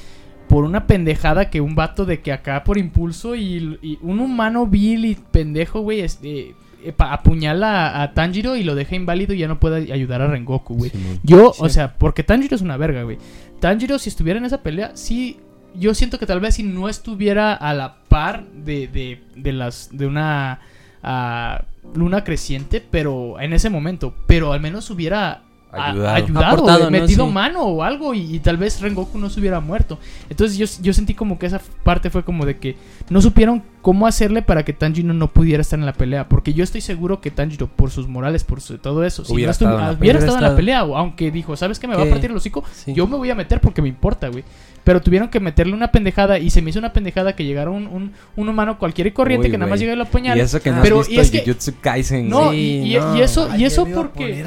[0.48, 4.66] por una pendejada que un vato de que acá por impulso y, y un humano
[4.66, 9.38] vil y pendejo, güey, este, eh, apuñala a, a Tanjiro y lo deja inválido y
[9.38, 10.90] ya no puede ayudar a Rengoku, güey.
[11.22, 11.60] Yo, Sí.
[11.62, 13.18] o sea, porque Tanjiro es una verga, güey.
[13.60, 15.38] Tanjiro, si estuviera en esa pelea, sí.
[15.74, 19.90] Yo siento que tal vez si no estuviera a la par de, de, de las.
[19.92, 20.60] de una.
[21.02, 24.14] Ah, luna creciente, pero en ese momento.
[24.26, 25.42] Pero al menos hubiera.
[25.72, 26.14] A- Ayudado.
[26.14, 26.90] ayudado, Aportado, ¿no?
[26.90, 27.32] metido Sí.
[27.32, 29.98] mano o algo y, y tal vez Rengoku no se hubiera muerto.
[30.30, 32.76] Entonces yo, yo sentí como que esa parte fue como de que
[33.10, 36.28] no supieron cómo hacerle para que Tanjiro no pudiera estar en la pelea.
[36.28, 39.48] Porque yo estoy seguro que Tanjiro, por sus morales, por su- todo eso, si Hubiera
[39.48, 40.18] no estado en la hubiera pelea.
[40.18, 41.86] estado en la Hubiera pelea, o aunque dijo, ¿sabes qué?
[41.86, 42.64] Me va a partir el hocico.
[42.72, 42.92] Sí.
[42.94, 44.44] Yo me voy a meter porque me importa, güey.
[44.84, 47.86] Pero tuvieron que meterle una pendejada y se me hizo una pendejada que llegara un,
[47.88, 49.84] un, un humano cualquiera y corriente Uy, que nada más güey.
[49.84, 50.38] llega y lo apuñala.
[50.40, 52.28] Y eso que no Pero- has y visto es que- Jujutsu Kaisen.
[52.28, 52.58] No, güey.
[52.58, 53.16] y, Sí, y- no.
[53.16, 54.44] y eso, y eso a porque...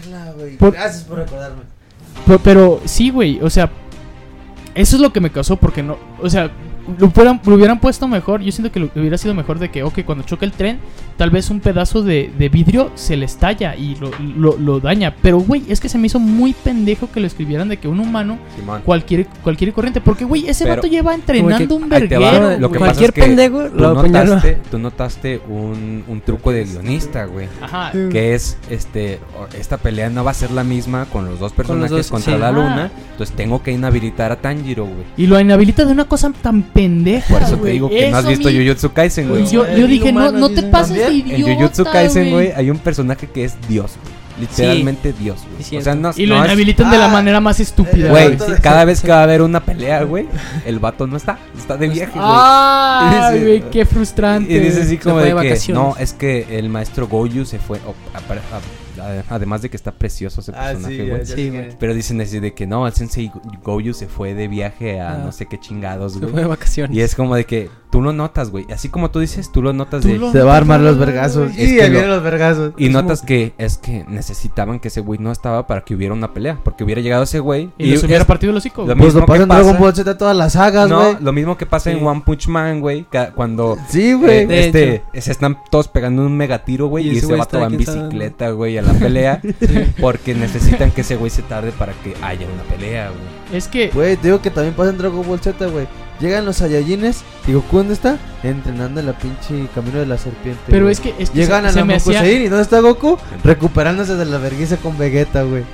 [0.00, 0.56] poner a verla, güey.
[0.56, 1.62] Por- Gracias por recordarme.
[2.26, 3.70] Pero, pero sí, güey, o sea,
[4.74, 6.50] eso es lo que me causó porque no, o sea,
[6.98, 8.40] lo, hubieran- lo hubieran puesto mejor.
[8.42, 10.78] Yo siento que lo, hubiera sido mejor de que, ok, cuando choca el tren,
[11.16, 15.14] tal vez un pedazo de, de vidrio se le estalla y lo, lo, lo daña.
[15.22, 18.00] Pero, güey, es que se me hizo muy pendejo que lo escribieran de que un
[18.00, 18.82] humano, Simón.
[18.84, 20.00] cualquier, cualquier corriente.
[20.00, 22.58] Porque, güey, ese Pero- vato lleva entrenando un verguero.
[22.58, 26.52] lo que pasa Cualquier es que pendejo Tú lo notaste, tú notaste un, un truco
[26.52, 27.48] de guionista, güey.
[27.60, 27.92] Ajá.
[27.92, 29.18] Que es, este,
[29.58, 32.38] esta pelea no va a ser la misma con los dos personajes dos, contra sí.
[32.40, 32.52] la Ah.
[32.52, 32.90] luna.
[33.12, 35.04] Entonces tengo que inhabilitar a Tanjiro, güey.
[35.16, 37.32] Y lo inhabilita de una cosa tan pendeja.
[37.32, 39.46] Por eso te digo que no has visto mi- Jujutsu Kaisen, güey.
[39.46, 42.52] Yo, dije, no, no te pases de idiota, En Jujutsu Kaisen, güey.
[42.52, 44.20] hay un personaje que es Dios, güey.
[44.40, 45.80] Literalmente Dios, güey.
[45.80, 47.08] O sea, no, Y lo no es- inhabilitan de la Ah.
[47.08, 48.08] manera más estúpida.
[48.10, 50.26] Güey, cada vez que va a haber una pelea, güey,
[50.64, 52.24] el vato no está, está de viaje, güey.
[52.26, 53.60] ¡Ay, güey!
[53.70, 54.50] ¡Qué frustrante!
[54.50, 55.82] Y dice así como de de que vacaciones.
[55.82, 58.60] no, es que el maestro Goyu se fue, o- apare- a- a-
[59.28, 61.26] además de que está precioso ese Ah, personaje, sí, güey.
[61.26, 63.30] Sí, quién Pero dicen así de que no, el sensei
[63.62, 65.18] Goyu se fue de viaje a Ah.
[65.18, 66.30] no sé qué chingados, Se güey.
[66.32, 66.96] fue de vacaciones.
[66.96, 68.66] Y es como de que tú lo notas, güey.
[68.72, 70.18] Así como tú dices, tú lo notas Tú de...
[70.18, 71.50] lo- Se va a armar los vergazos.
[71.56, 72.72] Es Y que ahí lo- vienen los vergazos.
[72.76, 75.94] Y Es notas como- que es que necesitaban que ese güey no estaba para que
[75.94, 76.58] hubiera una pelea.
[76.62, 78.82] Porque hubiera llegado ese güey Y les hubiera es- partido el hocico.
[78.82, 78.86] lo.
[78.88, 81.32] Pues mismo lo pasa que en Dragon pasa- Ball Z todas las sagas, No, lo
[81.32, 82.04] mismo que pasa en Sí.
[82.04, 83.06] One Punch Man, güey.
[83.34, 84.46] Cuando Sí, eh, güey.
[84.46, 87.08] de este, se están todos pegando un megatiro, güey.
[87.08, 89.40] Y Y, ese vato va en bicicleta, güey, a la pelea.
[90.00, 93.56] Porque necesitan que ese güey se tarde para que haya una pelea, güey.
[93.56, 93.88] Es que...
[93.88, 95.86] Güey, digo que también pasa en Dragon Ball Z, güey.
[96.20, 98.18] Llegan los Saiyajines y Goku, ¿dónde está?
[98.42, 100.60] Entrenando en la pinche camino de la serpiente.
[100.66, 100.92] Pero güey.
[100.92, 101.14] es que...
[101.18, 102.30] Es que Llegan se, a se la hacía...
[102.30, 103.18] Y ¿dónde está Goku?
[103.42, 105.64] Recuperándose de la vergüenza con Vegeta, güey.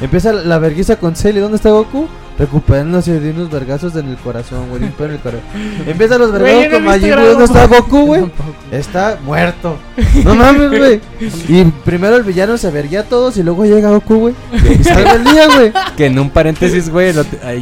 [0.00, 2.08] Empieza la vergüenza con Cell y ¿dónde está Goku?
[2.38, 4.82] Recuperándose de unos vergazos en el corazón, güey.
[4.82, 5.40] en el corazón.
[5.86, 7.24] Empieza los vergazos con Majin Buu.
[7.24, 8.22] ¿Dónde está Goku, güey?
[8.72, 9.76] Está muerto.
[10.24, 11.00] No mames, güey.
[11.48, 14.34] Y primero el villano se verguía a todos y luego llega Goku, güey.
[14.52, 15.72] Y salva el día, güey.
[15.96, 17.12] Que en un paréntesis, güey,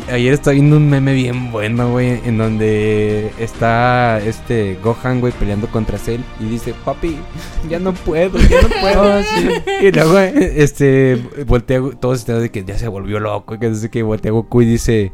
[0.08, 5.66] ayer estoy viendo un meme bien bueno, güey, en donde está este Gohan, güey, peleando
[5.66, 7.16] contra Cell y dice, papi,
[7.68, 9.20] ya no puedo, ya no puedo.
[9.82, 14.02] Y luego, este, voltea, todos están de que ya se volvió loco, que dice que
[14.02, 15.12] voltea Goku y dice,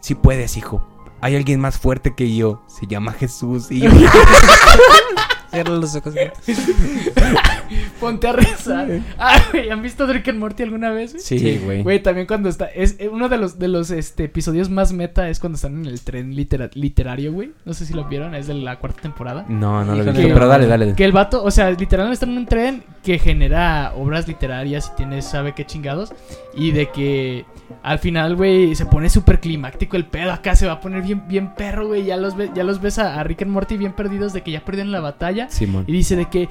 [0.00, 0.82] sí puedes, hijo.
[1.20, 3.70] Hay alguien más fuerte que yo, se llama Jesús.
[3.70, 3.90] Y yo,
[5.50, 6.14] Cierra los ojos.
[8.00, 8.88] Ponte a rezar.
[9.18, 11.12] Ah, güey, ¿Han visto Rick and Morty alguna vez?
[11.12, 11.22] güey?
[11.22, 11.82] sí, güey.
[11.82, 12.66] Güey, también cuando está.
[12.66, 15.86] Es eh, uno de los, de los este, episodios más meta es cuando están en
[15.86, 17.52] el tren litera- literario, güey.
[17.64, 19.44] No sé si lo vieron, es de la cuarta temporada.
[19.48, 20.94] No, no lo he visto, pero dale, dale.
[20.94, 24.96] Que el vato, o sea, literalmente está en un tren que genera obras literarias y
[24.96, 26.12] tiene, sabe qué chingados.
[26.54, 27.44] Y de que
[27.82, 30.32] al final, güey, se pone súper climático el pedo.
[30.32, 32.04] Acá se va a poner bien, bien perro, güey.
[32.04, 34.50] Ya los, ve- ya los ves a, a Rick and Morty bien perdidos de que
[34.50, 35.39] ya perdieron la batalla.
[35.48, 35.84] Simón.
[35.86, 36.48] Y dice de que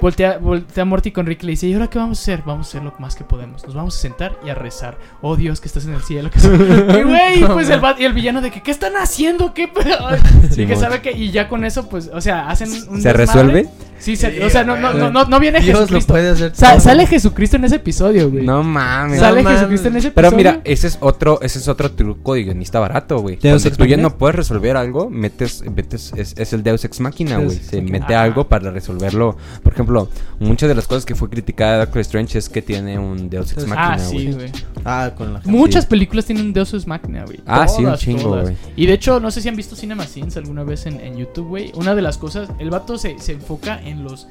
[0.00, 2.42] voltea, voltea Morty con Rick y le dice, ¿y ahora qué vamos a hacer?
[2.44, 3.64] Vamos a hacer lo más que podemos.
[3.64, 4.98] Nos vamos a sentar y a rezar.
[5.22, 6.30] Oh Dios, que estás en el cielo.
[6.30, 6.38] Que
[6.98, 9.54] y güey, pues el, y el villano de que, ¿qué están haciendo?
[9.54, 10.08] ¿Qué pedo?"
[10.56, 13.12] Y que sabe que, y ya con eso, pues, o sea, hacen un ¿Se desmadre.
[13.12, 13.68] resuelve?
[13.98, 16.12] Sí, o sea, no, no, no, no, viene Dios lo Jesucristo.
[16.12, 16.54] puede hacer.
[16.54, 16.80] Sa- todo.
[16.80, 18.44] sale Jesucristo en ese episodio, güey.
[18.44, 19.18] No mames.
[19.20, 19.58] Sale No mames.
[19.60, 20.50] Jesucristo en ese Pero episodio.
[20.52, 23.36] mira, ese es otro, ese es otro truco de guionista barato, güey.
[23.36, 24.02] Deus Cuando Ex tú ya Machina.
[24.08, 27.58] no puedes resolver algo, metes, metes es, es el Deus Ex Máquina, Deus güey.
[27.64, 27.98] Se Machina.
[28.00, 29.36] mete algo para resolverlo.
[29.62, 32.98] Por ejemplo, muchas de las cosas que fue criticada de Doctor Strange es que tiene
[32.98, 34.18] un Deus Ex Ah, Máquina, ah, güey.
[34.26, 34.52] sí, güey.
[34.84, 37.40] Ah, con la Muchas películas tienen un Deus Ex Machina, güey.
[37.46, 38.42] Ah, sí, un chingo, todas.
[38.44, 38.56] güey.
[38.76, 41.48] Y de hecho, no sé si han visto Cinema Sins alguna vez en, en YouTube,
[41.48, 41.72] güey.
[41.74, 44.28] Una de las cosas, el vato se, se enfoca en los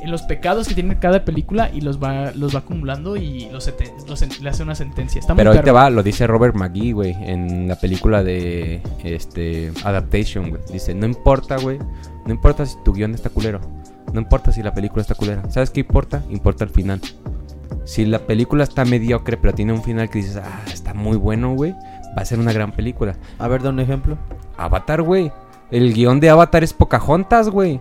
[0.00, 3.70] en los pecados que tiene cada película y los va los va acumulando y los,
[4.40, 5.18] le hace una sentencia.
[5.18, 8.82] Está Pero muy ahí te va, lo dice Robert McGee, güey, en la película de
[9.04, 10.62] este Adaptation, güey.
[10.72, 11.78] Dice, no importa, güey,
[12.24, 13.60] no importa si tu guion está culero,
[14.12, 15.48] no importa si la película está culera.
[15.50, 16.22] ¿Sabes qué importa?
[16.30, 17.00] Importa el final.
[17.84, 21.54] Si la película está mediocre, pero tiene un final que dices, ah, está muy bueno,
[21.54, 23.16] güey, va a ser una gran película.
[23.38, 24.16] A ver, da un ejemplo.
[24.56, 25.32] Avatar, güey.
[25.70, 27.80] El guion de Avatar es Pocahontas, güey.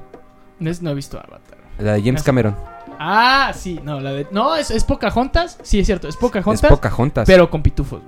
[0.60, 1.58] No, es- no he visto Avatar.
[1.78, 2.56] La de James Cameron.
[3.00, 5.58] Ah, sí, no, la de No, es, es Pocahontas.
[5.64, 7.26] Sí, es cierto, es Pocahontas, Es Pocahontas.
[7.28, 8.02] pero con pitufos.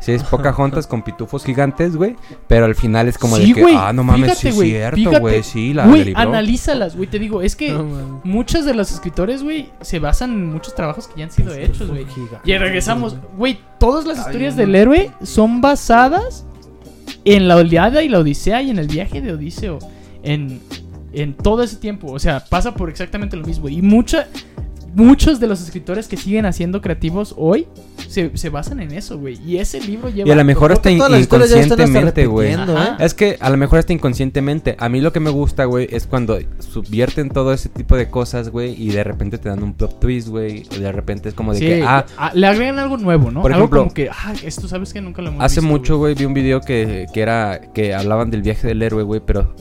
[0.00, 2.14] Sí, es Pocahontas con pitufos gigantes, güey.
[2.46, 4.54] Pero al final es como Sí, de que, ah, no mames, fíjate, sí es
[4.94, 5.42] cierto, güey.
[5.42, 9.70] Sí, la Güey, analízalas, güey, te digo, es que No, muchos de los escritores, güey,
[9.80, 12.06] se basan en muchos trabajos que ya han sido hechos, güey.
[12.44, 16.46] Y regresamos, güey, todas las historias del héroe son basadas
[17.24, 19.80] en la oleada y la odisea y en el viaje de Odiseo.
[20.22, 20.60] En,
[21.12, 23.68] en todo ese tiempo, o sea, pasa por exactamente lo mismo.
[23.68, 24.28] Y mucha,
[24.94, 27.66] muchos de los escritores que siguen haciendo creativos hoy
[28.08, 29.38] se, se basan en eso, güey.
[29.46, 30.28] Y ese libro lleva...
[30.28, 32.54] Y a lo mejor hasta hasta inconscientemente, güey.
[32.54, 32.58] ¿eh?
[32.98, 34.76] Es que a lo mejor hasta inconscientemente.
[34.78, 38.50] A mí lo que me gusta, güey, es cuando subvierten todo ese tipo de cosas,
[38.50, 40.66] güey, y de repente te dan un plot twist, güey.
[40.76, 43.42] O de repente es como de Sí, que, ah, ah, le agregan algo nuevo, ¿no?
[43.42, 45.98] Por algo ejemplo, como que, ah, esto sabes que nunca lo hemos hace visto, mucho,
[45.98, 49.54] güey, vi un video que, que era que hablaban del viaje del héroe, güey, pero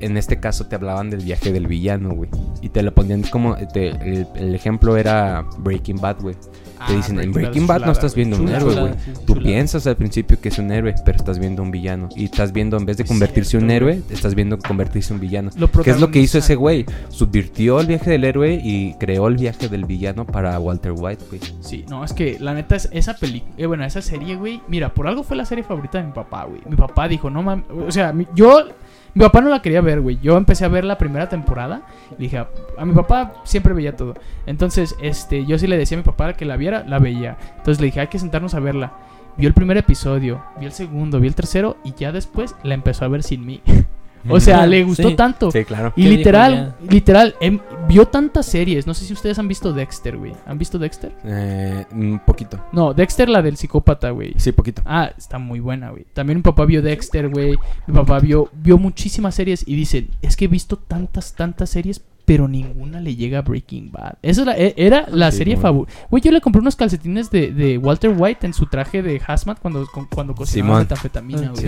[0.00, 2.30] en este caso te hablaban del viaje del villano, güey.
[2.62, 6.34] Y te lo ponían como, te- el, el ejemplo era Breaking Bad, güey.
[6.34, 6.48] Te
[6.80, 8.92] Ah, dicen, en Breaking Bad Bad no es estás viendo un héroe, güey.
[9.04, 12.08] sí, Tú piensas al principio que es un héroe, pero estás viendo un villano.
[12.14, 15.20] Y estás viendo, en vez de convertirse en un héroe, estás viendo convertirse en un
[15.20, 15.50] villano.
[15.82, 16.86] ¿Qué es lo que hizo ese güey?
[17.08, 21.40] Subvirtió el viaje del héroe y creó el viaje del villano para Walter White, güey.
[21.60, 24.94] Sí, no, es que la neta es esa película, eh, bueno, esa serie, güey, mira,
[24.94, 26.60] por algo fue la serie favorita de mi papá, güey.
[26.68, 28.68] Mi papá dijo, no mames, o sea, mi- yo,
[29.14, 30.18] mi papá no la quería ver, güey.
[30.20, 34.14] Yo empecé a ver la primera temporada, le dije, a, mi papá siempre veía todo.
[34.46, 37.36] Entonces, este, yo sí le decía a mi papá que la viera, la veía.
[37.56, 38.92] Entonces le dije, hay que sentarnos a verla.
[39.36, 43.04] Vio el primer episodio, vio el segundo, vio el tercero y ya después la empezó
[43.04, 43.62] a ver sin mí.
[44.30, 45.14] o sea, le gustó Sí.
[45.14, 45.50] tanto.
[45.50, 45.92] Sí, claro.
[45.96, 48.86] Y ¿Qué dijo literal, literal, em- vio tantas series.
[48.86, 50.32] No sé si ustedes han visto Dexter, güey.
[50.46, 51.12] ¿Han visto Dexter?
[51.24, 52.58] Eh, un poquito.
[52.72, 54.34] No, Dexter, la del psicópata, güey.
[54.36, 54.82] Sí, poquito.
[54.84, 56.04] Ah, está muy buena, güey.
[56.12, 57.54] También mi papá vio Dexter, güey.
[57.86, 62.02] Mi papá vio, vio muchísimas series y dice, es que he visto tantas, tantas series,
[62.28, 64.18] pero ninguna le llega a Breaking Bad.
[64.20, 65.96] Esa era, e- era la Sí, serie favorita.
[66.10, 69.58] Güey, yo le compré unos calcetines de, de Walter White en su traje de hazmat
[69.58, 71.62] cuando, con- cuando cocinaba metanfetamina, Ah, güey.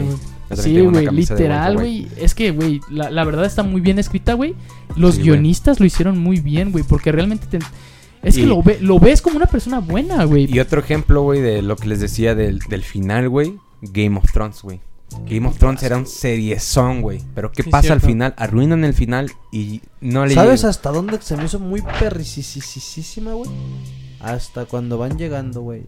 [0.59, 1.07] sí, güey.
[1.07, 2.09] Sí, literal, güey.
[2.19, 4.55] Es que, güey, la, la verdad está muy bien escrita, güey.
[4.97, 7.65] Los Sí, guionistas lo hicieron muy bien, güey, porque realmente te-
[8.23, 10.47] es que lo, ve- lo ves como una persona buena, güey.
[10.55, 13.55] Y otro ejemplo, güey, de lo que les decía del, del final, güey.
[13.81, 14.81] Game of Thrones, güey.
[15.27, 17.21] Game of Thrones era un seriezón, güey.
[17.35, 18.35] Pero ¿qué Sí, pasa al final?
[18.37, 23.51] Arruinan el final y no le ¿Sabes hasta dónde se me hizo muy perricisísima, güey?
[24.21, 25.87] Hasta cuando van llegando, güey.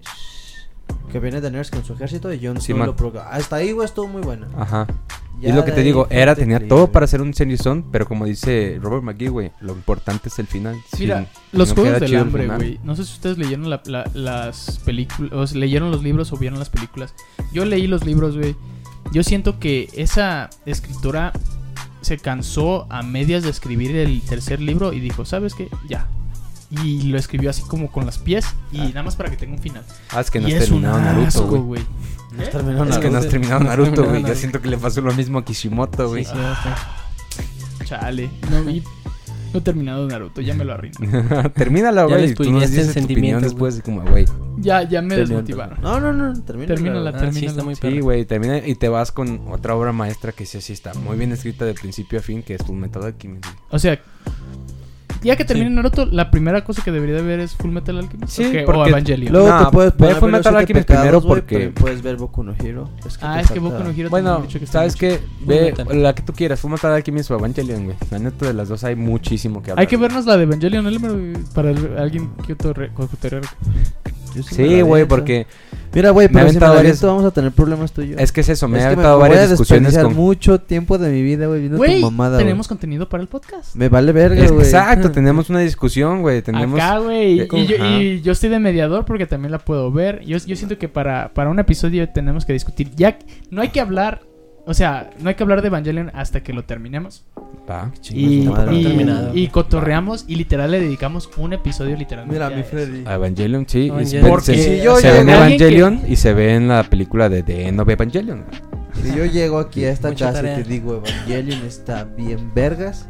[1.10, 3.28] Que viene Daenerys con su ejército y Jon Sí, lo provoca.
[3.30, 4.48] Hasta ahí, güey, estuvo muy buena.
[4.56, 4.86] Ajá.
[5.40, 8.06] Ya y lo que de te digo, era, tenía todo para ser un seriezón, pero
[8.06, 10.76] como dice Robert McGee, güey, lo importante es el final.
[10.98, 12.78] Mira, los Juegos del Hambre, güey.
[12.84, 16.36] No sé si ustedes leyeron la- la- las películas, o sea, leyeron los libros o
[16.36, 17.14] vieron las películas.
[17.52, 18.54] Yo leí los libros, güey.
[19.10, 21.32] Yo siento que esa escritora
[22.00, 25.68] se cansó a medias de escribir el tercer libro y dijo, ¿sabes qué?
[25.88, 26.06] Ya.
[26.70, 28.84] Y lo escribió así como con las pies y Ah.
[28.88, 29.84] nada más para que tenga un final.
[30.10, 31.84] Ah, es que no has terminado Naruto, güey.
[32.34, 34.16] No Es que no has terminado No Naruto, güey.
[34.16, 34.34] Yo Naruto.
[34.40, 36.24] siento que le pasó lo mismo a Kishimoto, güey.
[36.24, 36.80] Sí, sí, bastante.
[37.84, 38.30] Chale.
[38.50, 38.82] No, y
[39.52, 40.94] no he terminado Naruto, ya me lo arruiné.
[41.54, 42.20] Termínala, Ya güey.
[42.22, 44.24] les y Tú nos spoileaste dices el tu opinión sentimiento, después, y como, güey.
[44.58, 45.80] Ya, ya me desmotivaron.
[45.82, 46.74] No, no, no, termina.
[46.74, 47.50] Termínala, Ah, sí, termínala.
[47.50, 50.72] está muy Sí, güey, termina y te vas con otra obra maestra que sí, sí
[50.72, 53.44] está muy bien escrita de principio a fin, que es Full Metal Alchemist.
[53.70, 53.98] O sea,
[55.22, 58.32] ya que termine Naruto, la primera cosa que debería de ver es Full Metal Alchemist.
[58.32, 59.32] Sí, ¿o Evangelion.
[59.32, 62.42] Luego No, te puedes Full ver los Metal Alchemist pecados, primero porque- puedes ver Boku
[62.42, 62.88] no Hero.
[63.06, 64.96] Es que ah, es que Boku no Hero Bueno, dicho que ¿sabes?
[64.96, 65.08] Full
[65.46, 67.96] Ve la que tú quieras, Full Metal Alchemist o Evangelion, güey.
[68.10, 69.80] La neta de las dos hay muchísimo que hablar.
[69.80, 71.44] Hay que vernos la de Evangelion, ¿no?
[71.54, 72.90] Para el- alguien que otro re-.
[74.34, 75.46] Yo sí güey, porque
[75.94, 78.16] Mira, güey, pero si me varias- aviento, vamos a tener problemas tú y yo.
[78.18, 80.14] es que es eso, me Es he me, aventado me voy a varias discusiones con...
[80.14, 82.68] mucho tiempo de mi vida, güey, viendo Güey, tu mamada, tenemos güey.
[82.76, 83.74] contenido para el podcast.
[83.76, 84.64] Me vale verga, Es- güey.
[84.64, 86.40] Exacto, tenemos una discusión, güey.
[86.40, 86.80] Tenemos...
[86.80, 87.42] Acá, güey.
[87.42, 90.22] Y, yo- y yo estoy de mediador porque también la puedo ver.
[90.24, 92.90] Yo, yo siento que para, para un episodio tenemos que discutir.
[92.96, 93.18] Ya
[93.50, 94.22] no hay que hablar
[94.64, 97.24] O sea, no hay que hablar de Evangelion hasta que lo terminemos.
[97.68, 97.90] Va.
[98.12, 98.48] Y,
[99.34, 102.34] y- cotorreamos y literal le dedicamos un episodio literalmente.
[102.34, 102.62] Mira, a mi.
[102.62, 103.04] Freddy.
[103.06, 103.86] A Evangelion, sí.
[103.88, 104.22] Evangelion.
[104.22, 106.84] ve- se- Porque si yo se ve en llego- Evangelion y se ve en la
[106.84, 108.44] película de The End of Evangelion.
[109.02, 110.60] Si yo llego aquí a esta Mucha casa tarea.
[110.60, 113.08] y te digo Evangelion está bien vergas,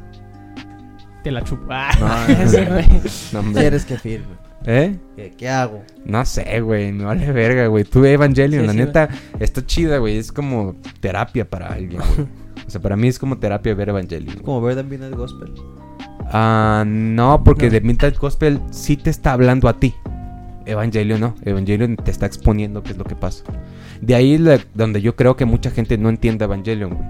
[1.23, 1.67] Te la chupo.
[2.01, 2.87] no, Ese güey.
[3.33, 3.61] No, hombre.
[3.63, 4.42] ¿quieres que firme?
[4.67, 4.97] ¿Eh?
[5.17, 5.83] ¿Qué, qué hago?
[6.05, 7.85] No sé, güey, me vale verga, güey.
[7.85, 9.09] Tú Evangelion, Sí, la sí, neta,
[9.41, 10.19] está chida, güey.
[10.19, 12.29] Es como terapia para alguien, güey.
[12.67, 14.35] O sea, para mí es como terapia ver Evangelion.
[14.35, 14.45] güey.
[14.45, 15.53] Como ver The Midnight Gospel.
[16.31, 17.73] Ah, no, porque No.
[17.73, 19.93] The Midnight Gospel sí te está hablando a ti.
[20.65, 21.35] Evangelion no.
[21.45, 23.43] Evangelion te está exponiendo qué es lo que pasa.
[24.01, 27.09] De ahí la- donde yo creo que mucha gente no entiende Evangelion, güey.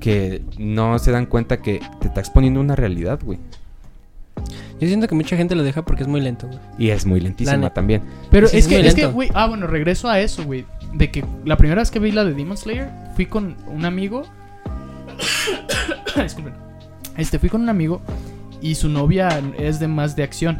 [0.00, 3.38] Que no se dan cuenta que te está exponiendo una realidad, güey.
[4.80, 6.58] Yo siento que mucha gente lo deja porque es muy lento, güey.
[6.78, 8.02] Y es muy lentísima también.
[8.30, 10.64] Pero Sí, es es que, es que, güey, ah, bueno, regreso a eso, güey.
[10.94, 14.24] De que la primera vez que vi la de Demon Slayer, fui con un amigo.
[16.22, 16.54] Disculpen.
[17.16, 18.00] Este, fui con un amigo
[18.60, 20.58] y su novia es de más de acción.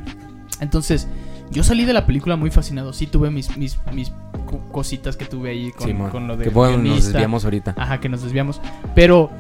[0.61, 1.09] Entonces,
[1.51, 2.93] yo salí de la película muy fascinado.
[2.93, 4.12] Sí, tuve mis, mis, mis
[4.47, 6.11] co- cositas que tuve ahí con, Simón.
[6.11, 7.09] con lo de que bueno, nos guionista.
[7.12, 7.74] desviamos ahorita.
[7.77, 8.61] Ajá, que nos desviamos.
[8.94, 9.31] Pero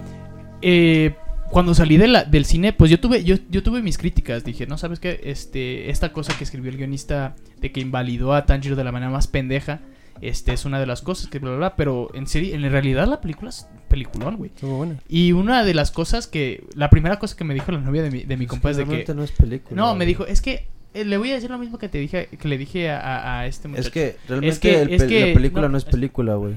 [0.62, 1.14] eh,
[1.52, 4.42] cuando salí de la- del cine, pues yo tuve, yo, yo tuve mis críticas.
[4.44, 5.20] Dije, no, ¿sabes qué?
[5.24, 9.10] Este, esta cosa que escribió el guionista de que invalidó a Tanjiro de la manera
[9.12, 9.80] más pendeja.
[10.20, 11.76] Este es una de las cosas que bla bla bla.
[11.76, 14.50] Pero en serio, en realidad la película es peliculón, güey.
[14.54, 14.96] Estuvo buena.
[15.08, 16.64] Y una de las cosas que.
[16.74, 18.84] La primera cosa que me dijo la novia de mi, de mi compa es de
[18.84, 18.88] que.
[18.88, 19.80] Realmente no es película.
[19.80, 22.28] No, me dijo, es que eh, le voy a decir lo mismo que te dije,
[22.38, 23.88] que le dije a, a- a este muchacho.
[23.88, 26.34] Es que realmente que- el es pe- que- la película no, no, es es- película,
[26.36, 26.54] güey.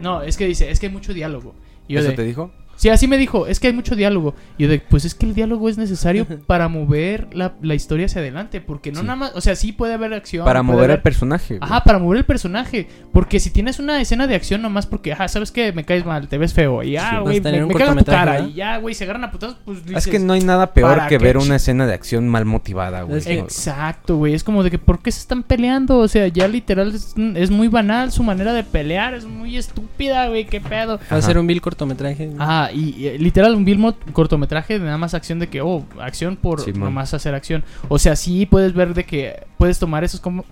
[0.00, 1.54] No, es que dice, es que hay mucho diálogo.
[1.88, 2.52] Y yo ¿Eso de- te dijo?
[2.82, 4.34] Sí, así me dijo, es que hay mucho diálogo.
[4.58, 8.06] Y yo de, pues es que el diálogo es necesario para mover la, la historia
[8.06, 8.60] hacia adelante.
[8.60, 9.06] Porque no Sí.
[9.06, 10.44] nada más, o sea, sí puede haber acción.
[10.44, 11.58] Para mover haber- al personaje.
[11.58, 11.60] güey.
[11.70, 12.88] Ajá, para mover el personaje.
[13.12, 16.26] Porque si tienes una escena de acción nomás porque, ajá, sabes que me caes mal,
[16.26, 16.82] te ves feo.
[16.82, 17.16] Y ya, Sí.
[17.20, 18.32] güey, me, me caga tu cara.
[18.32, 18.48] ¿verdad?
[18.48, 20.96] Y ya, güey, se agarran a putazos, pues Es dices, que no hay nada peor
[20.96, 23.18] ¿para que ver una escena de acción mal motivada, güey.
[23.18, 24.34] Es que- No, Exacto, güey.
[24.34, 25.98] Es como de que, ¿por qué se están peleando?
[25.98, 29.14] O sea, ya literal es, es muy banal su manera de pelear.
[29.14, 30.46] Es muy estúpida, güey.
[30.46, 30.96] ¿Qué pedo?
[30.98, 31.22] Va a Ajá.
[31.22, 32.30] ser un vil cortometraje.
[32.72, 36.60] Y, y, literal un Bill cortometraje de nada más acción de que, oh, acción por
[36.60, 36.80] Simón.
[36.80, 37.64] nomás hacer acción.
[37.88, 40.44] O sea, sí puedes ver de que puedes tomar esos como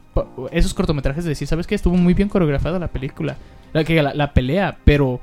[0.52, 1.74] esos cortometrajes de decir, ¿sabes qué?
[1.74, 3.36] Estuvo muy bien coreografiada la película,
[3.72, 5.20] la, que, la, la pelea, pero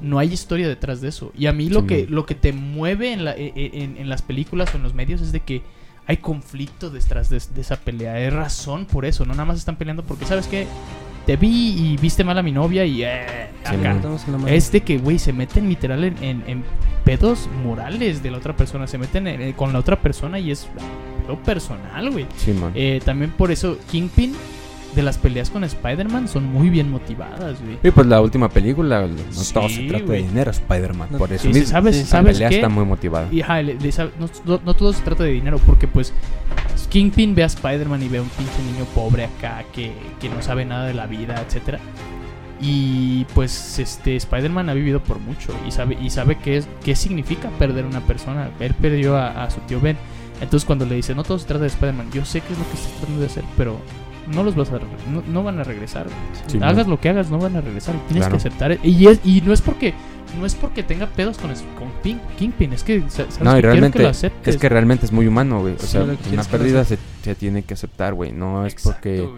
[0.00, 1.32] no hay historia detrás de eso.
[1.36, 4.08] Y a mí lo que lo que te mueve en, la- e- e- en, en
[4.08, 5.62] las películas o en los medios es de que
[6.06, 8.14] hay conflicto detrás de, de esa pelea.
[8.14, 10.66] Hay razón por eso, no nada más están peleando porque, ¿sabes qué?
[11.26, 11.48] Te vi
[11.92, 13.02] y viste mal a mi novia y...
[13.04, 13.92] Eh, acá.
[14.56, 16.64] Es de que, güey, se meten literal en, en- en
[17.04, 18.86] pedos morales de la otra persona.
[18.86, 20.68] Se meten en- en- con la otra persona y es
[21.26, 22.26] pedo personal, güey.
[22.36, 22.52] Sí.
[22.74, 24.34] Eh, también por eso, Kingpin
[24.94, 27.78] de las peleas con Spider-Man son muy bien motivadas, güey.
[27.82, 30.22] Y pues la última película, no Sí, todo se trata güey.
[30.22, 31.08] de dinero, Spider-Man.
[31.12, 31.66] No, por eso mismo.
[31.66, 32.54] ¿Sabes, sí, La ¿sabes pelea qué?
[32.56, 33.28] está muy motivada.
[33.32, 36.12] Y, ajá, le- le sabe- no, no- no todo se trata de dinero, porque pues
[36.90, 40.42] Kingpin ve a Spider-Man y ve a un pinche niño pobre acá que, que no
[40.42, 41.78] sabe nada de la vida, etcétera.
[42.60, 46.94] Y pues este Spider-Man ha vivido por mucho y sabe y sabe qué es qué
[46.94, 48.50] significa perder a una persona.
[48.60, 49.96] Él perdió a, a su tío Ben.
[50.40, 52.64] Entonces cuando le dice, "No todo se trata de Spider-Man." Yo sé qué es lo
[52.68, 53.78] que estás tratando de hacer, pero
[54.28, 54.78] no los vas a
[55.10, 56.06] no, no van a regresar.
[56.46, 57.94] Sí, hagas lo que hagas, no van a regresar.
[58.08, 58.32] Tienes Claro.
[58.32, 58.78] que aceptar.
[58.82, 59.94] Y, es, y no es porque
[60.38, 63.58] no es porque tenga pedos con, es- con Pin- Kingpin, es que sa- sabes No,
[63.58, 64.54] y realmente que lo aceptes.
[64.54, 65.74] es que realmente es muy humano, güey.
[65.74, 68.32] O Sí, sea, una pérdida se, se tiene que aceptar, güey.
[68.32, 69.28] No es Exacto, porque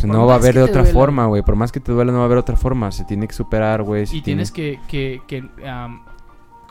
[0.00, 0.92] Por no va a haber de otra duela.
[0.92, 1.42] forma, güey.
[1.42, 2.92] Por más que te duela, no va a haber otra forma.
[2.92, 4.04] Se tiene que superar, güey.
[4.04, 6.02] Y tiene- tienes que, que, que am,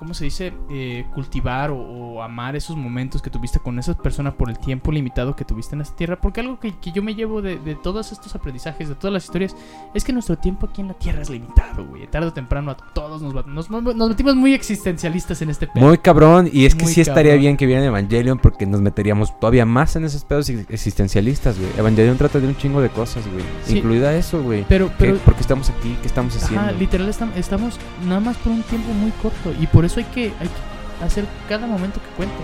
[0.02, 0.52] ¿cómo se dice?
[0.72, 4.92] Eh, cultivar o, o amar esos momentos que tuviste con esas personas por el tiempo
[4.92, 6.20] limitado que tuviste en esta tierra.
[6.20, 9.26] Porque algo que, que yo me llevo de, de todos estos aprendizajes, de todas las
[9.26, 9.56] historias,
[9.94, 12.08] es que nuestro tiempo aquí en la tierra es limitado, güey.
[12.08, 15.86] Tarde o temprano a todos nos, va- nos, nos metimos muy existencialistas en este pedo.
[15.86, 17.42] Muy cabrón, y es que Muy sí estaría cabrón.
[17.42, 21.70] bien que vieran Evangelion porque nos meteríamos todavía más en esos pedos ex- existencialistas, güey.
[21.78, 23.44] Evangelion trata de un chingo de cosas, güey.
[23.66, 23.78] Sí.
[23.78, 24.66] Incluida eso, güey.
[24.68, 25.96] Pero, ¿Qué- pero ¿Por qué estamos aquí?
[26.02, 26.62] ¿Qué estamos haciendo?
[26.62, 30.06] Ajá, literal estam- estamos nada más por un tiempo muy corto y por eso hay
[30.06, 32.36] que, hay que hacer cada momento que cuente.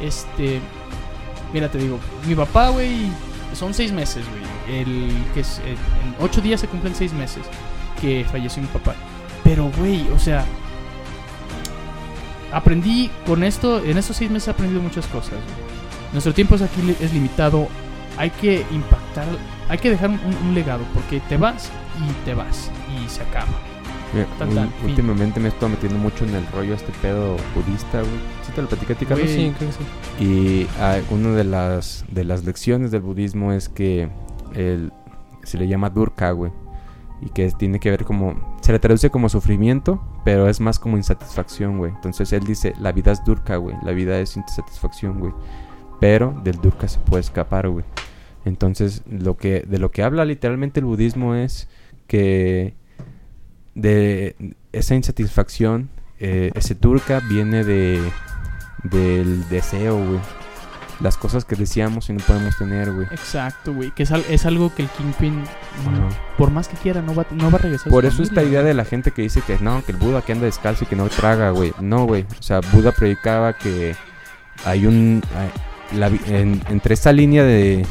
[0.00, 0.60] Este,
[1.52, 3.08] mira, te digo, mi papá, güey,
[3.54, 4.80] son seis meses, güey.
[4.80, 5.76] El que es, en
[6.20, 7.42] ocho días se cumplen seis meses
[8.00, 8.94] que falleció mi papá.
[9.42, 10.44] Pero, güey, o sea,
[12.52, 15.34] aprendí con esto, en estos seis meses he aprendido muchas cosas.
[16.12, 17.68] Nuestro tiempo es aquí es limitado.
[18.16, 19.26] Hay que impactar,
[19.68, 23.73] hay que dejar un legado porque te vas y te vas y se acaba.
[24.14, 24.90] Mira, Tan, ul- tan, fin.
[24.90, 28.12] últimamente me he estado metiendo mucho en el rollo este pedo budista, güey.
[28.44, 28.94] ¿Sí te lo platicé.
[28.94, 30.24] Sí, creo que sí.
[30.24, 34.08] Y ah, una de las, de las lecciones del budismo es que
[34.54, 34.92] el,
[35.42, 36.52] se le llama Durka, güey.
[37.20, 38.58] Y que tiene que ver como...
[38.60, 41.90] se le traduce como sufrimiento, pero es más como insatisfacción, güey.
[41.92, 43.76] Entonces él dice, la vida es durca, güey.
[43.82, 45.32] La vida es insatisfacción, güey.
[46.00, 47.84] Pero del durca se puede escapar, güey.
[48.44, 51.66] Entonces, lo que, de lo que habla literalmente el budismo es
[52.06, 52.74] que
[53.74, 54.36] de
[54.72, 58.00] esa insatisfacción, eh, ese turca viene de
[58.84, 60.20] del deseo, güey.
[61.00, 63.06] Las cosas que deseamos y no podemos tener, güey.
[63.10, 63.90] Exacto, güey.
[63.90, 65.42] Que es, al- es algo que el Kingpin,
[66.38, 67.90] por más que quiera, no va, no va a regresar.
[67.90, 70.32] Por eso esta idea de la gente que dice que no, que el Buda que
[70.32, 71.72] anda descalzo y que no traga, güey.
[71.80, 72.24] No, güey.
[72.38, 73.96] O sea, Buda predicaba que
[74.64, 75.20] hay un...
[75.36, 77.84] hay- la en- entre esa línea de,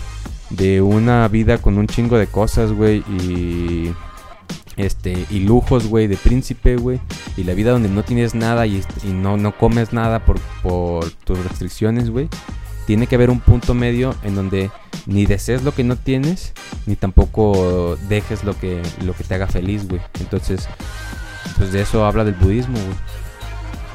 [0.50, 3.94] de una vida con un chingo de cosas, güey, y...
[4.76, 7.00] Este, y lujos, güey, de príncipe, güey.
[7.38, 11.10] Y la vida donde no tienes nada y, y no, no comes nada por, por
[11.12, 12.30] tus restricciones, güey.
[12.86, 14.70] Tiene que haber un punto medio en donde
[15.06, 16.54] ni desees lo que no tienes,
[16.86, 20.02] ni tampoco dejes lo que, lo que te haga feliz, güey.
[20.20, 20.68] Entonces,
[21.58, 22.98] pues de eso habla del budismo, güey.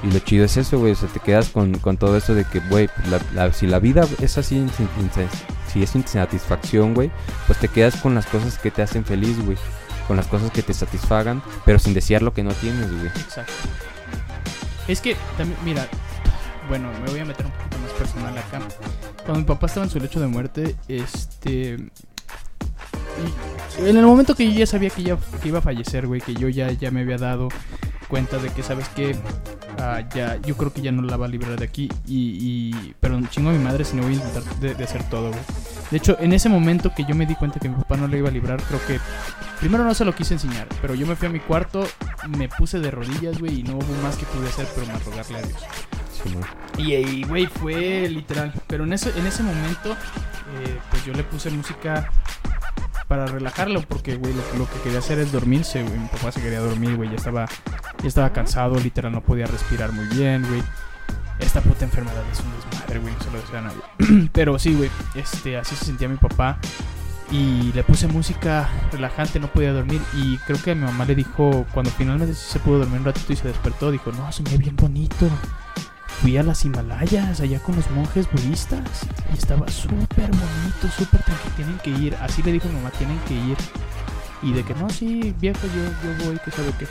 [0.05, 0.93] Y lo chido es eso, güey.
[0.93, 4.07] O sea, te quedas con, con todo eso de que, güey, pues, si la vida
[4.21, 4.65] es así,
[5.73, 7.11] si es insatisfacción, güey,
[7.47, 9.59] pues te quedas con las cosas que te hacen feliz, güey.
[10.09, 13.07] Con las cosas que te satisfagan, pero sin desear lo que no tienes, güey.
[13.07, 13.53] Exacto.
[14.89, 15.87] Es que también, mira,
[16.69, 18.61] bueno, me voy a meter un poquito más personal acá.
[19.25, 21.75] Cuando mi papá estaba en su lecho de muerte, este.
[23.79, 26.49] en el momento que yo ya sabía que, ya, iba a fallecer, güey, que yo
[26.49, 27.49] ya, ya me había dado
[28.09, 29.15] cuenta de que, ¿sabes qué?
[29.79, 31.89] Ah, ya, yo creo que ya no la va a librar de aquí.
[32.07, 35.03] Y, y- pero chingo a mi madre si no voy a intentar de, de hacer
[35.11, 35.41] todo, güey.
[35.91, 38.19] De hecho, en ese momento que yo me di cuenta que mi papá no le
[38.19, 39.01] iba a librar, creo que
[39.59, 41.87] primero no se lo quise enseñar, pero yo me fui a mi cuarto,
[42.29, 45.39] me puse de rodillas, güey, y no hubo más que pude hacer, pero más rogarle
[45.39, 45.61] a Dios.
[46.77, 48.53] Y, y, güey, fue literal.
[48.67, 52.11] Pero en ese, en ese momento, eh, pues yo le puse música
[53.07, 55.99] para relajarlo, porque, güey, lo, lo que quería hacer es dormirse, güey.
[55.99, 57.47] Mi papá se quería dormir, güey, ya estaba,
[58.03, 60.63] ya estaba cansado, literal, no podía respirar muy bien, güey.
[61.41, 64.29] Esta puta enfermedad es un desmadre, güey, no se lo deseo a nadie.
[64.33, 66.59] Pero sí, güey, este, así se sentía mi papá.
[67.31, 70.01] Y le puse música relajante, no podía dormir.
[70.15, 73.37] Y creo que mi mamá le dijo, cuando finalmente se pudo dormir un ratito y
[73.37, 75.29] se despertó, dijo, no, soñé bien bonito.
[76.23, 79.07] Fui a las Himalayas, allá con los monjes budistas.
[79.33, 81.55] Y estaba súper bonito, súper tranquilo.
[81.57, 82.15] Tienen que ir.
[82.17, 83.57] Así le dijo mi mamá, tienen que ir.
[84.43, 86.87] Y de que no, sí, viejo, yo, yo voy, que sabe qué.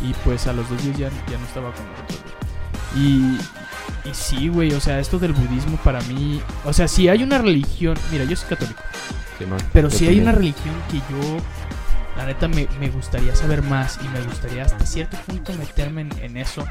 [0.00, 2.25] Y pues a los dos días ya, ya no estaba con nosotros.
[2.96, 3.38] Y,
[4.08, 6.40] y sí, güey, o sea, esto del budismo para mí.
[6.64, 7.96] O sea, si hay una religión.
[8.10, 8.82] Mira, yo soy católico.
[9.38, 9.58] Simón.
[9.72, 11.36] Pero si hay una religión que yo,
[12.16, 16.18] la neta, me, me gustaría saber más y me gustaría hasta cierto punto meterme en,
[16.20, 16.64] en eso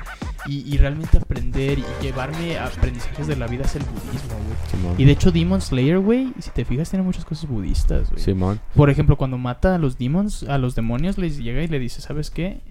[0.47, 4.35] y, y realmente aprender y llevarme a aprendizajes de la vida es el budismo,
[4.83, 4.95] güey.
[4.97, 8.21] Y de hecho, Demon Slayer, güey, si te fijas, tiene muchas cosas budistas, güey.
[8.21, 8.59] Simón.
[8.75, 12.01] Por ejemplo, cuando mata a los demons, a los demonios, les llega y le dice,
[12.01, 12.61] ¿sabes qué?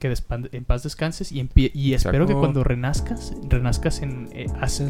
[0.00, 0.12] Que
[0.52, 4.28] en paz descanses y, y espero que cuando renazcas, renazcas en...
[4.32, 4.46] eh,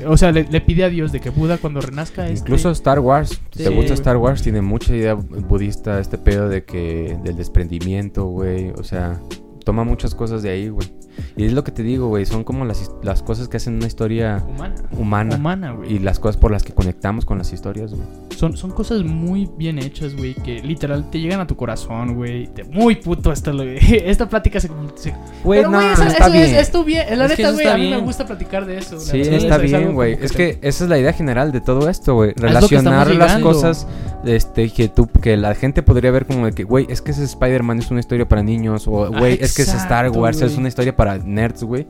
[0.06, 2.26] o sea, le, le pide a Dios de que Buda cuando renazca...
[2.28, 3.92] este- Incluso Star Wars, si te gusta.
[3.94, 9.20] Star Wars, tiene mucha idea budista, este pedo de que del desprendimiento, güey, o sea,
[9.64, 10.88] toma muchas cosas de ahí, güey.
[11.36, 13.86] Y es lo que te digo, güey, son como las, las cosas que hacen una
[13.86, 14.74] historia Humana.
[14.96, 15.94] humana Humana, güey.
[15.94, 18.02] y las cosas por las que conectamos con las historias, güey.
[18.36, 22.46] Son, son cosas muy bien hechas, güey, que literal te llegan a tu corazón, güey.
[22.48, 24.68] Te- Muy puto esta, lo- esta plática se...
[24.96, 25.14] se-
[25.44, 26.44] Güey, Pero, no, güey, eso, está eso bien.
[26.44, 27.18] es, es tu bien.
[27.18, 28.98] La Es neta, güey, a mí me gusta platicar de eso.
[28.98, 30.16] Sí, verdad, está es bien, güey.
[30.20, 32.32] Es que esa es la idea general de todo esto, güey.
[32.36, 33.46] Relacionar las llegando.
[33.52, 33.86] cosas
[34.24, 37.24] este, que tú, que la gente podría ver como de que, güey, es que ese
[37.24, 38.86] Spider-Man es una historia para niños.
[38.86, 40.58] O, Ah, güey, es que ese Star Wars es güey.
[40.60, 41.86] una historia para nerds, güey.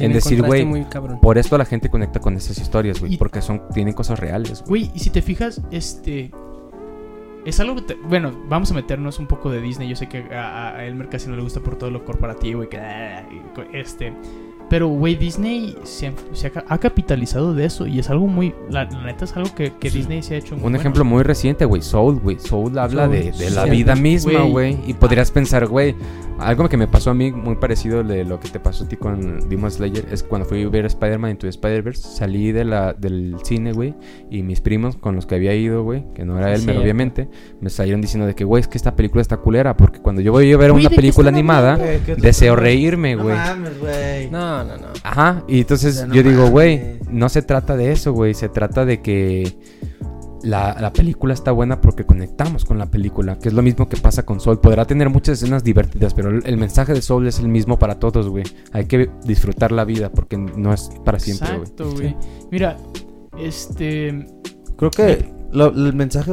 [0.00, 0.64] En decir, güey.
[1.20, 3.16] Por esto la gente conecta con esas historias, güey.
[3.16, 4.84] Porque son, tienen cosas reales, güey.
[4.86, 6.30] Güey, y si te fijas, este...
[7.44, 9.86] Es algo que te- Bueno, vamos a meternos un poco de Disney.
[9.88, 12.68] Yo sé que a, a Elmer casi no le gusta por todo lo corporativo y
[12.68, 12.78] que...
[12.78, 13.26] ah,
[13.72, 14.14] Este...
[14.70, 18.26] Pero, güey, Disney se, ha- se ha, ca- ha capitalizado de eso y es algo
[18.26, 18.54] muy...
[18.70, 19.98] La, la neta es algo que, que Sí.
[19.98, 20.78] Disney se ha hecho muy Un bueno.
[20.78, 22.38] ejemplo muy reciente, güey, Soul, güey.
[22.40, 24.78] Soul habla Soul, de, de la vida misma, güey.
[24.86, 25.94] Y podrías pensar, güey,
[26.38, 28.96] algo que me pasó a mí muy parecido de lo que te pasó a ti
[28.96, 32.92] con Demon Slayer es cuando fui a ver Spider-Man Into the Spider-Verse, salí de la,
[32.92, 33.94] del cine, güey,
[34.30, 36.80] y mis primos con los que había ido, güey, que no era Sí, cierto.
[36.82, 37.28] obviamente,
[37.60, 40.32] me salieron diciendo de que, güey, es que esta película está culera, porque cuando yo
[40.32, 43.36] voy a ver una ¿de qué película animada, Güey, ¿qué te deseo reírme, No güey.
[43.36, 44.30] mames, güey.
[44.30, 44.86] No, no, no.
[45.02, 48.34] Ajá, y entonces O sea, no yo digo, güey, no se trata de eso, güey,
[48.34, 49.56] se trata de que
[50.42, 53.96] la, la película está buena porque conectamos con la película, que es lo mismo que
[53.96, 54.60] pasa con Soul.
[54.60, 57.98] Podrá tener muchas escenas divertidas, pero el, el mensaje de Soul es el mismo para
[57.98, 58.44] todos, güey.
[58.72, 61.60] Hay que disfrutar la vida porque no es para siempre, güey.
[61.62, 62.16] Exacto, güey.
[62.50, 62.76] Mira,
[63.38, 64.26] este...
[64.76, 66.32] Creo que lo- el mensaje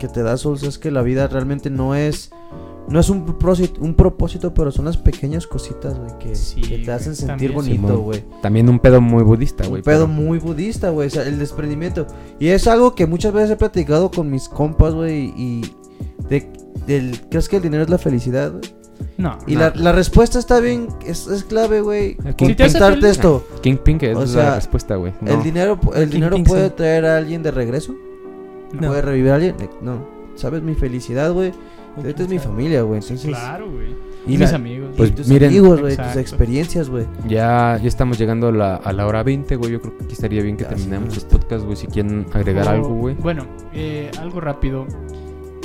[0.00, 2.30] que te da Souls es que la vida realmente no es
[2.88, 6.78] no es un propósito, un propósito, pero son las pequeñas cositas, güey, que, Sí, que
[6.78, 7.80] te hacen sentir también.
[7.82, 8.24] bonito, güey.
[8.42, 9.80] También un pedo muy budista, güey.
[9.80, 12.06] Un pedo pero- muy budista, güey, o sea, el desprendimiento.
[12.38, 15.62] Y es algo que muchas veces he platicado con mis compas, güey, y
[16.28, 16.48] de,
[16.86, 18.62] del, ¿crees que el dinero es la felicidad, güey?
[19.16, 19.38] No.
[19.46, 19.60] Y No.
[19.60, 22.16] la, la respuesta está bien, es, es clave, güey.
[22.24, 23.44] Aquí- Si esto.
[23.62, 25.12] Kingpin, que es O la respuesta, güey.
[25.26, 26.74] El dinero, el King dinero King, puede sí.
[26.76, 27.94] traer a alguien de regreso.
[28.72, 28.88] No.
[28.88, 29.56] Puede revivir a alguien.
[29.82, 30.06] No.
[30.34, 30.62] ¿Sabes?
[30.62, 31.52] Mi felicidad, güey.
[32.04, 33.00] Esta es mi familia, güey.
[33.00, 33.88] Entonces, Claro, güey.
[34.26, 34.90] Y Y la- mis amigos.
[34.94, 35.96] y Pues tus miren- amigos, güey.
[35.96, 37.06] Tus experiencias, güey.
[37.26, 39.72] Ya, ya estamos llegando a la, a la hora 20, güey.
[39.72, 41.76] Yo creo que aquí estaría bien que terminemos el podcast, güey.
[41.76, 43.14] Si quieren agregar Oh, algo, güey.
[43.16, 44.86] Bueno, eh, algo rápido.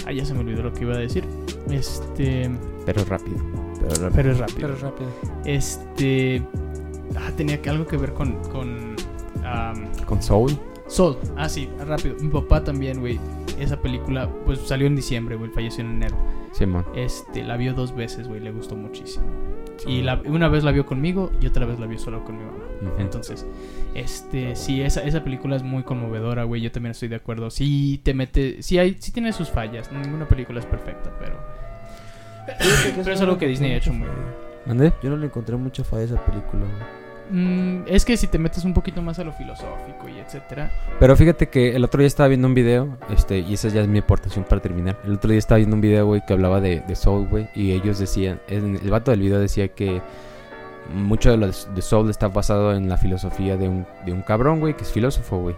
[0.08, 1.24] Ah, ya se me olvidó lo que iba a decir.
[1.70, 2.50] Este.
[2.86, 3.38] Pero rápido.
[3.80, 4.60] Pero, Pero es rápido.
[4.70, 5.10] Pero rápido.
[5.46, 6.42] Este.
[7.16, 8.36] Ah, tenía que- algo que ver con.
[8.52, 8.96] con
[9.46, 10.58] am, Con Soul.
[10.88, 11.18] Soul.
[11.36, 12.16] Ah, sí, rápido.
[12.20, 13.20] Mi papá también, güey.
[13.60, 15.52] Esa película, pues salió en diciembre, güey.
[15.52, 16.18] Falleció en enero.
[16.52, 16.86] Simón.
[16.96, 18.40] Este, la vio dos veces, güey.
[18.40, 19.26] Le gustó muchísimo.
[19.86, 22.44] Y la, una vez la vio conmigo y otra vez la vio solo con mi
[22.44, 22.64] mamá.
[22.82, 23.02] Ujú.
[23.02, 23.46] Entonces,
[23.94, 26.62] este, sí, esa, esa película es muy conmovedora, güey.
[26.62, 27.50] Yo también estoy de acuerdo.
[27.50, 29.92] Sí te mete, sí hay, sí tiene sus fallas.
[29.92, 31.36] Ninguna película es perfecta, pero,
[32.96, 34.48] pero es algo que Disney ha hecho muy bien.
[34.66, 34.94] ¿Mande?
[35.04, 36.97] Yo no le encontré mucha falla a esa película, güey.
[37.30, 40.72] Mm, es que si te metes un poquito más a lo filosófico y etcétera.
[41.00, 43.88] Pero fíjate que el otro día estaba viendo un video, este, y esa ya es
[43.88, 44.98] mi aportación para terminar.
[45.04, 48.00] El otro día estaba viendo un video, güey, que hablaba de, Soul, güey, y ellos
[48.00, 50.02] decían, el vato del video decía que
[50.94, 54.60] mucho de lo de Soul está basado en la filosofía de un, de un cabrón,
[54.60, 55.56] güey, que es filósofo, güey.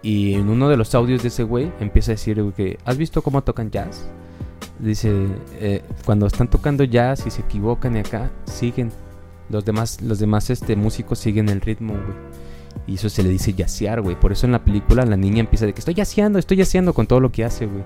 [0.00, 3.20] Y en uno de los audios de ese güey empieza a decir, que, ¿has visto
[3.20, 4.08] cómo tocan jazz?
[4.78, 5.12] Dice,
[5.60, 8.92] eh, cuando están tocando jazz y se equivocan y acá, siguen.
[9.50, 12.16] Los demás, los demás este, músicos siguen el ritmo, güey.
[12.86, 14.18] Y eso se le dice yacear, güey.
[14.18, 17.06] Por eso en la película la niña empieza de que estoy yaceando, estoy yaceando con
[17.06, 17.82] todo lo que hace, güey.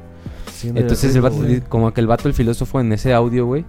[0.80, 1.36] Entonces el vato,
[1.68, 3.64] como que el vato, el filósofo en ese audio, güey.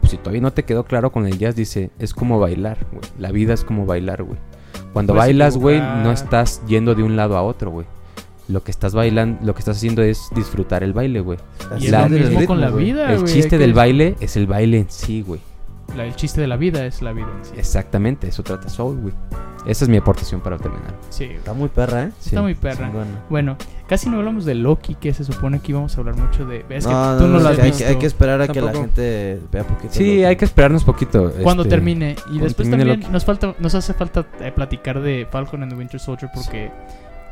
[0.00, 3.02] pues, si todavía no te quedó claro con el jazz, dice, es como bailar, güey.
[3.18, 4.38] La vida es como bailar, güey.
[4.92, 7.86] Cuando bailas, güey, no estás yendo de un lado a otro, güey.
[8.48, 11.38] Lo que estás bailando, lo que estás haciendo es disfrutar el baile, güey.
[11.78, 14.46] Y La- es lo el ritmo, con la vida, El chiste del baile es el
[14.46, 15.40] baile en sí, güey.
[15.96, 17.52] La- el chiste de la vida es la vida en sí.
[17.56, 19.14] Exactamente, eso trata Soul, güey.
[19.66, 20.92] Esa es mi aportación para terminar.
[21.10, 21.36] Sí, güey.
[21.36, 22.10] Está muy perra, ¿eh?
[22.18, 22.30] Sí.
[22.30, 22.90] Está muy perra.
[23.30, 23.56] Bueno,
[23.86, 26.64] casi no hablamos de Loki, que se supone que íbamos a hablar mucho de...
[26.68, 27.78] Es que no, tú no, no, no, lo has hay, visto.
[27.78, 29.92] que- hay que esperar a que la gente vea poquito.
[29.94, 30.24] Sí, Loki.
[30.24, 31.32] hay que esperarnos poquito.
[31.42, 32.10] Cuando este, termine.
[32.12, 33.12] Y cuando después termine también Loki.
[33.12, 36.72] nos falta, nos hace falta eh, platicar de Falcon and the Winter Soldier porque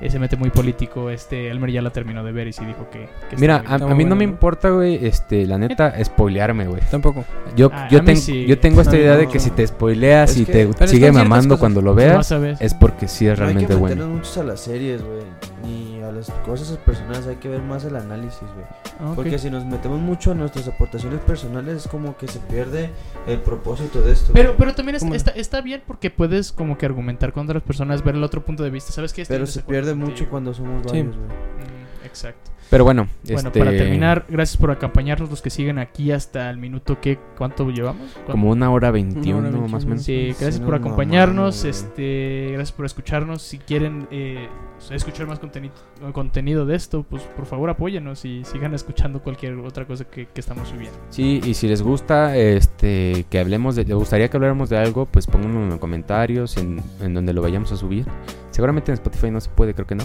[0.09, 1.11] se mete muy político.
[1.11, 3.09] Este Elmer ya la terminó de ver y sí dijo que.
[3.37, 4.33] Mira, a, a mí no bueno, me ¿no?
[4.33, 6.81] importa, güey, este, la neta, spoilearme, güey.
[6.91, 7.25] Tampoco.
[7.57, 8.47] Yo, Ah, yo, ten- sí.
[8.47, 9.31] yo tengo esta No, idea de no.
[9.33, 13.09] que si te spoileas Es y que- te sigue mamando cuando lo veas, es porque
[13.09, 14.07] sí es No hay realmente que bueno.
[14.09, 15.21] muchos a las series, güey.
[15.65, 17.27] Ni a las cosas personales.
[17.27, 18.67] Hay que ver más el análisis, güey.
[19.01, 19.13] Ah.
[19.17, 22.91] Porque si nos metemos mucho a nuestras aportaciones personales, es como que se pierde
[23.27, 24.33] el propósito de esto.
[24.35, 28.05] Pero, pero también es- está, está bien porque puedes como que argumentar con otras personas,
[28.05, 28.93] ver el otro punto de vista.
[28.93, 29.23] ¿Sabes qué?
[29.23, 30.31] Estoy Pero en se pierde mucho contigo.
[30.31, 31.29] cuando somos varios, güey.
[31.29, 32.51] Mm, exacto.
[32.71, 36.57] Pero bueno, Bueno, este, para terminar, gracias por acompañarnos los que siguen aquí hasta el
[36.57, 38.13] minuto que ¿cuánto llevamos?
[38.13, 38.31] ¿Cuánto?
[38.31, 40.05] como una hora veintiuno, más o menos.
[40.05, 43.43] Sí, gracias Sí, por no acompañarnos, este, gracias por escucharnos.
[43.43, 44.49] Si quieren eh,
[44.93, 45.75] escuchar más contenido,
[46.13, 50.41] contenido de esto, pues por favor apóyenos y sigan escuchando cualquier otra cosa que, que
[50.41, 50.97] estamos subiendo.
[51.11, 55.07] Sí, y si les gusta este que hablemos de, les gustaría que habláramos de algo,
[55.07, 58.07] pues pónganlo en los comentarios, en, en donde lo vayamos a subir.
[58.53, 60.05] Seguramente en Spotify no se puede, creo que no.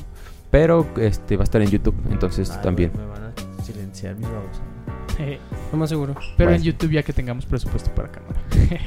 [0.55, 2.91] Pero este va a estar en YouTube, entonces Ay, también.
[2.93, 4.61] güey, Me van a silenciar mis babos.
[5.19, 5.37] Eh,
[5.73, 6.15] Lo más seguro.
[6.37, 6.61] pero en.
[6.63, 8.39] YouTube ya que tengamos presupuesto para cámara.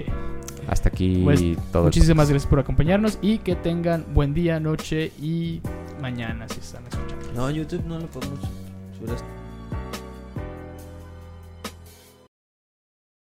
[0.68, 1.84] Hasta aquí Pues, todo.
[1.84, 5.60] Muchísimas gracias por acompañarnos y que tengan buen día, noche y
[6.00, 7.26] mañana si están escuchando.
[7.34, 8.40] No, YouTube no lo podemos
[8.98, 9.26] subir hasta-